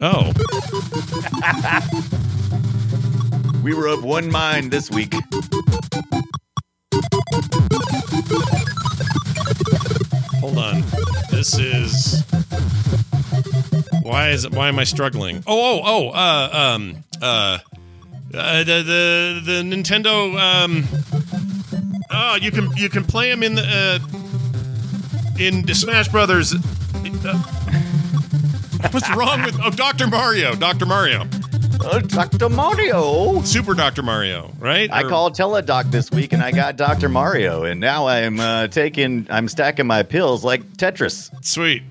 [0.00, 0.32] Oh,
[3.62, 5.12] We were of one mind this week.
[10.40, 10.82] Hold on.
[11.30, 12.24] This is
[14.02, 14.52] why is it?
[14.52, 15.44] Why am I struggling?
[15.46, 16.08] Oh, oh, oh.
[16.10, 17.58] Uh, um, uh,
[18.34, 20.36] uh the the the Nintendo.
[20.38, 20.84] Um,
[22.10, 23.98] oh, you can you can play them in the uh,
[25.38, 26.54] in Smash Brothers.
[26.54, 26.58] Uh,
[28.90, 30.54] what's wrong with oh Doctor Mario?
[30.54, 31.24] Doctor Mario,
[31.80, 32.48] Dr.
[32.48, 33.42] Mario.
[33.42, 34.90] Super Doctor Mario, right?
[34.92, 37.08] I Or- called Teladoc this week and I got Dr.
[37.08, 37.64] Mario.
[37.64, 41.30] And now I'm uh, taking, I'm stacking my pills like Tetris.
[41.44, 41.82] sweet.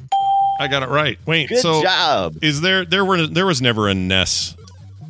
[0.61, 1.18] I got it right.
[1.26, 2.36] Wait, Good so job.
[2.41, 4.57] is there there were there was never a NES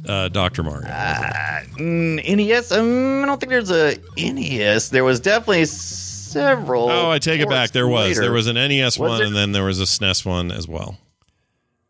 [0.08, 0.88] uh, Doctor Mario?
[0.88, 2.72] Mm, NES?
[2.72, 4.90] Um, I don't think there's a NES.
[4.90, 6.90] There was definitely several.
[6.92, 7.72] Oh, I take it back.
[7.72, 8.10] There was.
[8.10, 8.22] later.
[8.22, 9.26] There was an NES Was one, there?
[9.28, 11.00] and then there was a SNES one as well.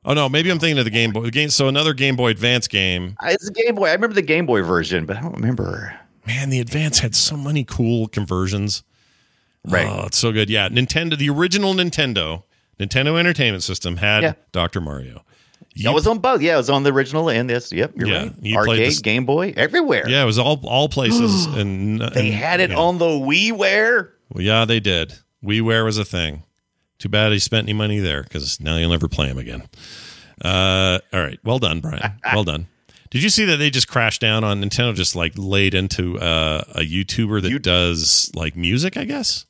[0.06, 1.24] Oh no, maybe I'm thinking of the Game Boy.
[1.24, 1.50] The game.
[1.50, 3.16] So another Game Boy Advance game.
[3.22, 3.90] Uh, It's a Game Boy.
[3.90, 6.00] I remember the Game Boy version, but I don't remember.
[6.26, 8.84] Man, the Advance had so many cool conversions.
[9.66, 9.88] Right.
[9.88, 10.50] Oh, it's so good.
[10.50, 11.18] Yeah, Nintendo.
[11.18, 12.44] The original Nintendo,
[12.80, 14.34] Nintendo Entertainment System had Yeah.
[14.54, 15.24] Doctor Mario.
[15.86, 16.42] I was on both.
[16.42, 17.72] Yeah, it was on the original and this.
[17.72, 18.34] Yep, you're Yeah, right.
[18.42, 20.10] you played Arcade, this- Game Boy, everywhere.
[20.10, 22.78] Yeah, it was all all places, and They had it yeah.
[22.78, 24.10] on the WiiWare.
[24.34, 25.14] Well, yeah, they did.
[25.44, 26.44] WiiWare was a thing.
[27.00, 29.64] Too bad he spent any money there because now you'll never play him again.
[30.44, 32.14] Uh, all right, well done, Brian.
[32.34, 32.68] well done.
[33.10, 34.94] Did you see that they just crashed down on Nintendo?
[34.94, 39.46] Just like laid into uh, a YouTuber that You- does like music, I guess.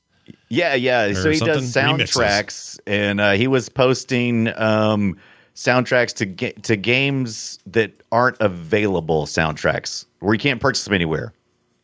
[0.49, 1.11] Yeah, yeah.
[1.13, 5.17] So he does soundtracks, and uh, he was posting um,
[5.55, 11.33] soundtracks to ga- to games that aren't available soundtracks where you can't purchase them anywhere.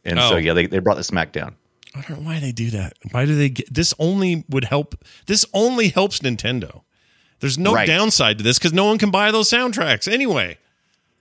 [0.04, 0.30] And Oh.
[0.30, 1.54] so yeah, they, they brought the smackdown.
[1.96, 2.94] I don't know why they do that.
[3.12, 3.94] Why do they get this?
[4.00, 4.96] Only would help.
[5.28, 6.82] This only helps Nintendo.
[7.40, 7.88] There's no Right.
[7.88, 10.58] downside to this because no one can buy those soundtracks anyway.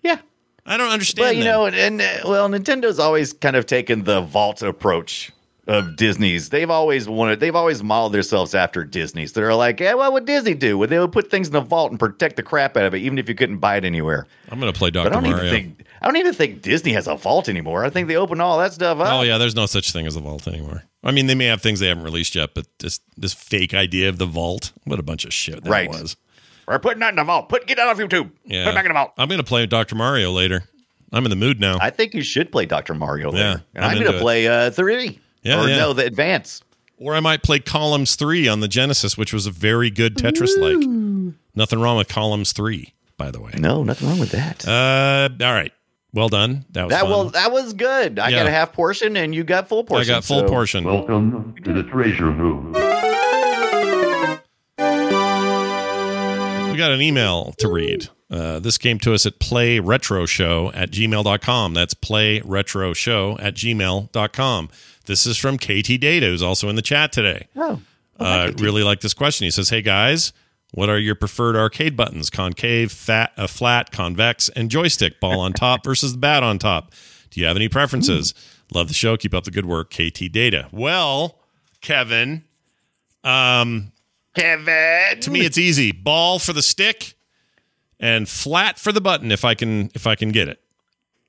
[0.02, 0.18] Yeah,
[0.66, 1.28] I don't understand.
[1.28, 1.50] but you that.
[1.50, 5.30] know, and, and well, Nintendo's always kind of taken the vault approach
[5.66, 6.50] of Disney's.
[6.50, 7.40] They've always wanted.
[7.40, 9.32] They've always modeled themselves after Disney's.
[9.32, 10.76] They're like, yeah, what would Disney do?
[10.76, 12.98] Well, they would put things in the vault and protect the crap out of it,
[12.98, 14.26] even if you couldn't buy it anywhere.
[14.50, 15.38] I'm going to play Doctor don't Mario.
[15.44, 17.84] even think I don't even think Disney has a vault anymore.
[17.84, 19.08] I think they open all that stuff up.
[19.12, 20.82] Oh yeah, there's no such thing as a vault anymore.
[21.02, 24.08] I mean, they may have things they haven't released yet, but this this fake idea
[24.08, 25.88] of the vault, what a bunch of shit that Right.
[25.88, 26.16] was.
[26.68, 27.48] We're putting that in the vault.
[27.48, 28.30] Put get that off YouTube.
[28.44, 29.12] Yeah, Put it back in the vault.
[29.18, 29.94] I'm gonna play Dr.
[29.96, 30.64] Mario later.
[31.12, 31.78] I'm in the mood now.
[31.80, 32.92] I think you should play Dr.
[32.92, 33.40] Mario there.
[33.42, 35.20] Yeah, and I'm I'm, going to play uh, three.
[35.44, 35.76] Yeah, or yeah.
[35.76, 36.62] no, the advance.
[36.96, 40.56] or I might play Columns Three on the Genesis, which was a very good Tetris
[40.58, 41.34] like.
[41.54, 43.52] Nothing wrong with Columns Three, by the way.
[43.58, 44.66] No, nothing wrong with that.
[44.66, 45.72] Uh, all right.
[46.12, 46.64] Well done.
[46.70, 47.10] That was That fun.
[47.10, 48.18] well, that was good.
[48.18, 48.38] I Yeah.
[48.38, 50.10] got a half portion, and you got full portion.
[50.10, 50.84] I got full so- portion.
[50.84, 52.72] Welcome to the treasure room.
[56.70, 58.08] We got an email to read.
[58.30, 61.74] Uh, this came to us at playretroshow at gmail.com.
[61.74, 64.68] That's playretroshow at gmail.com.
[65.06, 67.48] This is from KT Data, who's also in the chat today.
[67.56, 67.80] Oh,
[68.18, 69.44] uh, really like this question.
[69.44, 70.32] He says, "Hey guys,
[70.72, 72.30] what are your preferred arcade buttons?
[72.30, 75.20] Concave, fat, uh, flat, convex, and joystick.
[75.20, 76.92] Ball on top versus the bat on top.
[77.30, 78.34] Do you have any preferences?
[78.72, 79.16] Love the show.
[79.16, 80.68] Keep up the good work, KT Data.
[80.72, 81.38] Well,
[81.80, 82.44] Kevin,
[83.22, 83.92] um,
[84.34, 85.20] Kevin.
[85.20, 85.92] to me it's easy.
[85.92, 87.13] Ball for the stick,
[88.00, 90.60] and flat for the button if I can if I can get it.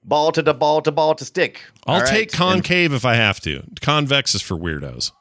[0.04, 1.62] ball to the ball to ball to stick.
[1.88, 2.10] I'll All right?
[2.10, 3.64] take And concave if I have to.
[3.82, 5.12] Convex is for weirdos.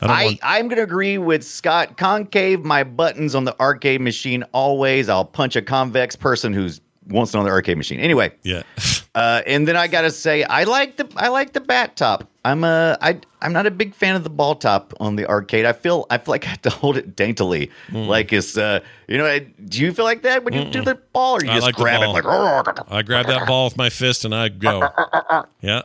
[0.00, 0.40] I I, want.
[0.68, 1.96] Going to agree with Scott.
[1.96, 5.08] Concave, my buttons on the arcade machine always.
[5.08, 8.00] I'll punch a convex person who's wants it on the arcade machine.
[8.00, 8.62] Anyway, Yeah,
[9.14, 12.28] uh, and then I got to say, I like the I like the bat top.
[12.46, 15.64] I'm a I I'm not a big fan of the ball top on the arcade.
[15.64, 18.06] I feel I feel like I have to hold it daintily, Hmm.
[18.06, 19.38] like it's uh you know.
[19.38, 21.76] Do you feel like that when you do the ball, or you I just like
[21.76, 22.24] grab it like?
[22.26, 24.88] "Oh, I grab that ball with my fist and I go.
[25.62, 25.82] Yeah,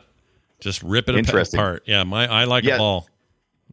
[0.60, 1.58] just rip it Interesting.
[1.58, 1.84] apart.
[1.86, 2.74] Yeah, my I like Yeah.
[2.74, 3.08] a ball.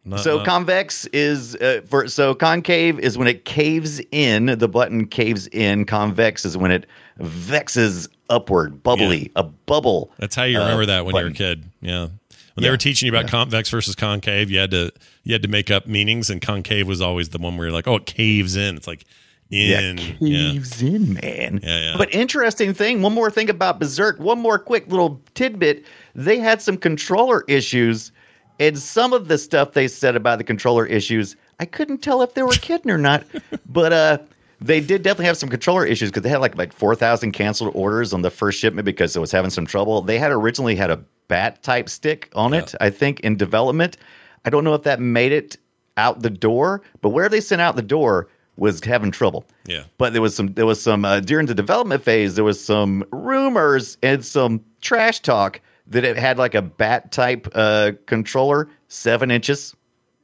[0.07, 4.67] Not- So not- convex is uh, for so concave is when it caves in, the
[4.67, 5.85] button caves in.
[5.85, 6.85] Convex is when it
[7.19, 10.11] vexes upward, bubbly, a bubble.
[10.17, 11.63] that's how you uh, remember that when you were a kid.
[11.81, 12.07] Yeah,
[12.55, 14.91] when they were teaching you about convex versus concave, you had to
[15.23, 17.88] you had to make up meanings, and concave was always the one where you're like,
[17.88, 18.77] oh, it caves in.
[18.77, 19.03] It's like
[19.49, 19.97] in.
[19.97, 21.59] Yeah, Yeah, caves in, man.
[21.63, 21.95] Yeah, yeah.
[21.97, 25.85] But interesting thing, one more thing about Berzerk, one more quick little tidbit.
[26.15, 28.11] They had some controller issues,
[28.59, 32.34] and some of the stuff they said about the controller issues, I couldn't tell if
[32.34, 33.25] they were kidding or not.
[33.69, 34.17] But uh
[34.59, 37.71] they did definitely have some controller issues because they had like like four thousand canceled
[37.75, 40.01] orders on the first shipment because it was having some trouble.
[40.01, 40.97] They had originally had a
[41.27, 43.97] bat type stick on it, I think, in development.
[44.45, 45.57] I don't know if that made it
[45.97, 49.45] out the door, but where they sent out the door was having trouble.
[49.65, 49.84] Yeah.
[49.97, 53.03] But there was some there was some uh, during the development phase there was some
[53.11, 59.31] rumors and some trash talk that it had like a bat type uh, controller, seven
[59.31, 59.76] inches,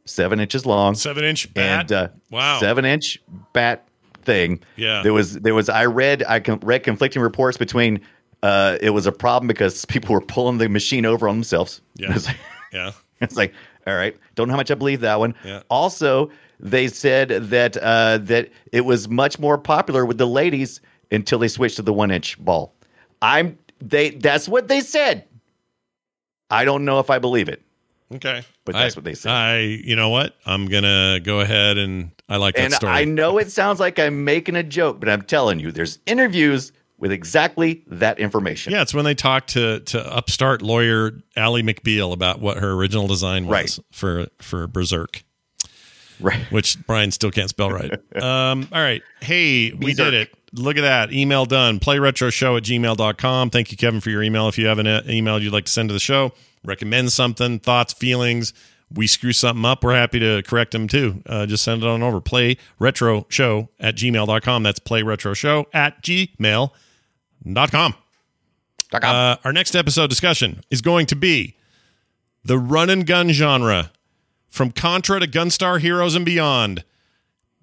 [0.06, 1.80] seven inches long, seven inch bat.
[1.81, 3.19] and uh, wow, seven inch
[3.53, 3.88] bat
[4.23, 4.60] thing.
[4.76, 5.02] Yeah.
[5.03, 8.02] there was there was I read I read conflicting reports between.
[8.41, 11.81] Uh, it was a problem because people were pulling the machine over on themselves.
[11.95, 12.11] Yeah.
[12.15, 12.38] It's like-
[12.73, 12.91] yeah.
[13.22, 13.53] it's like,
[13.88, 15.34] all right, don't know how much I believe that one.
[15.45, 15.61] Yeah.
[15.69, 16.30] Also,
[16.60, 20.81] they said that uh, that it was much more popular with the ladies
[21.11, 22.76] until they switched to the one inch ball.
[23.22, 25.26] I'm they that's what they said.
[26.54, 27.62] I don't know if I believe it.
[28.14, 29.32] Okay, But that's I- what they said.
[29.32, 30.36] I, you know what?
[30.46, 32.94] I'm gonna go ahead and I like that And story.
[32.94, 36.72] I know it sounds like I'm making a joke, but I'm telling you, there's interviews
[37.00, 38.72] with exactly that information.
[38.72, 43.08] Yeah, it's when they talked to to upstart lawyer Ally McBeal about what her original
[43.08, 43.80] design was Right.
[43.92, 45.24] for for Berzerk,
[46.20, 46.40] Right.
[46.52, 47.92] which Brian still can't spell right.
[48.22, 49.02] um, all right.
[49.22, 49.96] Hey, we Berzerk.
[49.98, 50.34] did it.
[50.56, 51.12] Look at that.
[51.12, 51.80] Email done.
[51.80, 53.50] Playretroshow at gmail.com.
[53.50, 54.48] Thank you, Kevin, for your email.
[54.48, 56.32] If you have an email you'd like to send to the show,
[56.64, 58.54] recommend something, thoughts, feelings,
[58.94, 61.24] we screw something up, we're happy to correct them too.
[61.26, 62.22] Uh, just send it on over.
[62.22, 64.64] Playretroshow at gmail.com.
[64.64, 67.96] That's playretroshow at gmail.com.
[68.94, 71.56] Uh, our next episode discussion is going to be
[72.44, 73.92] the run and gun genre
[74.50, 76.84] from Contra to Gunstar Heroes and beyond.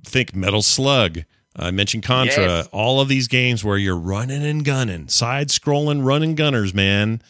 [0.05, 1.21] Think Metal Slug.
[1.57, 2.45] I mentioned Contra.
[2.45, 2.69] Yes.
[2.73, 7.23] All of these games where you're running and gunning, side scrolling, running gunners, man.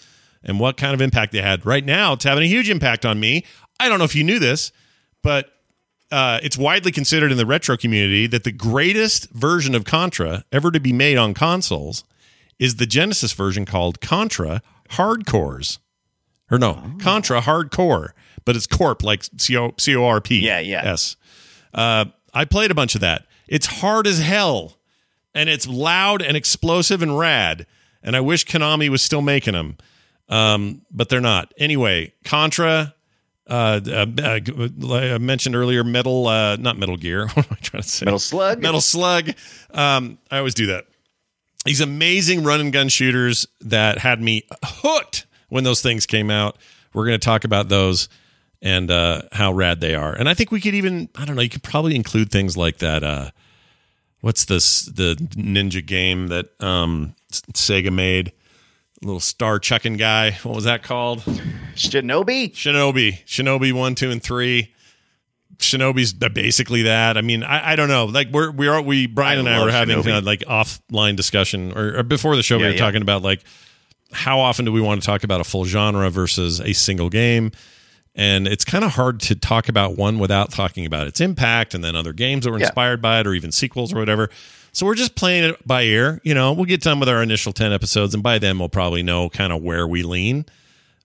[0.42, 1.66] And what kind of impact they had.
[1.66, 3.44] Right now, it's having a huge impact on me.
[3.78, 4.72] I don't know if you knew this,
[5.22, 5.52] but
[6.10, 10.70] uh, it's widely considered in the retro community that the greatest version of Contra ever
[10.70, 12.04] to be made on consoles
[12.58, 15.78] is the Genesis version called Contra Hardcores.
[16.50, 16.98] Or no, Oh.
[16.98, 18.08] Contra Hardcore,
[18.44, 20.40] but it's Corp like C O C O R P.
[20.40, 20.84] Yeah, yeah.
[20.84, 21.16] Yes.
[21.72, 23.26] Uh, I played a bunch of that.
[23.50, 24.78] It's hard as hell,
[25.34, 27.66] and it's loud and explosive and rad.
[28.02, 29.76] And I wish Konami was still making them,
[30.30, 31.52] um, but they're not.
[31.58, 32.94] Anyway, Contra.
[33.46, 34.38] Uh, uh, uh,
[34.94, 37.26] I mentioned earlier, Metal, uh, not Metal Gear.
[37.34, 38.04] What am I trying to say?
[38.04, 38.62] Metal Slug.
[38.62, 39.30] Metal Slug.
[39.72, 40.86] Um, I always do that.
[41.64, 46.56] These amazing run and gun shooters that had me hooked when those things came out.
[46.94, 48.08] We're going to talk about those
[48.62, 50.14] and uh, how rad they are.
[50.14, 52.78] And I think we could even, I don't know, you could probably include things like
[52.78, 53.02] that.
[53.02, 53.30] Uh,
[54.20, 58.32] what's this, the ninja game that um, Sega made?
[59.02, 60.32] Little star chucking guy.
[60.42, 61.20] What was that called?
[61.74, 62.52] Shinobi.
[62.52, 64.74] Shinobi, Shinobi one, two, and three.
[65.56, 67.16] Shinobi's basically that.
[67.16, 68.06] I mean, I, I don't know.
[68.06, 70.18] Like we're we are we Brian I and I were having Shinobi.
[70.18, 72.78] uh, like offline discussion or, or before the show we were yeah.
[72.78, 73.42] talking about like
[74.12, 77.52] how often do we want to talk about a full genre versus a single game?
[78.14, 81.82] And it's kind of hard to talk about one without talking about its impact and
[81.84, 82.66] then other games that were Yeah.
[82.66, 84.30] inspired by it or even sequels or whatever.
[84.72, 86.20] So we're just playing it by ear.
[86.24, 89.02] You know, we'll get done with our initial 10 episodes, and by then we'll probably
[89.02, 90.44] know kind of where we lean.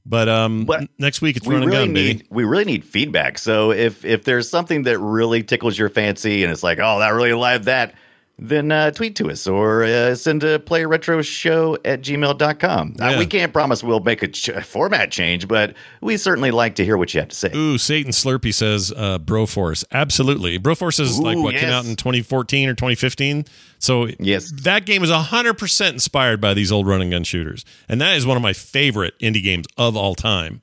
[0.05, 2.27] But um, But next week it's we run really gun, need baby.
[2.29, 3.39] we really need feedback.
[3.39, 7.09] So if if there's something that really tickles your fancy and it's like, oh, that
[7.09, 7.95] really live that,
[8.37, 12.95] then uh, tweet to us or uh, send a play retro show at gmail.com.
[12.99, 13.17] Uh, Yeah.
[13.19, 16.97] we can't promise we'll make a ch- format change, but we certainly like to hear
[16.97, 17.51] what you have to say.
[17.55, 19.85] Ooh, Satan Slurpee says uh, Broforce.
[19.91, 20.59] Absolutely.
[20.59, 23.45] Broforce is like Ooh, what came out in 2014 or 2015.
[23.79, 24.51] So Yes.
[24.63, 27.63] that game is 100% inspired by these old run and gun shooters.
[27.87, 30.61] And that is one of my favorite indie games of all time.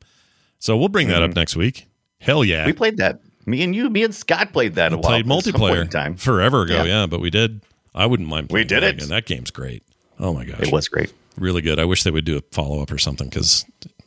[0.59, 1.87] So we'll bring that up next week.
[2.21, 2.59] Hell yeah.
[2.59, 2.67] Mm-hmm.
[2.67, 3.21] We played that.
[3.47, 5.87] Me and you, me and Scott played that a while played at some point in
[5.87, 6.17] multiplayer time.
[6.17, 7.01] forever ago, yeah.
[7.01, 7.07] Yeah.
[7.07, 7.61] but we did.
[7.95, 8.95] I wouldn't mind We playing did that it.
[8.97, 9.09] again.
[9.09, 9.83] That game's great.
[10.19, 10.61] Oh my gosh.
[10.61, 11.13] It was great.
[11.37, 11.79] really good.
[11.79, 13.65] I wish they would do a follow up or something because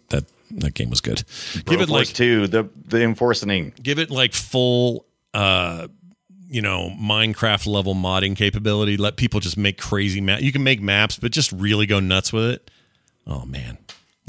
[0.10, 1.24] that that game was good.
[1.66, 3.74] Give it Broforce like two, the the enforcing.
[3.82, 5.88] give it like full uh
[6.48, 10.44] you know minecraft level modding capability let people just make crazy maps.
[10.44, 12.72] you can make maps but just really go nuts with it
[13.26, 13.78] oh man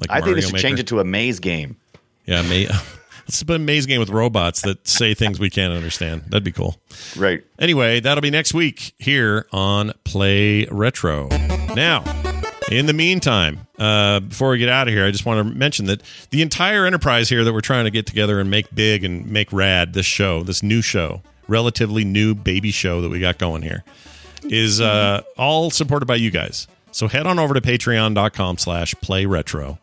[0.01, 0.63] like I think they should Maker.
[0.63, 1.77] change it to a maze game.
[2.25, 2.75] yeah ma-
[3.45, 6.77] put a maze game with robots that say things we can't understand that'd be cool
[7.17, 7.45] Right.
[7.59, 11.29] Anyway, that'll be next week here on Play Retro.
[11.75, 12.05] Now,
[12.71, 15.87] in the meantime, uh, before we get out of here, I just want to mention
[15.87, 19.31] that the entire enterprise here that we're trying to get together and make big and
[19.31, 23.63] make rad this show, this new show, relatively new baby show that we got going
[23.63, 23.85] here,
[24.45, 26.67] is uh, all supported by you guys.
[26.93, 29.79] So head on over to patreon.com slash play retro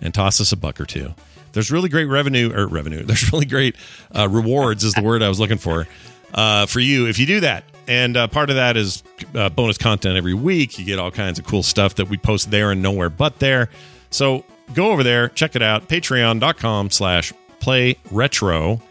[0.00, 1.14] and toss us a buck or two.
[1.52, 3.02] There's really great revenue or revenue.
[3.04, 3.76] There's really great
[4.14, 5.86] uh, rewards is the word I was looking for
[6.34, 7.64] uh, for you if you do that.
[7.86, 9.02] And uh, part of that is
[9.34, 10.78] uh, bonus content every week.
[10.78, 13.70] You get all kinds of cool stuff that we post there and nowhere but there.
[14.10, 14.44] So
[14.74, 15.88] go over there, check it out.
[15.88, 18.82] Patreon.com slash play retro.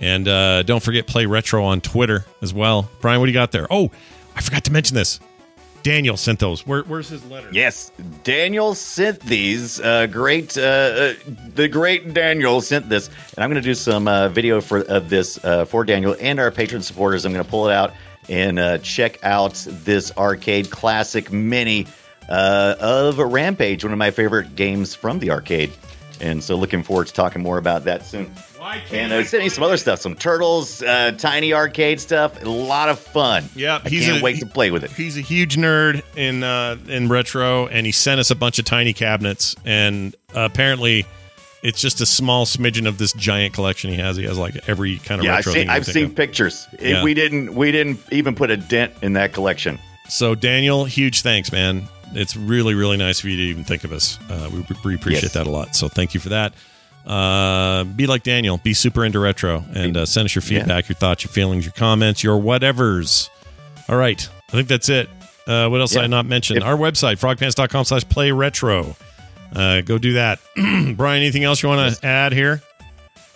[0.00, 2.88] And uh, don't forget play retro on Twitter as well.
[3.00, 3.66] Brian, what do you got there?
[3.70, 3.90] Oh,
[4.36, 5.18] I forgot to mention this.
[5.82, 6.66] Daniel sent those.
[6.66, 7.48] Where, where's his letter?
[7.52, 7.90] Yes,
[8.24, 9.80] Daniel sent these.
[9.80, 11.14] Uh, great, uh, uh,
[11.54, 15.08] the great Daniel sent this, and I'm going to do some uh, video for of
[15.08, 17.24] this uh, for Daniel and our patron supporters.
[17.24, 17.94] I'm going to pull it out
[18.28, 21.86] and check out this arcade classic mini
[22.28, 25.72] of Rampage, one of my favorite games from the arcade.
[26.20, 28.30] And so, looking forward to talking more about that soon.
[28.92, 32.42] And uh, sent me some other stuff, some turtles, uh, tiny arcade stuff.
[32.42, 33.44] A lot of fun.
[33.56, 34.90] Yep, I he's can't a- wait to play with it.
[34.90, 38.64] He's a huge nerd in uh, in retro, and he sent us a bunch of
[38.64, 39.54] tiny cabinets.
[39.64, 41.06] And uh, apparently,
[41.62, 44.16] it's just a small smidgen of this giant collection he has.
[44.16, 45.70] He has like every kind of Yeah, I've retro seen, thing.
[45.70, 46.66] I've seen pictures.
[46.80, 47.02] Yeah.
[47.02, 49.78] We didn't we didn't even put a dent in that collection.
[50.08, 51.88] So Daniel, huge thanks, man.
[52.14, 54.18] It's really really nice of you to even think of us.
[54.30, 55.32] Uh, we, we appreciate Yes.
[55.34, 55.74] that a lot.
[55.76, 56.54] So thank you for that.
[57.06, 58.58] Uh, be like Daniel.
[58.58, 60.60] Be super into retro, and uh, send us your Yeah.
[60.60, 63.30] feedback, your thoughts, your feelings, your comments, your whatevers.
[63.88, 65.08] All right, I think that's it.
[65.46, 66.04] Uh, what else did Yeah.
[66.04, 66.58] I not mention?
[66.58, 68.94] If- Our website, frogpants.com slash play retro.
[69.56, 70.38] Uh, go do that.
[70.96, 72.60] Brian, anything else you want to add here?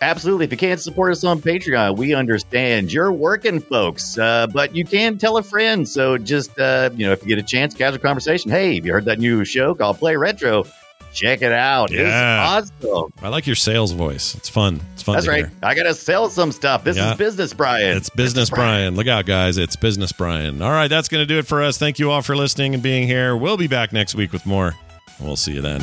[0.02, 0.44] Absolutely.
[0.46, 4.84] If you can't support us on Patreon, we understand you're working folks, uh, but you
[4.84, 5.88] can tell a friend.
[5.88, 8.50] So just uh, you know, if you get a chance, casual conversation.
[8.50, 10.64] Hey, have you heard that new show called Play Retro?
[11.12, 11.90] Check it out.
[11.90, 12.58] Yeah.
[12.58, 13.12] It's awesome.
[13.22, 14.34] I like your sales voice.
[14.34, 14.80] It's fun.
[14.94, 15.46] It's fun That's to right.
[15.46, 15.52] hear.
[15.62, 16.84] I gotta sell some stuff.
[16.84, 17.12] This Yeah.
[17.12, 17.96] is business, Brian.
[17.96, 18.94] It's Business Brian.
[18.96, 19.58] Look out, guys.
[19.58, 20.62] It's Business Brian.
[20.62, 21.76] All right, that's going to do it for us.
[21.78, 23.36] Thank you all for listening and being here.
[23.36, 24.74] We'll be back next week with more.
[25.20, 25.82] We'll see you then.